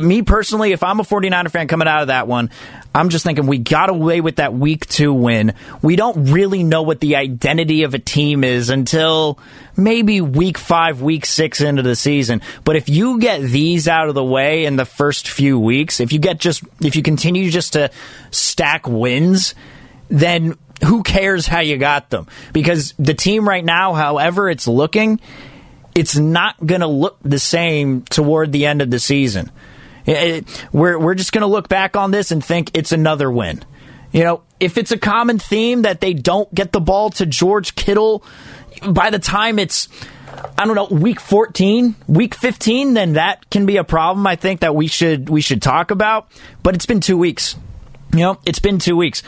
me 0.00 0.22
personally, 0.22 0.72
if 0.72 0.82
I'm 0.82 1.00
a 1.00 1.02
49er 1.02 1.50
fan 1.50 1.68
coming 1.68 1.88
out 1.88 2.02
of 2.02 2.08
that 2.08 2.26
one, 2.26 2.50
I'm 2.94 3.08
just 3.08 3.24
thinking 3.24 3.46
we 3.46 3.58
got 3.58 3.88
away 3.88 4.20
with 4.20 4.36
that 4.36 4.52
week 4.52 4.86
two 4.86 5.12
win. 5.12 5.54
We 5.82 5.96
don't 5.96 6.32
really 6.32 6.62
know 6.62 6.82
what 6.82 7.00
the 7.00 7.16
identity 7.16 7.84
of 7.84 7.94
a 7.94 7.98
team 7.98 8.42
is 8.42 8.70
until 8.70 9.38
maybe 9.76 10.20
week 10.20 10.58
five, 10.58 11.00
week 11.00 11.24
six 11.24 11.60
into 11.60 11.82
the 11.82 11.94
season. 11.94 12.42
But 12.64 12.76
if 12.76 12.88
you 12.88 13.20
get 13.20 13.42
these 13.42 13.86
out 13.86 14.08
of 14.08 14.14
the 14.14 14.24
way 14.24 14.64
in 14.64 14.76
the 14.76 14.84
first 14.84 15.28
few 15.28 15.58
weeks, 15.58 16.00
if 16.00 16.12
you 16.12 16.18
get 16.18 16.38
just, 16.38 16.62
if 16.80 16.96
you 16.96 17.02
continue 17.02 17.50
just 17.50 17.74
to 17.74 17.90
stack 18.30 18.88
wins, 18.88 19.54
then 20.08 20.56
who 20.84 21.02
cares 21.02 21.46
how 21.46 21.60
you 21.60 21.76
got 21.76 22.10
them? 22.10 22.26
Because 22.52 22.94
the 22.98 23.14
team 23.14 23.48
right 23.48 23.64
now, 23.64 23.94
however 23.94 24.48
it's 24.48 24.66
looking, 24.66 25.20
it's 25.94 26.16
not 26.16 26.64
going 26.64 26.80
to 26.80 26.86
look 26.86 27.18
the 27.22 27.38
same 27.38 28.02
toward 28.02 28.52
the 28.52 28.66
end 28.66 28.82
of 28.82 28.90
the 28.90 28.98
season. 28.98 29.50
It, 30.10 30.66
we're 30.72 30.98
we're 30.98 31.14
just 31.14 31.32
going 31.32 31.42
to 31.42 31.46
look 31.46 31.68
back 31.68 31.96
on 31.96 32.10
this 32.10 32.30
and 32.32 32.44
think 32.44 32.70
it's 32.74 32.92
another 32.92 33.30
win. 33.30 33.62
You 34.12 34.24
know, 34.24 34.42
if 34.58 34.76
it's 34.76 34.90
a 34.90 34.98
common 34.98 35.38
theme 35.38 35.82
that 35.82 36.00
they 36.00 36.14
don't 36.14 36.52
get 36.54 36.72
the 36.72 36.80
ball 36.80 37.10
to 37.10 37.26
George 37.26 37.76
Kittle 37.76 38.24
by 38.88 39.10
the 39.10 39.18
time 39.18 39.58
it's 39.58 39.88
I 40.58 40.64
don't 40.64 40.74
know, 40.74 40.86
week 40.86 41.20
14, 41.20 41.94
week 42.06 42.34
15, 42.34 42.94
then 42.94 43.14
that 43.14 43.48
can 43.50 43.66
be 43.66 43.76
a 43.76 43.84
problem 43.84 44.26
I 44.26 44.36
think 44.36 44.60
that 44.60 44.74
we 44.74 44.86
should 44.86 45.28
we 45.28 45.40
should 45.40 45.62
talk 45.62 45.90
about, 45.90 46.28
but 46.62 46.74
it's 46.74 46.86
been 46.86 47.00
2 47.00 47.16
weeks. 47.16 47.56
You 48.12 48.20
know, 48.20 48.38
it's 48.44 48.58
been 48.58 48.78
2 48.78 48.96
weeks. 48.96 49.22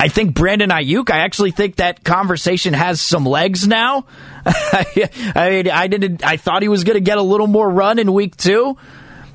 I 0.00 0.08
think 0.08 0.34
Brandon 0.34 0.70
Aiyuk, 0.70 1.10
I 1.10 1.18
actually 1.18 1.52
think 1.52 1.76
that 1.76 2.02
conversation 2.02 2.74
has 2.74 3.00
some 3.00 3.24
legs 3.24 3.68
now. 3.68 4.06
I 4.46 5.48
mean, 5.50 5.70
I 5.70 5.86
didn't 5.86 6.24
I 6.24 6.36
thought 6.38 6.62
he 6.62 6.68
was 6.68 6.84
going 6.84 6.96
to 6.96 7.00
get 7.00 7.18
a 7.18 7.22
little 7.22 7.46
more 7.46 7.68
run 7.68 7.98
in 7.98 8.12
week 8.12 8.36
2. 8.36 8.76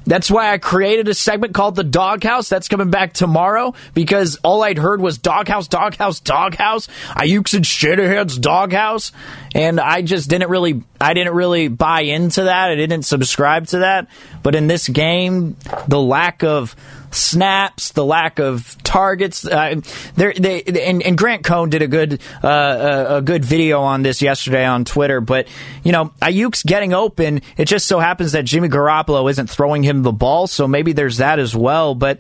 That's 0.08 0.32
why 0.32 0.54
I 0.54 0.58
created 0.58 1.10
a 1.10 1.14
segment 1.14 1.54
called 1.54 1.76
The 1.76 1.84
Doghouse. 1.84 2.48
That's 2.48 2.70
coming 2.70 2.90
back 2.90 3.12
tomorrow 3.12 3.74
because 3.94 4.38
all 4.42 4.64
I'd 4.64 4.78
heard 4.78 5.02
was 5.02 5.18
Doghouse, 5.18 5.68
Doghouse, 5.68 6.22
Doghouse. 6.22 6.88
Aiyuk's 7.10 7.54
and 7.54 7.66
Shanahan's 7.66 8.38
Doghouse. 8.38 9.12
And 9.54 9.82
I 9.82 10.02
just 10.02 10.30
didn't 10.30 10.50
really, 10.50 10.82
I 11.02 11.14
didn't 11.14 11.34
really 11.34 11.68
buy 11.68 12.02
into 12.02 12.44
that. 12.44 12.70
I 12.70 12.76
didn't 12.76 13.04
subscribe 13.04 13.68
to 13.68 13.80
that. 13.80 14.08
But 14.44 14.56
in 14.56 14.68
this 14.68 14.88
game, 14.88 15.58
the 15.90 16.00
lack 16.00 16.42
of 16.42 16.74
snaps, 17.12 17.92
the 17.92 18.06
lack 18.06 18.40
of 18.40 18.82
targets. 18.84 19.46
Uh, 19.46 19.82
they 20.16 20.62
and, 20.64 21.02
and, 21.02 21.18
Grant 21.18 21.44
Cohn 21.44 21.70
did 21.70 21.82
a 21.82 21.88
good 21.88 22.22
uh, 22.44 22.48
uh, 22.48 23.06
a 23.10 23.22
good 23.22 23.44
video 23.46 23.82
on 23.82 24.04
this 24.04 24.22
yesterday 24.22 24.66
on 24.66 24.86
Twitter. 24.86 25.22
But 25.22 25.48
you 25.84 25.92
know, 25.92 26.12
Aiyuk's 26.22 26.64
getting 26.64 26.94
open. 26.94 27.42
It 27.58 27.66
just 27.66 27.88
so 27.88 28.00
happens 28.00 28.34
that 28.34 28.46
Jimmy 28.46 28.70
Garoppolo 28.70 29.30
isn't 29.30 29.50
throwing 29.50 29.84
him 29.84 30.04
the 30.04 30.12
ball, 30.12 30.48
so 30.48 30.68
maybe 30.68 30.94
there's 30.94 31.18
that 31.18 31.40
as 31.40 31.56
well. 31.56 31.96
But 31.96 32.20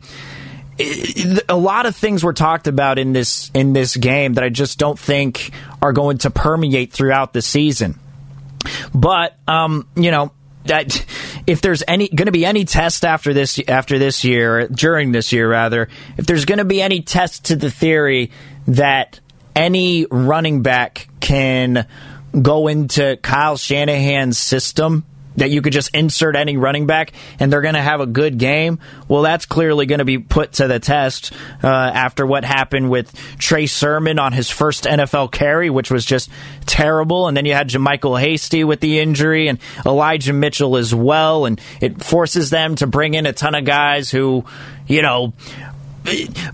a 1.50 1.58
lot 1.58 1.86
of 1.86 1.96
things 1.96 2.24
were 2.24 2.34
talked 2.34 2.68
about 2.68 3.00
in 3.00 3.14
this 3.14 3.50
in 3.54 3.74
this 3.74 3.96
game 3.98 4.36
that 4.36 4.44
I 4.44 4.50
just 4.50 4.78
don't 4.78 4.98
think 4.98 5.52
are 5.82 5.94
going 5.94 6.20
to 6.20 6.30
permeate 6.30 6.92
throughout 6.92 7.34
the 7.34 7.42
season. 7.42 8.00
But 8.94 9.38
um, 9.48 9.88
you 9.96 10.12
know, 10.12 10.32
that 10.66 11.06
if 11.48 11.62
there's 11.62 11.82
any 11.88 12.10
going 12.10 12.26
to 12.28 12.32
be 12.32 12.46
any 12.46 12.66
test 12.66 13.06
after 13.06 13.34
this 13.34 13.60
after 13.68 13.98
this 13.98 14.24
year 14.24 14.68
during 14.68 15.14
this 15.14 15.32
year 15.32 15.50
rather 15.50 15.88
if 16.18 16.26
there's 16.26 16.46
going 16.46 16.60
to 16.60 16.66
be 16.66 16.82
any 16.82 17.02
test 17.02 17.46
to 17.46 17.56
the 17.56 17.72
theory 17.72 18.32
that 18.68 19.20
any 19.56 20.06
running 20.12 20.62
back 20.62 21.08
can 21.20 21.88
go 22.40 22.68
into 22.68 23.18
Kyle 23.18 23.58
Shanahan's 23.58 24.38
system 24.38 25.06
that 25.38 25.52
you 25.52 25.62
could 25.62 25.74
just 25.74 25.96
insert 25.96 26.36
any 26.36 26.58
running 26.58 26.86
back 26.86 27.14
and 27.40 27.52
they're 27.52 27.62
going 27.62 27.76
to 27.76 27.82
have 27.82 28.02
a 28.02 28.06
good 28.06 28.38
game. 28.38 28.80
Well, 29.08 29.22
that's 29.22 29.46
clearly 29.46 29.86
going 29.86 30.00
to 30.00 30.06
be 30.06 30.18
put 30.18 30.54
to 30.54 30.68
the 30.68 30.80
test 30.80 31.32
uh, 31.64 31.68
after 31.68 32.26
what 32.26 32.44
happened 32.44 32.90
with 32.90 33.14
Trey 33.38 33.68
Sermon 33.68 34.20
on 34.20 34.34
his 34.34 34.50
first 34.50 34.84
NFL 34.84 35.32
carry, 35.32 35.70
which 35.70 35.90
was 35.90 36.06
just 36.06 36.30
terrible. 36.66 37.28
And 37.28 37.38
then 37.38 37.46
you 37.46 37.54
had 37.54 37.70
JaMycal 37.70 38.20
Hasty 38.20 38.64
with 38.64 38.82
the 38.82 39.00
injury 39.00 39.48
and 39.48 39.60
Elijah 39.86 40.34
Mitchell 40.34 40.76
as 40.76 40.94
well. 40.94 41.46
And 41.46 41.62
it 41.82 42.04
forces 42.04 42.50
them 42.50 42.76
to 42.76 42.88
bring 42.88 43.14
in 43.14 43.26
a 43.26 43.34
ton 43.34 43.56
of 43.56 43.64
guys 43.64 44.10
who, 44.10 44.44
you 44.88 45.02
know, 45.02 45.34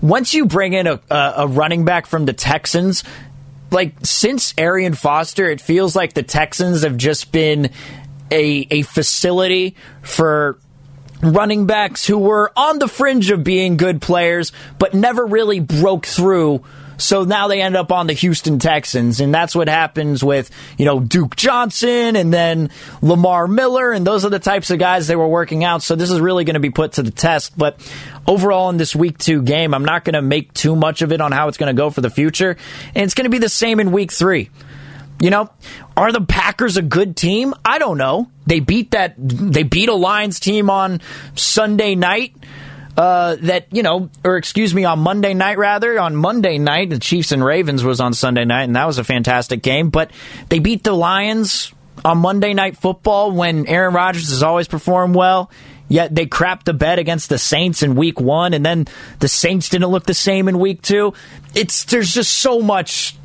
once 0.02 0.34
you 0.34 0.46
bring 0.46 0.72
in 0.72 0.86
a, 0.86 1.00
a 1.10 1.46
running 1.46 1.84
back 1.84 2.06
from 2.06 2.26
the 2.26 2.32
Texans, 2.32 3.04
like 3.70 3.94
since 4.02 4.54
Arian 4.58 4.94
Foster, 4.94 5.48
it 5.48 5.60
feels 5.60 5.96
like 5.96 6.12
the 6.14 6.22
Texans 6.22 6.82
have 6.82 6.96
just 6.96 7.32
been 7.32 7.70
a, 8.34 8.66
a 8.70 8.82
facility 8.82 9.76
for 10.02 10.58
running 11.22 11.66
backs 11.66 12.06
who 12.06 12.18
were 12.18 12.52
on 12.56 12.78
the 12.78 12.88
fringe 12.88 13.30
of 13.30 13.44
being 13.44 13.76
good 13.76 14.02
players, 14.02 14.52
but 14.78 14.94
never 14.94 15.24
really 15.24 15.60
broke 15.60 16.06
through. 16.06 16.62
So 16.96 17.24
now 17.24 17.48
they 17.48 17.60
end 17.60 17.76
up 17.76 17.90
on 17.90 18.06
the 18.06 18.12
Houston 18.12 18.60
Texans, 18.60 19.20
and 19.20 19.34
that's 19.34 19.54
what 19.54 19.68
happens 19.68 20.22
with 20.22 20.50
you 20.78 20.84
know 20.84 21.00
Duke 21.00 21.34
Johnson 21.34 22.14
and 22.14 22.32
then 22.32 22.70
Lamar 23.02 23.48
Miller, 23.48 23.90
and 23.90 24.06
those 24.06 24.24
are 24.24 24.30
the 24.30 24.38
types 24.38 24.70
of 24.70 24.78
guys 24.78 25.08
they 25.08 25.16
were 25.16 25.26
working 25.26 25.64
out. 25.64 25.82
So 25.82 25.96
this 25.96 26.10
is 26.10 26.20
really 26.20 26.44
going 26.44 26.54
to 26.54 26.60
be 26.60 26.70
put 26.70 26.92
to 26.92 27.02
the 27.02 27.10
test. 27.10 27.58
But 27.58 27.80
overall, 28.28 28.70
in 28.70 28.76
this 28.76 28.94
Week 28.94 29.18
Two 29.18 29.42
game, 29.42 29.74
I'm 29.74 29.84
not 29.84 30.04
going 30.04 30.14
to 30.14 30.22
make 30.22 30.54
too 30.54 30.76
much 30.76 31.02
of 31.02 31.10
it 31.10 31.20
on 31.20 31.32
how 31.32 31.48
it's 31.48 31.58
going 31.58 31.74
to 31.74 31.76
go 31.76 31.90
for 31.90 32.00
the 32.00 32.10
future, 32.10 32.56
and 32.94 33.04
it's 33.04 33.14
going 33.14 33.24
to 33.24 33.30
be 33.30 33.38
the 33.38 33.48
same 33.48 33.80
in 33.80 33.90
Week 33.90 34.12
Three. 34.12 34.50
You 35.24 35.30
know, 35.30 35.48
are 35.96 36.12
the 36.12 36.20
Packers 36.20 36.76
a 36.76 36.82
good 36.82 37.16
team? 37.16 37.54
I 37.64 37.78
don't 37.78 37.96
know. 37.96 38.28
They 38.46 38.60
beat 38.60 38.90
that 38.90 39.14
they 39.16 39.62
beat 39.62 39.88
a 39.88 39.94
Lions 39.94 40.38
team 40.38 40.68
on 40.68 41.00
Sunday 41.34 41.94
night. 41.94 42.36
uh, 42.96 43.36
that 43.40 43.66
you 43.72 43.82
know, 43.82 44.10
or 44.22 44.36
excuse 44.36 44.74
me, 44.74 44.84
on 44.84 44.98
Monday 44.98 45.32
night 45.32 45.56
rather. 45.56 45.98
On 45.98 46.14
Monday 46.14 46.58
night, 46.58 46.90
the 46.90 46.98
Chiefs 46.98 47.32
and 47.32 47.42
Ravens 47.42 47.82
was 47.82 48.00
on 48.00 48.12
Sunday 48.12 48.44
night, 48.44 48.64
and 48.64 48.76
that 48.76 48.86
was 48.86 48.98
a 48.98 49.04
fantastic 49.04 49.62
game. 49.62 49.88
But 49.88 50.10
they 50.50 50.58
beat 50.58 50.84
the 50.84 50.92
Lions 50.92 51.72
on 52.04 52.18
Monday 52.18 52.52
Night 52.52 52.76
Football 52.76 53.32
when 53.32 53.66
Aaron 53.66 53.94
Rodgers 53.94 54.28
has 54.28 54.42
always 54.42 54.68
performed 54.68 55.14
well. 55.14 55.50
Yet 55.88 56.14
they 56.14 56.26
crapped 56.26 56.64
the 56.64 56.74
bed 56.74 56.98
against 56.98 57.28
the 57.28 57.38
Saints 57.38 57.82
in 57.82 57.94
Week 57.94 58.20
One, 58.20 58.54
and 58.54 58.64
then 58.64 58.86
the 59.20 59.28
Saints 59.28 59.68
didn't 59.70 59.88
look 59.88 60.04
the 60.04 60.14
same 60.14 60.48
in 60.48 60.58
Week 60.58 60.82
Two. 60.82 61.14
It's 61.54 61.84
there's 61.84 62.12
just 62.12 62.32
so 62.34 62.60
much 62.60 63.16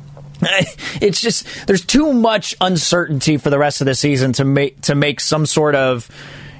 it's 1.00 1.20
just 1.20 1.46
there's 1.66 1.84
too 1.84 2.12
much 2.12 2.54
uncertainty 2.60 3.36
for 3.36 3.50
the 3.50 3.58
rest 3.58 3.80
of 3.80 3.86
the 3.86 3.94
season 3.94 4.32
to 4.34 4.44
make 4.44 4.80
to 4.82 4.94
make 4.94 5.20
some 5.20 5.46
sort 5.46 5.74
of 5.74 6.08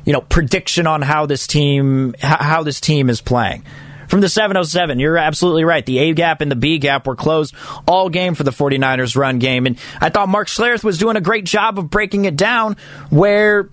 you 0.05 0.13
know 0.13 0.21
prediction 0.21 0.87
on 0.87 1.03
how 1.03 1.27
this 1.27 1.47
team 1.47 2.15
how 2.21 2.63
this 2.63 2.81
team 2.81 3.11
is 3.11 3.21
playing. 3.21 3.65
From 4.09 4.21
the 4.21 4.29
707, 4.29 4.99
you're 4.99 5.17
absolutely 5.17 5.63
right. 5.63 5.87
The 5.87 5.99
A 5.99 6.15
gap 6.15 6.41
and 6.41 6.51
the 6.51 6.57
B 6.57 6.79
gap 6.79 7.07
were 7.07 7.15
closed 7.15 7.55
all 7.87 8.09
game 8.09 8.35
for 8.35 8.43
the 8.43 8.51
49ers 8.51 9.17
run 9.17 9.39
game. 9.39 9.67
And 9.67 9.79
I 10.01 10.11
thought 10.11 10.29
Mark 10.29 10.49
Schlereth 10.49 10.83
was 10.83 10.99
doing 10.99 11.15
a 11.15 11.21
great 11.21 11.45
job 11.45 11.79
of 11.79 11.91
breaking 11.91 12.25
it 12.25 12.35
down 12.35 12.77
where 13.11 13.71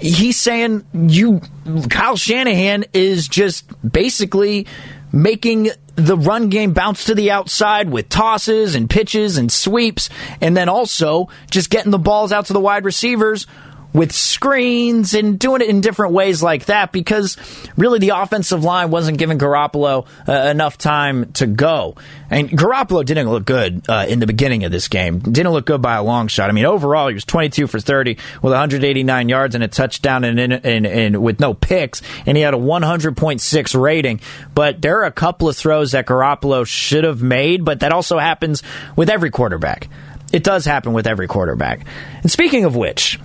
he's 0.00 0.40
saying 0.40 0.86
you 0.94 1.42
Kyle 1.90 2.16
Shanahan 2.16 2.86
is 2.94 3.28
just 3.28 3.66
basically 3.86 4.66
making 5.14 5.70
the 5.94 6.16
run 6.16 6.48
game 6.48 6.72
bounce 6.72 7.04
to 7.04 7.14
the 7.14 7.30
outside 7.30 7.88
with 7.88 8.08
tosses 8.08 8.74
and 8.74 8.90
pitches 8.90 9.36
and 9.36 9.50
sweeps, 9.50 10.10
and 10.40 10.56
then 10.56 10.68
also 10.68 11.28
just 11.50 11.70
getting 11.70 11.92
the 11.92 11.98
balls 11.98 12.32
out 12.32 12.46
to 12.46 12.52
the 12.52 12.60
wide 12.60 12.84
receivers 12.84 13.46
with 13.94 14.10
screens 14.12 15.14
and 15.14 15.38
doing 15.38 15.62
it 15.62 15.68
in 15.68 15.80
different 15.80 16.12
ways 16.12 16.42
like 16.42 16.66
that 16.66 16.90
because 16.90 17.36
really 17.76 18.00
the 18.00 18.10
offensive 18.10 18.64
line 18.64 18.90
wasn't 18.90 19.16
giving 19.16 19.38
Garoppolo 19.38 20.06
uh, 20.28 20.32
enough 20.32 20.76
time 20.76 21.32
to 21.34 21.46
go. 21.46 21.94
And 22.28 22.50
Garoppolo 22.50 23.04
didn't 23.04 23.30
look 23.30 23.44
good 23.44 23.88
uh, 23.88 24.06
in 24.08 24.18
the 24.18 24.26
beginning 24.26 24.64
of 24.64 24.72
this 24.72 24.88
game. 24.88 25.20
Didn't 25.20 25.52
look 25.52 25.66
good 25.66 25.80
by 25.80 25.94
a 25.94 26.02
long 26.02 26.26
shot. 26.26 26.50
I 26.50 26.52
mean, 26.52 26.64
overall, 26.64 27.06
he 27.06 27.14
was 27.14 27.24
22 27.24 27.68
for 27.68 27.78
30 27.78 28.18
with 28.42 28.52
189 28.52 29.28
yards 29.28 29.54
and 29.54 29.62
a 29.62 29.68
touchdown 29.68 30.24
and, 30.24 30.40
and, 30.40 30.52
and, 30.52 30.86
and 30.86 31.22
with 31.22 31.38
no 31.38 31.54
picks, 31.54 32.02
and 32.26 32.36
he 32.36 32.42
had 32.42 32.52
a 32.52 32.58
100.6 32.58 33.80
rating. 33.80 34.20
But 34.54 34.82
there 34.82 34.98
are 34.98 35.04
a 35.04 35.12
couple 35.12 35.48
of 35.48 35.56
throws 35.56 35.92
that 35.92 36.06
Garoppolo 36.06 36.66
should 36.66 37.04
have 37.04 37.22
made, 37.22 37.64
but 37.64 37.80
that 37.80 37.92
also 37.92 38.18
happens 38.18 38.64
with 38.96 39.08
every 39.08 39.30
quarterback. 39.30 39.88
It 40.32 40.42
does 40.42 40.64
happen 40.64 40.92
with 40.92 41.06
every 41.06 41.28
quarterback. 41.28 41.86
And 42.22 42.30
speaking 42.30 42.64
of 42.64 42.74
which, 42.74 43.20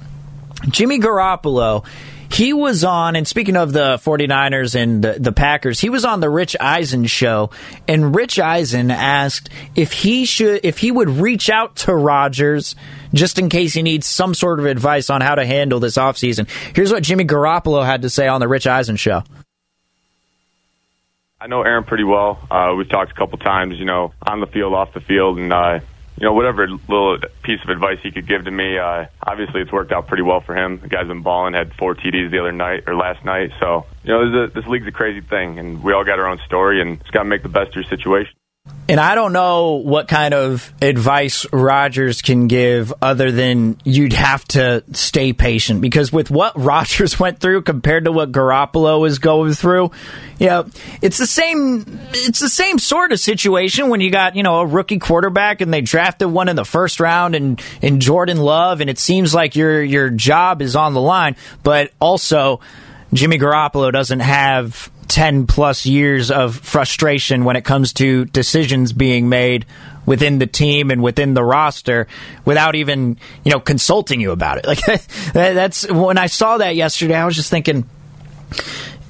Jimmy 0.68 1.00
Garoppolo, 1.00 1.86
he 2.32 2.54
was 2.54 2.84
on, 2.84 3.16
and 3.16 3.28
speaking 3.28 3.56
of 3.56 3.74
the 3.74 3.98
49ers 3.98 4.76
and 4.76 5.04
the, 5.04 5.14
the, 5.14 5.32
Packers, 5.32 5.80
he 5.80 5.90
was 5.90 6.06
on 6.06 6.20
the 6.20 6.30
Rich 6.30 6.56
Eisen 6.60 7.06
show, 7.08 7.50
and 7.88 8.16
Rich 8.16 8.40
Eisen 8.40 8.92
asked 8.92 9.50
if 9.76 9.92
he 9.92 10.26
should, 10.26 10.62
if 10.64 10.78
he 10.78 10.92
would 10.92 11.10
reach 11.10 11.50
out 11.50 11.78
to 11.78 11.96
Rodgers 11.96 12.76
just 13.14 13.40
in 13.40 13.50
case 13.50 13.74
he 13.74 13.82
needs 13.82 14.06
some 14.06 14.36
sort 14.36 14.60
of 14.60 14.66
advice 14.68 15.10
on 15.10 15.22
how 15.22 15.36
to 15.36 15.46
handle 15.46 15.80
this 15.80 15.98
offseason. 15.98 16.48
Here's 16.76 16.92
what 16.92 17.02
Jimmy 17.02 17.26
Garoppolo 17.26 17.84
had 17.84 18.04
to 18.04 18.10
say 18.10 18.28
on 18.28 18.40
the 18.40 18.48
Rich 18.48 18.68
Eisen 18.68 18.96
show. 18.96 19.24
I 21.42 21.48
know 21.48 21.64
Aaron 21.64 21.86
pretty 21.86 22.04
well. 22.04 22.38
Uh, 22.52 22.76
we've 22.78 22.90
talked 22.90 23.12
a 23.12 23.16
couple 23.16 23.38
times, 23.38 23.80
you 23.80 23.86
know, 23.86 24.14
on 24.22 24.42
the 24.42 24.48
field, 24.48 24.74
off 24.74 24.94
the 24.94 25.00
field, 25.00 25.40
and 25.40 25.52
uh, 25.52 25.80
you 26.20 26.26
know, 26.26 26.34
whatever 26.34 26.68
little 26.68 27.18
piece 27.44 27.62
of 27.64 27.70
advice 27.70 28.00
he 28.04 28.12
could 28.12 28.28
give 28.28 28.44
to 28.44 28.52
me, 28.52 28.78
uh, 28.78 29.06
obviously 29.24 29.62
it's 29.62 29.72
worked 29.72 29.94
out 29.94 30.08
pretty 30.08 30.24
well 30.24 30.42
for 30.42 30.54
him. 30.54 30.80
The 30.82 30.90
guy's 30.90 31.08
been 31.08 31.22
balling, 31.22 31.54
had 31.54 31.74
four 31.76 31.96
TDs 31.96 32.30
the 32.30 32.40
other 32.40 32.52
night 32.52 32.84
or 32.88 32.96
last 32.96 33.24
night. 33.24 33.52
So, 33.60 33.86
you 34.04 34.12
know, 34.12 34.30
this, 34.30 34.52
a, 34.52 34.60
this 34.60 34.70
league's 34.70 34.88
a 34.88 34.92
crazy 34.92 35.22
thing, 35.22 35.60
and 35.60 35.82
we 35.82 35.94
all 35.94 36.04
got 36.04 36.20
our 36.20 36.28
own 36.28 36.40
story, 36.46 36.82
and 36.82 37.00
it's 37.00 37.10
got 37.12 37.24
to 37.24 37.30
make 37.30 37.42
the 37.42 37.50
best 37.50 37.70
of 37.70 37.76
your 37.76 37.84
situation. 37.86 38.34
And 38.90 39.00
I 39.00 39.14
don't 39.14 39.34
know 39.34 39.74
what 39.74 40.08
kind 40.08 40.34
of 40.34 40.74
advice 40.82 41.46
Rodgers 41.54 42.24
can 42.24 42.48
give 42.48 42.92
other 43.04 43.32
than 43.32 43.80
you'd 43.84 44.14
have 44.14 44.44
to 44.46 44.84
stay 44.94 45.32
patient. 45.32 45.80
Because 45.80 46.12
with 46.12 46.32
what 46.32 46.54
Rodgers 46.60 47.20
went 47.20 47.40
through 47.40 47.62
compared 47.62 48.06
to 48.06 48.12
what 48.12 48.32
Garoppolo 48.32 49.08
is 49.08 49.20
going 49.20 49.54
through, 49.54 49.92
you 50.40 50.48
know, 50.48 50.66
it's 51.04 51.20
the 51.20 51.28
same 51.28 52.00
it's 52.14 52.40
the 52.40 52.50
same 52.50 52.80
sort 52.80 53.12
of 53.12 53.20
situation 53.20 53.90
when 53.90 54.02
you 54.02 54.10
got, 54.10 54.36
you 54.36 54.42
know, 54.42 54.62
a 54.62 54.66
rookie 54.66 54.98
quarterback 54.98 55.62
and 55.62 55.72
they 55.72 55.82
drafted 55.82 56.32
one 56.32 56.50
in 56.50 56.56
the 56.56 56.66
first 56.66 57.00
round 57.00 57.36
and 57.36 57.62
in 57.84 58.00
Jordan 58.00 58.40
Love 58.40 58.82
and 58.82 58.90
it 58.90 58.98
seems 58.98 59.36
like 59.36 59.56
your 59.56 59.84
your 59.84 60.10
job 60.10 60.64
is 60.64 60.76
on 60.76 60.96
the 60.96 61.02
line, 61.02 61.36
but 61.62 61.92
also 62.00 62.60
Jimmy 63.14 63.38
Garoppolo 63.38 63.92
doesn't 63.92 64.22
have 64.22 64.90
10 65.10 65.48
plus 65.48 65.86
years 65.86 66.32
of 66.32 66.56
frustration 66.56 67.44
when 67.44 67.56
it 67.56 67.66
comes 67.66 67.94
to 67.94 68.26
decisions 68.26 68.94
being 68.94 69.28
made 69.28 69.66
within 70.06 70.40
the 70.40 70.48
team 70.48 70.92
and 70.92 71.04
within 71.04 71.34
the 71.34 71.44
roster 71.44 72.08
without 72.46 72.76
even, 72.76 73.18
you 73.44 73.52
know, 73.52 73.60
consulting 73.60 74.22
you 74.22 74.32
about 74.32 74.60
it. 74.60 74.66
Like 74.70 75.04
that's 75.34 75.90
when 75.90 76.18
I 76.18 76.28
saw 76.28 76.60
that 76.60 76.76
yesterday, 76.76 77.16
I 77.16 77.26
was 77.26 77.36
just 77.36 77.50
thinking, 77.50 77.90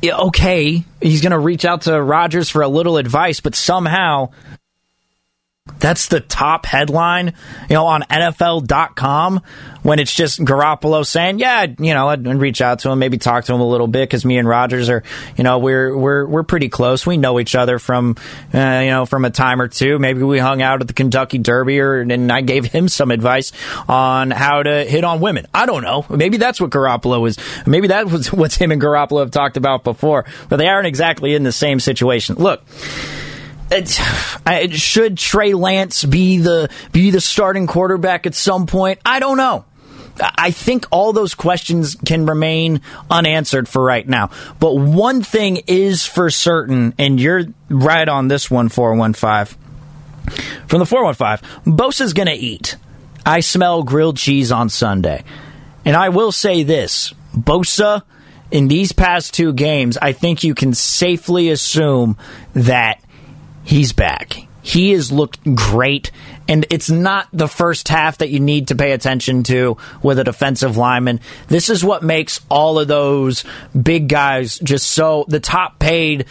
okay, 0.04 0.84
he's 1.02 1.22
going 1.22 1.32
to 1.32 1.39
reach 1.39 1.66
out 1.66 1.82
to 1.84 2.02
Rodgers 2.02 2.50
for 2.50 2.62
a 2.62 2.68
little 2.68 2.97
advice, 2.97 3.39
but 3.39 3.56
somehow 3.56 4.30
that's 5.80 6.07
the 6.07 6.20
top 6.20 6.65
headline, 6.65 7.34
you 7.70 7.76
know, 7.76 7.86
on 7.86 8.01
NFL.com 8.03 9.41
when 9.84 9.99
it's 9.99 10.13
just 10.13 10.39
Garoppolo 10.39 11.05
saying, 11.05 11.39
"Yeah, 11.39 11.65
you 11.80 11.93
know, 11.93 12.09
I'd, 12.09 12.26
reach 12.26 12.61
out 12.61 12.80
to 12.80 12.89
him, 12.91 12.99
maybe 12.99 13.17
talk 13.17 13.45
to 13.45 13.53
him 13.53 13.61
a 13.61 13.67
little 13.67 13.88
bit 13.88 14.09
because 14.09 14.26
me 14.26 14.38
and 14.38 14.47
Rodgers 14.47 14.89
are, 14.89 15.03
you 15.38 15.43
know, 15.43 15.59
we're 15.59 15.95
we're 15.95 16.26
we're 16.26 16.43
pretty 16.43 16.70
close. 16.70 17.05
We 17.05 17.17
know 17.17 17.39
each 17.39 17.55
other 17.55 17.80
from, 17.80 18.15
uh, 18.53 18.82
you 18.84 18.89
know, 18.89 19.05
from 19.05 19.26
a 19.26 19.30
time 19.30 19.61
or 19.61 19.67
two. 19.67 19.99
Maybe 19.99 20.22
we 20.24 20.39
hung 20.39 20.61
out 20.61 20.82
at 20.82 20.88
the 20.88 20.93
Kentucky 20.93 21.38
Derby, 21.38 21.80
or 21.80 22.01
and 22.01 22.32
I 22.32 22.41
gave 22.41 22.65
him 22.65 22.88
some 22.88 23.11
advice 23.11 23.51
on 23.88 24.32
how 24.32 24.63
to 24.63 24.86
hit 24.86 25.03
on 25.03 25.20
women. 25.20 25.47
I 25.53 25.65
don't 25.65 25.84
know. 25.84 26.05
Maybe 26.09 26.38
that's 26.38 26.59
what 26.59 26.72
Garoppolo 26.72 27.22
was. 27.22 27.38
Maybe 27.65 27.88
that 27.88 28.07
was 28.07 28.32
what 28.34 28.53
him 28.53 28.72
and 28.72 28.82
Garoppolo 28.82 29.22
have 29.22 29.32
talked 29.32 29.57
about 29.57 29.84
before. 29.84 30.26
But 30.49 30.57
they 30.57 30.67
aren't 30.67 30.88
exactly 30.88 31.36
in 31.36 31.43
the 31.43 31.51
same 31.51 31.80
situation. 31.80 32.36
Look." 32.36 32.63
It, 33.72 34.74
should 34.74 35.17
Trey 35.17 35.53
Lance 35.53 36.03
be 36.03 36.39
the 36.39 36.70
be 36.91 37.11
the 37.11 37.22
starting 37.22 37.67
quarterback 37.67 38.26
at 38.26 38.36
some 38.36 38.65
point? 38.65 38.99
I 39.05 39.20
don't 39.20 39.38
know. 39.38 39.65
I 40.22 40.51
think 40.51 40.86
all 40.91 41.13
those 41.13 41.34
questions 41.34 41.95
can 41.95 42.26
remain 42.26 42.82
unanswered 43.09 43.70
for 43.70 43.84
right 43.84 44.07
now. 44.07 44.32
But 44.59 44.76
one 44.76 45.24
thing 45.24 45.61
is 45.67 46.05
for 46.05 46.30
certain, 46.30 46.93
and 46.97 47.20
you're 47.20 47.45
right 47.70 48.07
on 48.07 48.28
this 48.28 48.51
one, 48.51 48.70
415. 48.70 49.57
From 50.67 50.80
the 50.80 50.86
415, 50.86 51.74
Bosa's 51.74 52.13
going 52.13 52.28
to 52.28 52.34
eat. 52.34 52.76
I 53.26 53.39
smell 53.39 53.84
grilled 53.84 54.17
cheese 54.17 54.51
on 54.51 54.70
Sunday. 54.70 55.24
And 55.86 55.95
I 55.95 56.09
will 56.09 56.32
say 56.32 56.63
this 56.63 57.13
Bosa, 57.36 58.03
in 58.51 58.67
these 58.67 58.91
past 58.91 59.34
two 59.34 59.53
games, 59.53 59.97
I 59.97 60.13
think 60.13 60.43
you 60.43 60.55
can 60.55 60.74
safely 60.74 61.49
assume 61.49 62.17
that 62.53 63.01
he's 63.70 63.93
back. 63.93 64.47
He 64.63 64.91
has 64.91 65.11
looked 65.11 65.39
great, 65.55 66.09
and 66.47 66.65
it's 66.72 66.89
not 66.89 67.28
the 67.32 67.47
first 67.47 67.88
half 67.88 68.17
that 68.17 68.30
you 68.30 68.39
need 68.39 68.70
to 68.70 68.76
pay 68.76 68.93
attention 68.93 69.43
to 69.43 69.78
with 70.01 70.17
a 70.17 70.24
defensive 70.24 70.76
lineman. 70.76 71.22
This 71.47 71.70
is 71.70 71.84
what 71.84 72.03
makes 72.03 72.41
all 72.49 72.80
of 72.80 72.88
those 72.88 73.45
big 73.80 74.09
guys 74.09 74.57
just 74.59 74.88
so 74.88 75.24
the 75.28 75.39
top 75.39 75.78
paid 75.78 76.26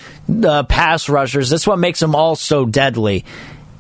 uh, 0.44 0.64
pass 0.64 1.08
rushers. 1.08 1.48
This 1.48 1.62
is 1.62 1.66
what 1.66 1.78
makes 1.78 2.00
them 2.00 2.16
all 2.16 2.34
so 2.34 2.66
deadly. 2.66 3.24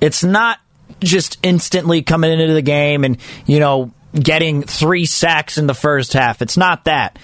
It's 0.00 0.22
not 0.22 0.60
just 1.00 1.38
instantly 1.42 2.02
coming 2.02 2.32
into 2.32 2.54
the 2.54 2.62
game 2.62 3.04
and 3.04 3.18
you 3.44 3.58
know 3.58 3.92
getting 4.14 4.62
three 4.62 5.04
sacks 5.04 5.58
in 5.58 5.66
the 5.66 5.74
first 5.74 6.12
half. 6.12 6.42
It's 6.42 6.56
not 6.56 6.84
that. 6.84 7.18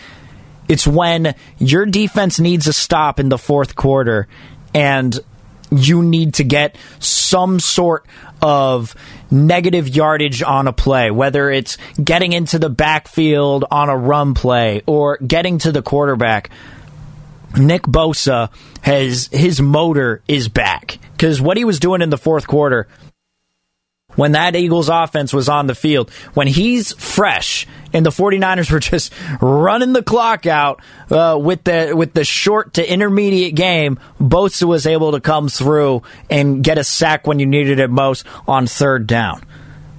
It's 0.69 0.87
when 0.87 1.35
your 1.59 1.87
defense 1.87 2.41
needs 2.41 2.67
a 2.67 2.73
stop 2.73 3.21
in 3.21 3.29
the 3.29 3.39
fourth 3.39 3.77
quarter 3.77 4.27
and 4.75 5.19
you 5.71 6.03
need 6.03 6.35
to 6.35 6.45
get 6.45 6.77
some 6.99 7.61
sort 7.61 8.07
of 8.43 8.95
negative 9.31 9.89
yardage 9.89 10.43
on 10.43 10.69
a 10.69 10.73
play, 10.73 11.11
whether 11.11 11.51
it's 11.51 11.79
getting 12.03 12.33
into 12.33 12.59
the 12.59 12.71
backfield 12.71 13.65
on 13.71 13.89
a 13.89 13.97
run 13.97 14.35
play 14.35 14.83
or 14.87 15.19
getting 15.19 15.59
to 15.59 15.73
the 15.73 15.83
quarterback. 15.83 16.51
Nick 17.57 17.83
Bosa 17.83 18.51
has 18.83 19.29
his 19.29 19.61
motor 19.61 20.23
is 20.27 20.49
back 20.49 20.99
because 21.13 21.41
what 21.41 21.57
he 21.57 21.65
was 21.65 21.79
doing 21.79 22.03
in 22.03 22.11
the 22.11 22.19
fourth 22.19 22.47
quarter 22.47 22.89
when 24.17 24.33
that 24.33 24.57
Eagles 24.57 24.89
offense 24.89 25.33
was 25.33 25.49
on 25.49 25.67
the 25.67 25.75
field, 25.75 26.11
when 26.35 26.47
he's 26.47 26.93
fresh 26.93 27.67
and 27.93 28.05
the 28.05 28.11
49ers 28.11 28.71
were 28.71 28.81
just 28.81 29.13
running 29.41 29.93
the 29.93 30.03
clock 30.03 30.47
out 30.47 30.81
uh, 31.11 31.39
with 31.41 31.65
the 31.65 31.93
with 31.95 32.15
the 32.15 32.25
short 32.25 32.75
to 32.75 32.93
intermediate 32.93 33.55
game, 33.55 33.99
Bosa 34.21 34.65
was 34.65 34.87
able 34.87 35.13
to 35.13 35.21
come 35.21 35.49
through 35.49 36.03
and 36.31 36.63
get 36.63 36.79
a 36.79 36.85
sack 36.85 37.27
when 37.27 37.39
you 37.39 37.47
needed 37.47 37.79
it 37.79 37.91
most 37.91 38.27
on 38.47 38.67
third 38.67 39.07
down. 39.07 39.43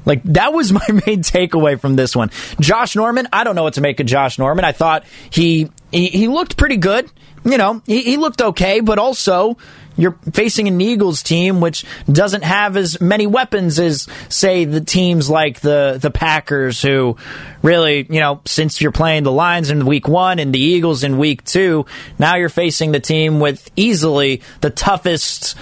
Like 0.05 0.23
that 0.23 0.53
was 0.53 0.71
my 0.71 0.87
main 0.89 1.23
takeaway 1.23 1.79
from 1.79 1.95
this 1.95 2.15
one. 2.15 2.31
Josh 2.59 2.95
Norman, 2.95 3.27
I 3.33 3.43
don't 3.43 3.55
know 3.55 3.63
what 3.63 3.75
to 3.75 3.81
make 3.81 3.99
of 3.99 4.05
Josh 4.05 4.37
Norman. 4.37 4.65
I 4.65 4.71
thought 4.71 5.05
he 5.29 5.69
he, 5.91 6.07
he 6.07 6.27
looked 6.27 6.57
pretty 6.57 6.77
good 6.77 7.09
you 7.45 7.59
know, 7.59 7.81
he, 7.85 8.01
he 8.01 8.17
looked 8.17 8.41
okay, 8.41 8.79
but 8.79 8.97
also 8.97 9.57
you're 9.97 10.17
facing 10.31 10.67
an 10.67 10.79
Eagles 10.81 11.23
team 11.23 11.61
which 11.61 11.85
doesn't 12.11 12.43
have 12.43 12.77
as 12.77 12.99
many 12.99 13.27
weapons 13.27 13.79
as, 13.79 14.07
say, 14.29 14.65
the 14.65 14.81
teams 14.81 15.29
like 15.29 15.61
the 15.61 15.97
the 16.01 16.11
Packers, 16.11 16.81
who 16.81 17.17
really, 17.61 18.05
you 18.09 18.19
know, 18.19 18.41
since 18.45 18.81
you're 18.81 18.91
playing 18.91 19.23
the 19.23 19.31
Lions 19.31 19.69
in 19.69 19.85
week 19.85 20.07
one 20.07 20.39
and 20.39 20.53
the 20.53 20.59
Eagles 20.59 21.03
in 21.03 21.17
week 21.17 21.43
two, 21.43 21.85
now 22.19 22.35
you're 22.35 22.49
facing 22.49 22.91
the 22.91 22.99
team 22.99 23.39
with 23.39 23.69
easily 23.75 24.41
the 24.61 24.69
toughest 24.69 25.55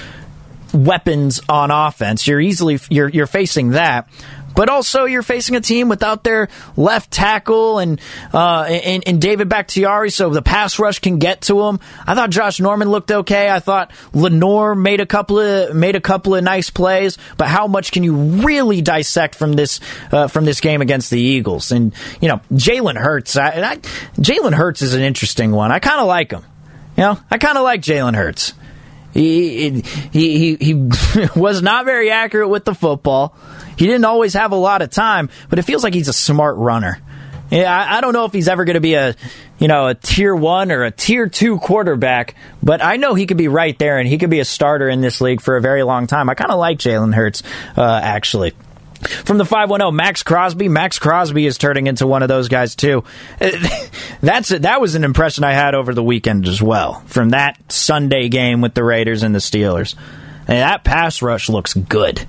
weapons 0.74 1.40
on 1.48 1.72
offense. 1.72 2.28
You're 2.28 2.42
easily 2.42 2.80
you're 2.90 3.10
you're 3.10 3.28
facing 3.28 3.72
that. 3.72 4.10
But 4.56 4.70
also, 4.70 5.06
you're 5.06 5.24
facing 5.24 5.56
a 5.56 5.62
team 5.62 5.90
without 5.90 6.24
their 6.24 6.50
left 6.78 7.12
tackle 7.12 7.80
and 7.80 8.00
uh, 8.34 8.64
and, 8.64 9.04
and 9.08 9.22
David 9.22 9.50
Bakhtiari, 9.50 10.10
so 10.10 10.30
the 10.30 10.42
pass 10.42 10.80
rush 10.80 11.00
can 11.00 11.20
get 11.20 11.42
to 11.44 11.62
him. 11.64 11.80
I 12.06 12.16
thought 12.16 12.30
Josh 12.30 12.60
Norman 12.60 12.90
looked 12.90 13.12
okay. 13.12 13.50
I 13.50 13.60
thought 13.60 13.92
Lenoir 14.14 14.76
made 14.76 15.00
a 15.00 15.06
couple 15.06 15.40
of 15.40 15.76
made 15.76 15.96
a 15.96 16.02
couple 16.02 16.36
of 16.36 16.44
nice 16.44 16.70
plays. 16.70 17.18
But 17.38 17.48
how 17.48 17.68
much 17.68 17.92
can 17.92 18.04
you 18.04 18.16
really 18.16 18.82
dissect 18.82 19.36
from 19.36 19.54
this 19.54 19.80
uh, 20.12 20.28
from 20.28 20.46
this 20.46 20.62
game 20.62 20.82
against 20.82 21.10
the 21.10 21.20
Eagles? 21.20 21.72
And 21.72 21.94
you 22.22 22.28
know, 22.28 22.42
Jalen 22.52 22.98
Hurts. 22.98 23.38
I, 23.38 23.50
I, 23.50 23.78
Jalen 24.18 24.54
Hurts 24.54 24.82
is 24.82 24.94
an 24.94 25.02
interesting 25.02 25.52
one. 25.52 25.72
I 25.72 25.80
kind 25.80 26.00
of 26.00 26.08
like 26.08 26.32
him. 26.32 26.44
You 26.98 27.04
know, 27.04 27.20
I 27.32 27.38
kind 27.38 27.58
of 27.58 27.64
like 27.64 27.82
Jalen 27.82 28.16
Hurts. 28.16 28.54
He, 29.14 29.82
he, 30.12 30.38
he, 30.38 30.56
he 30.56 30.74
was 31.36 31.62
not 31.62 31.86
very 31.86 32.10
accurate 32.12 32.50
with 32.50 32.66
the 32.66 32.74
football. 32.74 33.36
He 33.78 33.86
didn't 33.86 34.06
always 34.06 34.34
have 34.34 34.52
a 34.52 34.58
lot 34.58 34.82
of 34.82 34.90
time, 34.90 35.30
but 35.50 35.60
it 35.60 35.64
feels 35.64 35.84
like 35.84 35.94
he's 35.94 36.08
a 36.08 36.14
smart 36.14 36.58
runner. 36.58 37.00
Yeah, 37.50 37.76
I, 37.76 37.98
I 37.98 38.02
don't 38.02 38.14
know 38.14 38.26
if 38.26 38.34
he's 38.34 38.48
ever 38.48 38.66
going 38.66 38.76
to 38.76 38.82
be 38.82 38.96
a, 38.96 39.16
you 39.60 39.68
know, 39.68 39.88
a 39.88 39.96
tier 39.96 40.36
one 40.36 40.72
or 40.72 40.84
a 40.84 40.92
tier 40.92 41.28
two 41.28 41.60
quarterback, 41.60 42.36
but 42.64 42.84
I 42.84 42.98
know 42.98 43.14
he 43.14 43.28
could 43.28 43.38
be 43.38 43.48
right 43.48 43.78
there 43.78 44.00
and 44.00 44.08
he 44.08 44.18
could 44.18 44.32
be 44.32 44.40
a 44.40 44.46
starter 44.46 44.90
in 44.90 45.02
this 45.02 45.22
league 45.22 45.42
for 45.42 45.56
a 45.56 45.62
very 45.62 45.84
long 45.84 46.08
time. 46.08 46.30
I 46.30 46.34
kind 46.34 46.52
of 46.52 46.58
like 46.58 46.80
Jalen 46.80 47.14
Hurts, 47.14 47.44
uh, 47.78 48.00
actually. 48.02 48.54
From 49.04 49.38
the 49.38 49.46
510, 49.46 49.96
Maxx 49.96 50.24
Crosby. 50.24 50.70
Maxx 50.70 51.00
Crosby 51.00 51.46
is 51.46 51.58
turning 51.58 51.88
into 51.88 52.08
one 52.08 52.22
of 52.22 52.28
those 52.28 52.48
guys, 52.48 52.76
too. 52.76 53.04
Uh, 53.40 53.52
that's 54.22 54.50
That 54.50 54.82
was 54.82 54.96
an 54.96 55.04
impression 55.04 55.44
I 55.44 55.54
had 55.54 55.76
over 55.76 55.94
the 55.94 56.04
weekend 56.04 56.48
as 56.48 56.62
well 56.62 57.02
from 57.08 57.30
that 57.30 57.72
Sunday 57.72 58.30
game 58.30 58.62
with 58.62 58.74
the 58.74 58.84
Raiders 58.84 59.24
and 59.24 59.34
the 59.34 59.40
Steelers. 59.40 59.96
And 60.48 60.60
that 60.60 60.84
pass 60.84 61.22
rush 61.22 61.50
looks 61.50 61.74
good. 61.74 62.28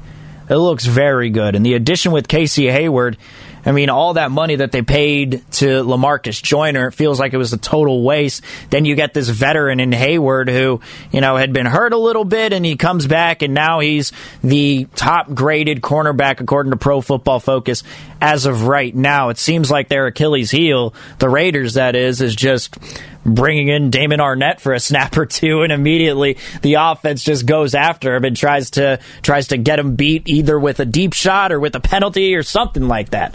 It 0.49 0.57
looks 0.57 0.85
very 0.85 1.31
good. 1.31 1.55
And 1.57 1.65
the 1.65 1.75
addition 1.75 2.13
with 2.13 2.29
Casey 2.29 2.71
Hayward, 2.71 3.17
I 3.65 3.73
mean, 3.73 3.89
all 3.89 4.15
that 4.15 4.31
money 4.31 4.57
that 4.57 4.73
they 4.73 4.83
paid 4.83 5.43
to 5.53 5.83
Lamarcus 5.83 6.43
Joyner 6.43 6.91
feels 6.91 7.19
like 7.19 7.33
it 7.33 7.39
was 7.39 7.53
a 7.53 7.59
total 7.59 8.03
waste. 8.03 8.43
Then 8.71 8.85
you 8.85 8.95
get 8.95 9.15
this 9.15 9.29
veteran 9.29 9.81
in 9.81 9.93
Hayward 9.93 10.49
who, 10.49 10.81
you 11.13 11.21
know, 11.21 11.37
had 11.37 11.53
been 11.53 11.67
hurt 11.67 11.93
a 11.93 11.99
little 11.99 12.25
bit 12.25 12.53
and 12.53 12.65
he 12.65 12.77
comes 12.77 13.07
back 13.07 13.43
and 13.43 13.55
now 13.55 13.81
he's 13.81 14.13
the 14.43 14.87
top 14.95 15.33
graded 15.33 15.81
cornerback 15.81 16.41
according 16.41 16.71
to 16.73 16.77
Pro 16.77 17.01
Football 17.01 17.41
Focus 17.41 17.83
as 18.21 18.47
of 18.47 18.67
right 18.67 18.95
now. 18.95 19.31
It 19.31 19.39
seems 19.39 19.71
like 19.71 19.89
their 19.89 20.07
Achilles 20.07 20.51
heel, 20.51 20.95
the 21.19 21.29
Raiders 21.29 21.75
that 21.75 21.97
is, 21.97 22.21
is 22.21 22.35
just 22.35 22.77
bringing 23.25 23.69
in 23.69 23.91
Damon 23.91 24.21
Arnette 24.21 24.61
for 24.61 24.73
a 24.73 24.81
snap 24.81 25.17
or 25.17 25.27
two, 25.27 25.63
and 25.63 25.73
immediately 25.73 26.39
the 26.63 26.75
offense 26.75 27.23
just 27.23 27.47
goes 27.47 27.75
after 27.75 28.15
him 28.15 28.25
and 28.25 28.37
tries 28.37 28.71
to 28.73 29.01
tries 29.23 29.49
to 29.49 29.57
get 29.57 29.79
him 29.79 29.97
beat 29.97 30.29
either 30.29 30.59
with 30.59 30.81
a 30.81 30.85
deep 30.85 31.13
shot 31.13 31.53
or 31.53 31.61
with 31.61 31.75
a 31.75 31.81
penalty 31.81 32.35
or 32.35 32.43
something 32.43 32.89
like 32.89 33.11
that. 33.11 33.35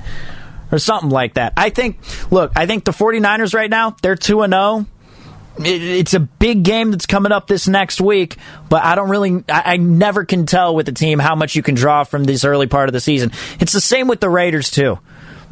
Or 0.71 0.77
something 0.77 1.09
like 1.09 1.33
that. 1.33 1.53
I 1.57 1.71
think 1.71 1.97
look, 2.29 2.51
I 2.55 2.67
think 2.67 2.85
the 2.85 2.91
49ers 2.91 3.55
right 3.55 3.69
now, 3.69 3.95
they're 4.03 4.15
2 4.15 4.43
and 4.43 4.53
0 4.53 4.85
it's 5.61 6.13
a 6.13 6.19
big 6.19 6.63
game 6.63 6.91
that's 6.91 7.05
coming 7.05 7.31
up 7.31 7.47
this 7.47 7.67
next 7.67 7.99
week, 7.99 8.37
but 8.69 8.83
I 8.83 8.95
don't 8.95 9.09
really, 9.09 9.43
I, 9.49 9.73
I, 9.73 9.77
never 9.77 10.23
can 10.23 10.45
tell 10.45 10.73
with 10.73 10.85
the 10.85 10.93
team 10.93 11.19
how 11.19 11.35
much 11.35 11.55
you 11.55 11.61
can 11.61 11.75
draw 11.75 12.05
from 12.05 12.23
this 12.23 12.45
early 12.45 12.67
part 12.67 12.87
of 12.87 12.93
the 12.93 13.01
season. 13.01 13.31
It's 13.59 13.73
the 13.73 13.81
same 13.81 14.07
with 14.07 14.21
the 14.21 14.29
Raiders, 14.29 14.71
too. 14.71 14.99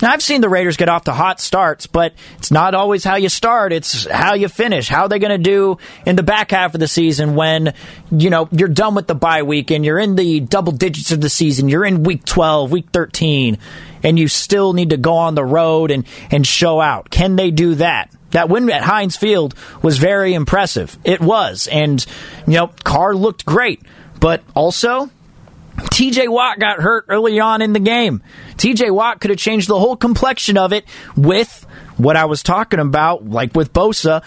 Now, 0.01 0.11
I've 0.11 0.21
seen 0.21 0.41
the 0.41 0.49
Raiders 0.49 0.77
get 0.77 0.89
off 0.89 1.05
to 1.05 1.13
hot 1.13 1.39
starts, 1.39 1.87
but 1.87 2.13
it's 2.37 2.51
not 2.51 2.75
always 2.75 3.03
how 3.03 3.15
you 3.15 3.29
start. 3.29 3.73
It's 3.73 4.05
how 4.05 4.35
you 4.35 4.47
finish. 4.47 4.87
How 4.87 5.03
are 5.03 5.09
they 5.09 5.17
going 5.17 5.31
to 5.31 5.37
do 5.39 5.79
in 6.05 6.15
the 6.15 6.23
back 6.23 6.51
half 6.51 6.75
of 6.75 6.79
the 6.79 6.87
season 6.87 7.33
when, 7.33 7.73
you 8.11 8.29
know, 8.29 8.47
you're 8.51 8.67
done 8.67 8.93
with 8.93 9.07
the 9.07 9.15
bye 9.15 9.41
week 9.41 9.71
and 9.71 9.83
you're 9.83 9.97
in 9.97 10.15
the 10.15 10.39
double 10.39 10.71
digits 10.71 11.11
of 11.11 11.21
the 11.21 11.29
season. 11.29 11.67
You're 11.67 11.85
in 11.85 12.03
week 12.03 12.25
12, 12.25 12.71
week 12.71 12.89
13, 12.93 13.57
and 14.03 14.19
you 14.19 14.27
still 14.27 14.73
need 14.73 14.91
to 14.91 14.97
go 14.97 15.15
on 15.15 15.33
the 15.33 15.45
road 15.45 15.89
and, 15.89 16.05
and 16.29 16.45
show 16.45 16.79
out. 16.79 17.09
Can 17.09 17.35
they 17.35 17.49
do 17.49 17.75
that? 17.75 18.11
That 18.31 18.49
win 18.49 18.69
at 18.69 18.83
Heinz 18.83 19.15
Field 19.15 19.55
was 19.81 19.97
very 19.97 20.33
impressive. 20.33 20.95
It 21.03 21.21
was. 21.21 21.67
And, 21.67 22.05
you 22.45 22.53
know, 22.53 22.67
Carr 22.83 23.15
looked 23.15 23.45
great. 23.45 23.81
But 24.19 24.43
also, 24.55 25.09
TJ 25.77 26.29
Watt 26.29 26.59
got 26.59 26.79
hurt 26.79 27.05
early 27.09 27.39
on 27.39 27.61
in 27.61 27.73
the 27.73 27.79
game. 27.79 28.23
TJ 28.55 28.91
Watt 28.91 29.21
could 29.21 29.29
have 29.29 29.39
changed 29.39 29.67
the 29.67 29.79
whole 29.79 29.95
complexion 29.95 30.57
of 30.57 30.73
it 30.73 30.85
with 31.15 31.65
what 31.97 32.15
I 32.15 32.25
was 32.25 32.43
talking 32.43 32.79
about, 32.79 33.25
like 33.25 33.55
with 33.55 33.73
Bosa, 33.73 34.23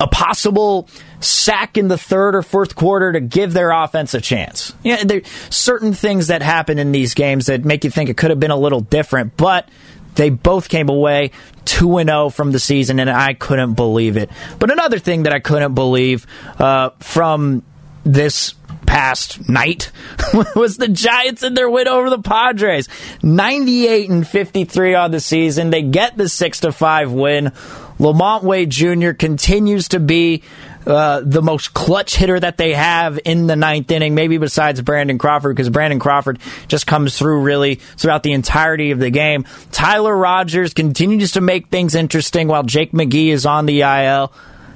a 0.00 0.06
possible 0.08 0.88
sack 1.20 1.78
in 1.78 1.88
the 1.88 1.96
third 1.96 2.34
or 2.34 2.42
fourth 2.42 2.74
quarter 2.74 3.12
to 3.12 3.20
give 3.20 3.52
their 3.52 3.70
offense 3.70 4.14
a 4.14 4.20
chance. 4.20 4.74
Yeah, 4.82 5.04
there 5.04 5.22
certain 5.50 5.94
things 5.94 6.26
that 6.26 6.42
happen 6.42 6.78
in 6.78 6.92
these 6.92 7.14
games 7.14 7.46
that 7.46 7.64
make 7.64 7.84
you 7.84 7.90
think 7.90 8.10
it 8.10 8.16
could 8.16 8.30
have 8.30 8.40
been 8.40 8.50
a 8.50 8.56
little 8.56 8.80
different, 8.80 9.36
but 9.36 9.68
they 10.16 10.30
both 10.30 10.68
came 10.68 10.88
away 10.88 11.30
2 11.64 12.02
0 12.04 12.30
from 12.30 12.52
the 12.52 12.58
season, 12.58 13.00
and 13.00 13.10
I 13.10 13.34
couldn't 13.34 13.74
believe 13.74 14.16
it. 14.16 14.30
But 14.58 14.70
another 14.70 14.98
thing 14.98 15.24
that 15.24 15.32
I 15.32 15.40
couldn't 15.40 15.74
believe 15.74 16.26
uh, 16.58 16.90
from 17.00 17.62
this 18.04 18.54
past 18.86 19.48
night 19.48 19.90
was 20.56 20.76
the 20.76 20.88
Giants 20.88 21.42
and 21.42 21.56
their 21.56 21.70
win 21.70 21.88
over 21.88 22.10
the 22.10 22.20
Padres. 22.20 22.88
98 23.22 24.10
and 24.10 24.26
53 24.26 24.94
on 24.94 25.10
the 25.10 25.20
season. 25.20 25.70
They 25.70 25.82
get 25.82 26.16
the 26.16 26.28
6 26.28 26.60
to 26.60 26.72
5 26.72 27.12
win. 27.12 27.52
LaMonte 27.98 28.42
Wade 28.42 28.70
Jr. 28.70 29.12
continues 29.12 29.88
to 29.88 30.00
be 30.00 30.42
uh, 30.86 31.22
the 31.24 31.40
most 31.40 31.72
clutch 31.72 32.16
hitter 32.16 32.38
that 32.38 32.58
they 32.58 32.74
have 32.74 33.18
in 33.24 33.46
the 33.46 33.56
ninth 33.56 33.90
inning, 33.90 34.14
maybe 34.14 34.36
besides 34.36 34.82
Brandon 34.82 35.16
Crawford, 35.16 35.56
because 35.56 35.70
Brandon 35.70 35.98
Crawford 35.98 36.38
just 36.68 36.86
comes 36.86 37.16
through 37.16 37.42
really 37.42 37.76
throughout 37.76 38.22
the 38.22 38.32
entirety 38.32 38.90
of 38.90 38.98
the 38.98 39.10
game. 39.10 39.46
Tyler 39.72 40.14
Rogers 40.14 40.74
continues 40.74 41.32
to 41.32 41.40
make 41.40 41.68
things 41.68 41.94
interesting 41.94 42.48
while 42.48 42.64
Jake 42.64 42.92
McGee 42.92 43.28
is 43.28 43.46
on 43.46 43.66
the 43.66 43.82
IL. 43.82 44.32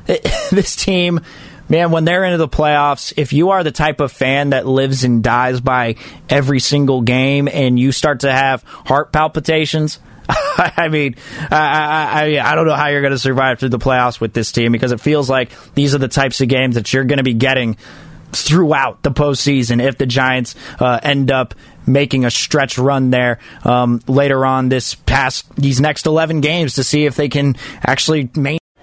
this 0.50 0.74
team 0.74 1.20
man, 1.68 1.90
when 1.90 2.04
they're 2.04 2.24
into 2.24 2.38
the 2.38 2.48
playoffs, 2.48 3.12
if 3.16 3.32
you 3.32 3.50
are 3.50 3.62
the 3.62 3.72
type 3.72 4.00
of 4.00 4.12
fan 4.12 4.50
that 4.50 4.66
lives 4.66 5.04
and 5.04 5.22
dies 5.22 5.60
by 5.60 5.96
every 6.28 6.60
single 6.60 7.02
game 7.02 7.48
and 7.48 7.78
you 7.78 7.92
start 7.92 8.20
to 8.20 8.32
have 8.32 8.62
heart 8.62 9.12
palpitations, 9.12 10.00
I 10.28 10.88
mean, 10.90 11.16
I, 11.50 12.36
I, 12.38 12.52
I 12.52 12.54
don't 12.54 12.66
know 12.66 12.74
how 12.74 12.88
you're 12.88 13.00
going 13.00 13.12
to 13.12 13.18
survive 13.18 13.58
through 13.58 13.70
the 13.70 13.78
playoffs 13.78 14.20
with 14.20 14.32
this 14.32 14.52
team 14.52 14.72
because 14.72 14.92
it 14.92 15.00
feels 15.00 15.30
like 15.30 15.50
these 15.74 15.94
are 15.94 15.98
the 15.98 16.08
types 16.08 16.40
of 16.40 16.48
games 16.48 16.74
that 16.74 16.92
you're 16.92 17.04
going 17.04 17.18
to 17.18 17.24
be 17.24 17.34
getting 17.34 17.76
throughout 18.32 19.02
the 19.02 19.10
postseason 19.10 19.82
if 19.82 19.96
the 19.96 20.04
Giants 20.04 20.54
uh, 20.80 21.00
end 21.02 21.30
up 21.30 21.54
making 21.86 22.26
a 22.26 22.30
stretch 22.30 22.76
run 22.76 23.10
there 23.10 23.38
um, 23.64 24.02
later 24.06 24.44
on 24.44 24.68
this 24.68 24.94
past 24.94 25.50
these 25.56 25.80
next 25.80 26.06
11 26.06 26.42
games 26.42 26.74
to 26.74 26.84
see 26.84 27.06
if 27.06 27.16
they 27.16 27.30
can 27.30 27.56
actually 27.82 28.30
maintain. 28.34 28.57